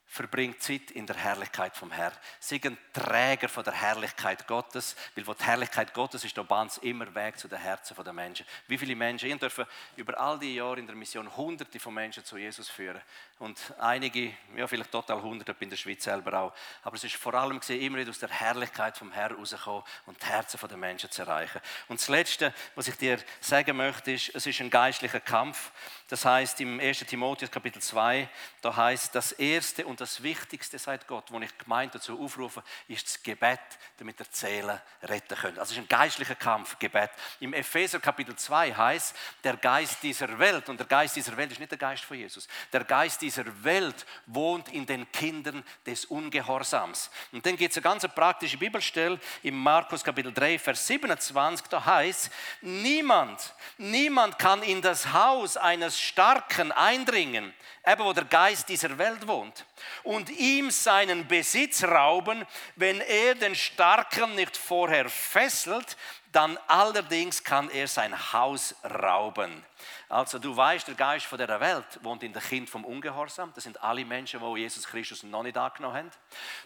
verbringt 0.06 0.62
Zeit 0.62 0.92
in 0.92 1.06
der 1.06 1.16
Herrlichkeit 1.16 1.76
vom 1.76 1.90
Herrn. 1.90 2.12
Sei 2.38 2.60
ein 2.64 2.78
Träger 2.92 3.48
von 3.48 3.64
der 3.64 3.74
Herrlichkeit 3.74 4.46
Gottes, 4.46 4.94
weil 5.14 5.26
wo 5.26 5.34
die 5.34 5.44
Herrlichkeit 5.44 5.92
Gottes 5.92 6.24
ist, 6.24 6.34
bahnt 6.48 6.70
es 6.70 6.78
immer 6.78 7.12
Weg 7.14 7.38
zu 7.38 7.48
den 7.48 7.58
Herzen 7.58 7.96
der 8.02 8.12
Menschen. 8.12 8.46
Wie 8.68 8.78
viele 8.78 8.94
Menschen, 8.94 9.28
ich 9.28 9.38
dürfen 9.38 9.66
über 9.96 10.18
all 10.18 10.38
die 10.38 10.54
Jahre 10.54 10.78
in 10.78 10.86
der 10.86 10.94
Mission 10.94 11.36
hunderte 11.36 11.80
von 11.80 11.92
Menschen 11.92 12.24
zu 12.24 12.38
Jesus 12.38 12.68
führen. 12.68 13.00
Und 13.38 13.58
einige, 13.78 14.32
ja 14.56 14.66
vielleicht 14.66 14.92
total 14.92 15.20
hunderte 15.20 15.54
in 15.58 15.70
der 15.70 15.76
Schweiz 15.76 16.04
selber 16.04 16.40
auch. 16.40 16.54
Aber 16.82 16.96
es 16.96 17.04
ist 17.04 17.16
vor 17.16 17.34
allem 17.34 17.58
gesehen, 17.60 17.82
immer 17.82 17.98
wieder 17.98 18.10
aus 18.10 18.18
der 18.18 18.30
Herrlichkeit 18.30 18.96
vom 18.96 19.12
Herrn 19.12 19.34
rauskommen 19.34 19.82
und 20.06 20.22
die 20.22 20.26
Herzen 20.26 20.58
der 20.66 20.76
Menschen 20.78 21.10
zu 21.10 21.22
erreichen. 21.22 21.60
Und 21.88 22.00
das 22.00 22.08
Letzte, 22.08 22.54
was 22.74 22.88
ich 22.88 22.96
dir 22.96 23.18
sagen 23.40 23.76
möchte, 23.76 24.12
ist, 24.12 24.34
es 24.34 24.46
ist 24.46 24.60
ein 24.60 24.70
geistlicher 24.70 25.20
Kampf. 25.20 25.72
Das 26.08 26.24
heißt 26.24 26.60
im 26.60 26.78
1. 26.78 27.00
Timotheus 27.00 27.50
Kapitel 27.50 27.82
2, 27.82 28.28
da 28.62 28.76
heißt 28.76 29.12
das 29.12 29.32
Erste 29.32 29.84
und 29.86 30.00
das 30.00 30.22
Wichtigste, 30.22 30.78
sagt 30.78 31.08
Gott, 31.08 31.32
wo 31.32 31.40
ich 31.40 31.58
gemeint 31.58 31.96
dazu 31.96 32.22
aufrufe, 32.22 32.62
ist 32.86 33.08
das 33.08 33.22
Gebet, 33.24 33.58
damit 33.98 34.20
er 34.20 34.26
Seelen 34.30 34.80
retten 35.02 35.36
können. 35.36 35.58
Also 35.58 35.72
es 35.72 35.78
ist 35.78 35.84
ein 35.84 35.88
geistlicher 35.88 36.36
Kampf, 36.36 36.78
Gebet. 36.78 37.10
Im 37.40 37.52
Epheser 37.54 37.98
Kapitel 37.98 38.36
2 38.36 38.72
heißt, 38.72 39.16
der 39.42 39.56
Geist 39.56 40.00
dieser 40.04 40.38
Welt, 40.38 40.68
und 40.68 40.78
der 40.78 40.86
Geist 40.86 41.16
dieser 41.16 41.36
Welt 41.36 41.50
ist 41.50 41.58
nicht 41.58 41.72
der 41.72 41.78
Geist 41.78 42.04
von 42.04 42.16
Jesus, 42.16 42.46
der 42.72 42.84
Geist 42.84 43.20
dieser 43.20 43.64
Welt 43.64 44.06
wohnt 44.26 44.68
in 44.68 44.86
den 44.86 45.10
Kindern 45.10 45.64
des 45.84 46.04
Ungehorsams. 46.04 47.10
Und 47.32 47.44
dann 47.44 47.56
gibt 47.56 47.72
es 47.72 47.78
eine 47.78 47.82
ganz 47.82 48.06
praktische 48.14 48.58
Bibelstelle 48.58 49.18
im 49.42 49.58
Markus 49.58 50.04
Kapitel 50.04 50.32
3, 50.32 50.60
Vers 50.60 50.86
27, 50.86 51.66
da 51.66 51.84
heißt, 51.84 52.30
niemand, 52.60 53.54
niemand 53.76 54.38
kann 54.38 54.62
in 54.62 54.80
das 54.80 55.12
Haus 55.12 55.56
eines 55.56 55.95
Starken 56.00 56.72
eindringen, 56.72 57.54
eben 57.86 58.04
wo 58.04 58.12
der 58.12 58.24
Geist 58.24 58.68
dieser 58.68 58.98
Welt 58.98 59.26
wohnt, 59.26 59.64
und 60.02 60.30
ihm 60.30 60.70
seinen 60.70 61.26
Besitz 61.26 61.84
rauben, 61.84 62.46
wenn 62.76 63.00
er 63.00 63.34
den 63.34 63.54
Starken 63.54 64.34
nicht 64.34 64.56
vorher 64.56 65.08
fesselt, 65.08 65.96
dann 66.32 66.58
allerdings 66.66 67.42
kann 67.42 67.70
er 67.70 67.88
sein 67.88 68.32
Haus 68.32 68.74
rauben. 68.84 69.64
Also 70.08 70.38
du 70.38 70.56
weißt, 70.56 70.86
der 70.86 70.94
Geist 70.94 71.26
von 71.26 71.36
der 71.36 71.60
Welt 71.60 71.98
wohnt 72.02 72.22
in 72.22 72.32
der 72.32 72.40
Kind 72.40 72.70
vom 72.70 72.84
Ungehorsam. 72.84 73.52
Das 73.54 73.64
sind 73.64 73.82
alle 73.82 74.04
Menschen, 74.04 74.38
die 74.40 74.60
Jesus 74.60 74.86
Christus 74.86 75.24
noch 75.24 75.42
nicht 75.42 75.58
angenommen 75.58 75.96
haben. 75.96 76.10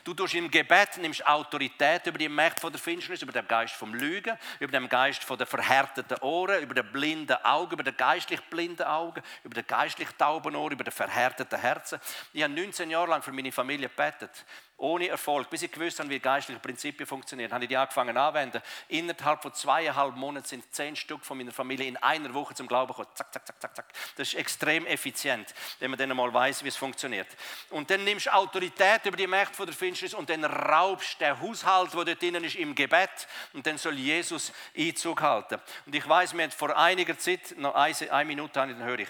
Du 0.05 0.13
tust 0.13 0.35
im 0.35 0.51
Gebet 0.51 0.99
nimmst 0.99 1.27
Autorität 1.27 2.07
über 2.07 2.19
die 2.19 2.29
Mächte 2.29 2.61
von 2.61 2.71
der 2.71 2.81
Finsternis, 2.81 3.23
über 3.23 3.33
den 3.33 3.49
Geist 3.49 3.75
vom 3.75 3.95
Lügen, 3.95 4.37
über 4.59 4.73
den 4.73 4.89
Geist 4.91 5.25
von 5.25 5.39
der 5.39 5.47
verhärteten 5.47 6.19
Ohren, 6.21 6.63
über 6.63 6.75
den 6.75 6.93
blinden 6.93 7.37
Augen, 7.43 7.73
über 7.73 7.83
den 7.83 7.97
geistlich 7.97 8.43
blinden 8.51 8.83
Augen, 8.83 9.23
über 9.43 9.55
den 9.55 9.67
geistlich 9.67 10.09
tauben 10.19 10.55
Ohren, 10.55 10.73
über 10.73 10.85
den 10.85 10.93
verhärteten 10.93 11.59
Herzen. 11.59 11.99
Ich 12.35 12.43
habe 12.43 12.53
19 12.53 12.91
Jahre 12.91 13.09
lang 13.09 13.23
für 13.23 13.33
meine 13.33 13.53
Familie 13.53 13.89
gebetet 13.89 14.45
ohne 14.81 15.09
Erfolg, 15.09 15.51
bis 15.51 15.63
ich 15.63 15.71
gewusst 15.71 16.01
habe, 16.01 16.09
wie 16.09 16.19
geistliche 16.19 16.59
Prinzipien 16.59 17.07
funktionieren, 17.07 17.53
habe 17.53 17.65
ich 17.65 17.69
die 17.69 17.77
angefangen 17.77 18.17
anzuwenden. 18.17 18.63
Innerhalb 18.89 19.43
von 19.43 19.53
zweieinhalb 19.53 20.17
Monaten 20.17 20.47
sind 20.47 20.75
zehn 20.75 20.97
Stück 20.97 21.25
von 21.25 21.37
meiner 21.37 21.53
Familie 21.53 21.87
in 21.87 21.97
einer 21.99 22.33
Woche 22.33 22.55
zum 22.55 22.67
Glauben 22.67 22.89
gekommen. 22.89 23.09
Zack, 23.15 23.33
zack, 23.33 23.47
zack, 23.47 23.61
zack, 23.61 23.77
zack. 23.77 23.87
Das 24.17 24.29
ist 24.29 24.35
extrem 24.35 24.87
effizient, 24.87 25.55
wenn 25.79 25.91
man 25.91 25.99
dann 25.99 26.11
einmal 26.11 26.33
weiß, 26.33 26.65
wie 26.65 26.69
es 26.69 26.77
funktioniert. 26.77 27.29
Und 27.69 27.91
dann 27.91 28.05
nimmst 28.05 28.27
du 28.27 28.33
Autorität 28.33 29.05
über 29.05 29.17
die 29.17 29.27
Mächte 29.27 29.55
von 29.55 29.67
der 29.67 29.75
Finsternis 29.75 30.15
und 30.15 30.31
dann 30.31 30.45
raubst 30.45 31.21
der 31.21 31.39
Haushalt, 31.39 31.93
der 31.93 32.05
dort 32.05 32.23
drinnen 32.23 32.43
ist, 32.45 32.57
im 32.57 32.75
Gebet 32.75 33.29
und 33.53 33.67
dann 33.67 33.77
soll 33.77 33.95
Jesus 33.95 34.53
Einzug 34.77 35.21
halten. 35.21 35.61
Und 35.85 35.95
ich 35.95 36.09
weiß, 36.09 36.33
mir 36.33 36.51
vor 36.51 36.77
einiger 36.77 37.19
Zeit, 37.19 37.55
noch 37.59 37.75
eine, 37.75 37.95
eine 38.11 38.25
Minute 38.25 38.55
dann 38.55 38.83
höre 38.83 39.01
ich, 39.01 39.09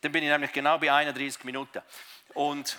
dann 0.00 0.10
bin 0.10 0.24
ich 0.24 0.30
nämlich 0.30 0.52
genau 0.52 0.78
bei 0.78 0.92
31 0.92 1.44
Minuten. 1.44 1.80
Und 2.34 2.78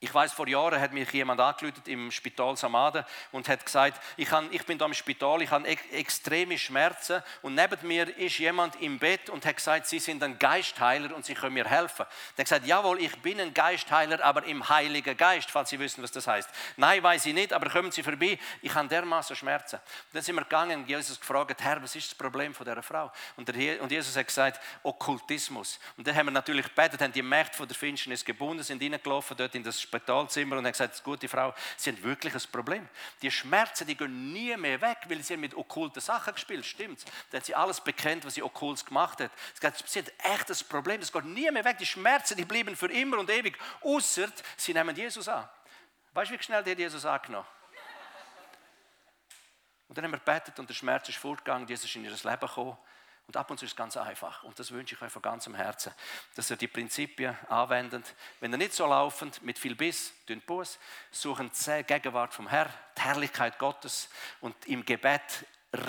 ich 0.00 0.14
weiß, 0.14 0.32
vor 0.32 0.46
Jahren 0.46 0.80
hat 0.80 0.92
mich 0.92 1.10
jemand 1.10 1.40
angerufen 1.40 1.82
im 1.86 2.12
Spital 2.12 2.56
Samaden 2.56 3.04
und 3.32 3.48
hat 3.48 3.64
gesagt, 3.64 4.00
ich, 4.16 4.28
kann, 4.28 4.48
ich 4.52 4.64
bin 4.64 4.78
da 4.78 4.86
im 4.86 4.94
Spital, 4.94 5.42
ich 5.42 5.50
habe 5.50 5.66
extreme 5.66 6.56
Schmerzen 6.56 7.20
und 7.42 7.56
neben 7.56 7.76
mir 7.82 8.16
ist 8.16 8.38
jemand 8.38 8.80
im 8.80 9.00
Bett 9.00 9.28
und 9.28 9.44
hat 9.44 9.56
gesagt, 9.56 9.88
Sie 9.88 9.98
sind 9.98 10.22
ein 10.22 10.38
Geistheiler 10.38 11.12
und 11.16 11.24
Sie 11.24 11.34
können 11.34 11.54
mir 11.54 11.68
helfen. 11.68 12.06
Der 12.36 12.44
hat 12.44 12.48
gesagt, 12.48 12.66
jawohl, 12.66 13.00
ich 13.00 13.16
bin 13.22 13.40
ein 13.40 13.52
Geistheiler, 13.52 14.24
aber 14.24 14.44
im 14.44 14.68
Heiligen 14.68 15.16
Geist, 15.16 15.50
falls 15.50 15.70
Sie 15.70 15.80
wissen, 15.80 16.00
was 16.00 16.12
das 16.12 16.28
heißt. 16.28 16.48
Nein, 16.76 17.02
weiß 17.02 17.26
ich 17.26 17.34
nicht, 17.34 17.52
aber 17.52 17.68
kommen 17.68 17.90
Sie 17.90 18.04
vorbei, 18.04 18.38
ich 18.62 18.72
habe 18.72 18.86
dermaßen 18.86 19.34
Schmerzen. 19.34 19.76
Und 19.76 20.14
dann 20.14 20.22
sind 20.22 20.36
wir 20.36 20.42
gegangen 20.42 20.82
und 20.82 20.88
Jesus 20.88 21.18
gefragt, 21.18 21.60
Herr, 21.60 21.82
was 21.82 21.96
ist 21.96 22.12
das 22.12 22.14
Problem 22.16 22.54
von 22.54 22.64
dieser 22.64 22.84
Frau? 22.84 23.10
Und, 23.36 23.48
der, 23.48 23.82
und 23.82 23.90
Jesus 23.90 24.16
hat 24.16 24.28
gesagt, 24.28 24.60
Okkultismus. 24.84 25.80
Und 25.96 26.06
dann 26.06 26.14
haben 26.14 26.26
wir 26.26 26.32
natürlich 26.32 26.66
gebetet, 26.66 27.00
haben 27.00 27.12
die 27.12 27.20
Mächte 27.20 27.56
von 27.56 27.66
der 27.66 27.76
Finsternis 27.76 28.24
gebunden, 28.24 28.62
sind 28.62 28.80
reingelaufen 28.80 29.36
dort 29.36 29.56
in 29.56 29.64
das 29.64 29.87
Spitalzimmer 29.88 30.58
und 30.58 30.66
hat 30.66 30.72
gesagt, 30.72 31.02
gute 31.02 31.28
Frau, 31.28 31.54
Sie 31.76 31.90
haben 31.90 32.02
wirklich 32.02 32.34
ein 32.34 32.42
Problem. 32.52 32.88
Die 33.22 33.30
Schmerzen, 33.30 33.86
die 33.86 33.96
gehen 33.96 34.32
nie 34.32 34.56
mehr 34.56 34.80
weg, 34.80 34.98
weil 35.08 35.22
Sie 35.22 35.36
mit 35.36 35.54
okkulten 35.54 36.00
Sachen 36.00 36.34
gespielt, 36.34 36.64
stimmt. 36.64 37.04
Dann 37.30 37.40
hat 37.40 37.46
sie 37.46 37.54
alles 37.54 37.80
bekennt, 37.80 38.24
was 38.24 38.34
sie 38.34 38.42
okkult 38.42 38.84
gemacht 38.84 39.20
hat. 39.20 39.30
Sie 39.86 39.98
hat 39.98 40.12
echt 40.18 40.50
ein 40.50 40.68
Problem, 40.68 41.00
das 41.00 41.12
geht 41.12 41.24
nie 41.24 41.50
mehr 41.50 41.64
weg. 41.64 41.78
Die 41.78 41.86
Schmerzen, 41.86 42.36
die 42.36 42.44
bleiben 42.44 42.76
für 42.76 42.90
immer 42.90 43.18
und 43.18 43.30
ewig, 43.30 43.58
außer 43.82 44.28
Sie 44.56 44.74
nehmen 44.74 44.94
Jesus 44.94 45.28
an. 45.28 45.48
Weißt 46.12 46.30
du, 46.30 46.38
wie 46.38 46.42
schnell 46.42 46.62
die 46.62 46.72
Jesus 46.72 47.04
angenommen 47.04 47.46
Und 49.88 49.96
dann 49.96 50.04
haben 50.04 50.12
wir 50.12 50.18
gebetet 50.18 50.58
und 50.58 50.68
der 50.68 50.74
Schmerz 50.74 51.08
ist 51.08 51.18
fortgegangen, 51.18 51.66
Jesus 51.66 51.86
ist 51.86 51.96
in 51.96 52.04
ihr 52.04 52.10
Leben 52.10 52.40
gekommen. 52.40 52.76
Und 53.28 53.36
ab 53.36 53.50
und 53.50 53.58
zu 53.58 53.66
ist 53.66 53.72
es 53.72 53.76
ganz 53.76 53.94
einfach. 53.98 54.42
Und 54.42 54.58
das 54.58 54.72
wünsche 54.72 54.94
ich 54.94 55.02
euch 55.02 55.12
von 55.12 55.20
ganzem 55.20 55.54
Herzen, 55.54 55.92
dass 56.34 56.50
ihr 56.50 56.56
die 56.56 56.66
Prinzipien 56.66 57.36
anwendet. 57.50 58.14
Wenn 58.40 58.52
ihr 58.52 58.56
nicht 58.56 58.72
so 58.72 58.86
laufend, 58.86 59.42
mit 59.42 59.58
viel 59.58 59.76
Biss, 59.76 60.14
tun 60.26 60.40
Buß, 60.40 60.78
suchen 61.10 61.50
die 61.50 61.82
Gegenwart 61.84 62.32
vom 62.32 62.48
Herrn, 62.48 62.72
die 62.96 63.02
Herrlichkeit 63.02 63.58
Gottes 63.58 64.08
und 64.40 64.54
im 64.66 64.82
Gebet 64.82 65.44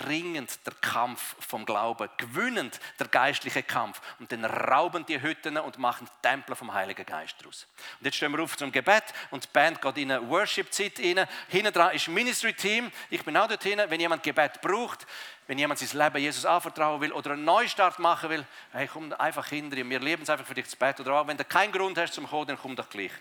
ringend 0.07 0.65
der 0.65 0.73
Kampf 0.81 1.35
vom 1.39 1.65
Glauben, 1.65 2.09
gewinnend 2.17 2.79
der 2.99 3.07
geistliche 3.07 3.63
Kampf 3.63 4.01
und 4.19 4.31
dann 4.31 4.43
rauben 4.43 5.05
die 5.05 5.21
Hütten 5.21 5.57
und 5.57 5.77
machen 5.77 6.09
Tempel 6.21 6.55
vom 6.55 6.73
Heiligen 6.73 7.05
Geist 7.05 7.35
daraus. 7.39 7.65
Und 7.99 8.05
jetzt 8.05 8.17
stehen 8.17 8.31
wir 8.33 8.43
auf 8.43 8.57
zum 8.57 8.71
Gebet 8.71 9.03
und 9.31 9.45
die 9.45 9.47
Band 9.53 9.81
geht 9.81 9.97
in 9.97 10.11
eine 10.11 10.27
Worship-Zeit 10.27 10.99
rein. 10.99 11.25
Hinten 11.47 11.71
dran 11.73 11.95
ist 11.95 12.09
Ministry-Team, 12.09 12.91
ich 13.09 13.23
bin 13.23 13.37
auch 13.37 13.47
dort 13.47 13.63
hinten. 13.63 13.89
Wenn 13.89 14.01
jemand 14.01 14.21
Gebet 14.21 14.59
braucht, 14.61 15.07
wenn 15.47 15.57
jemand 15.57 15.79
sein 15.79 15.97
Leben 15.97 16.17
Jesus 16.17 16.45
anvertrauen 16.45 16.99
will 16.99 17.13
oder 17.13 17.31
einen 17.31 17.45
Neustart 17.45 17.99
machen 17.99 18.29
will, 18.29 18.45
hey, 18.73 18.87
komm 18.91 19.13
einfach 19.13 19.47
hinter 19.47 19.77
ihm. 19.77 19.89
Wir 19.89 19.99
leben 19.99 20.23
es 20.23 20.29
einfach 20.29 20.45
für 20.45 20.55
dich 20.55 20.67
zu 20.67 20.75
beten. 20.75 21.01
Oder 21.03 21.13
auch 21.13 21.27
wenn 21.27 21.37
du 21.37 21.45
keinen 21.45 21.71
Grund 21.71 21.97
hast 21.97 22.13
zum 22.13 22.27
Kommen, 22.27 22.47
dann 22.47 22.59
komm 22.61 22.75
doch 22.75 22.89
gleich. 22.89 23.11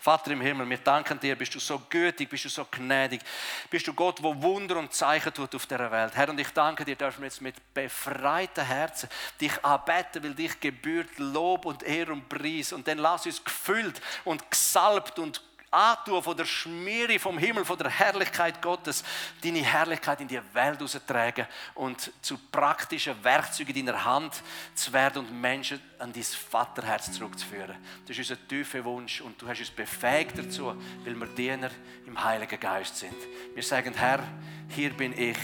Vater 0.00 0.30
im 0.30 0.40
Himmel, 0.40 0.68
wir 0.68 0.78
danken 0.78 1.20
dir, 1.20 1.36
bist 1.36 1.54
du 1.54 1.58
so 1.58 1.78
gütig, 1.90 2.30
bist 2.30 2.46
du 2.46 2.48
so 2.48 2.66
gnädig, 2.70 3.20
bist 3.68 3.86
du 3.86 3.92
Gott, 3.92 4.22
wo 4.22 4.34
Wunder 4.40 4.78
und 4.78 4.94
Zeichen 4.94 5.32
tut 5.34 5.54
auf 5.54 5.66
dieser 5.66 5.90
Welt. 5.90 6.16
Herr, 6.16 6.30
und 6.30 6.40
ich 6.40 6.48
danke 6.48 6.86
dir, 6.86 6.96
dürfen 6.96 7.20
wir 7.20 7.26
jetzt 7.26 7.42
mit 7.42 7.54
befreiten 7.74 8.64
Herzen 8.64 9.10
dich 9.38 9.62
anbeten, 9.62 10.24
weil 10.24 10.34
dich 10.34 10.58
gebührt 10.58 11.18
Lob 11.18 11.66
und 11.66 11.82
Ehre 11.82 12.14
und 12.14 12.30
Preis. 12.30 12.72
Und 12.72 12.88
dann 12.88 12.96
lass 12.96 13.26
uns 13.26 13.44
gefüllt 13.44 14.00
und 14.24 14.50
gesalbt 14.50 15.18
und 15.18 15.42
antun 15.70 16.22
von 16.22 16.36
der 16.36 16.44
Schmiere 16.44 17.18
vom 17.18 17.38
Himmel, 17.38 17.64
von 17.64 17.78
der 17.78 17.90
Herrlichkeit 17.90 18.60
Gottes, 18.60 19.04
deine 19.42 19.62
Herrlichkeit 19.62 20.20
in 20.20 20.28
die 20.28 20.40
Welt 20.52 20.82
austragen 20.82 21.46
und 21.74 22.12
zu 22.20 22.38
praktischen 22.50 23.22
Werkzeugen 23.22 23.76
in 23.76 23.86
deiner 23.86 24.04
Hand 24.04 24.42
zu 24.74 24.92
werden 24.92 25.24
und 25.24 25.40
Menschen 25.40 25.80
an 25.98 26.12
dein 26.12 26.22
Vaterherz 26.22 27.12
zurückzuführen. 27.12 27.76
Das 28.06 28.18
ist 28.18 28.30
unser 28.30 28.48
tiefer 28.48 28.84
Wunsch 28.84 29.20
und 29.20 29.40
du 29.40 29.48
hast 29.48 29.60
uns 29.60 29.70
befähigt 29.70 30.38
dazu, 30.38 30.74
weil 31.04 31.14
wir 31.14 31.26
Diener 31.26 31.70
im 32.06 32.22
Heiligen 32.22 32.58
Geist 32.58 32.96
sind. 32.96 33.16
Wir 33.54 33.62
sagen, 33.62 33.94
Herr, 33.94 34.22
hier 34.68 34.90
bin 34.90 35.16
ich, 35.16 35.38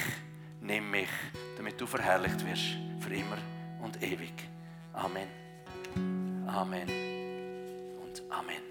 nimm 0.60 0.90
mich, 0.90 1.08
damit 1.56 1.80
du 1.80 1.86
verherrlicht 1.86 2.44
wirst, 2.44 2.64
für 3.00 3.14
immer 3.14 3.38
und 3.80 4.02
ewig. 4.02 4.34
Amen. 4.92 5.28
Amen 6.48 6.88
und 8.02 8.22
Amen. 8.30 8.62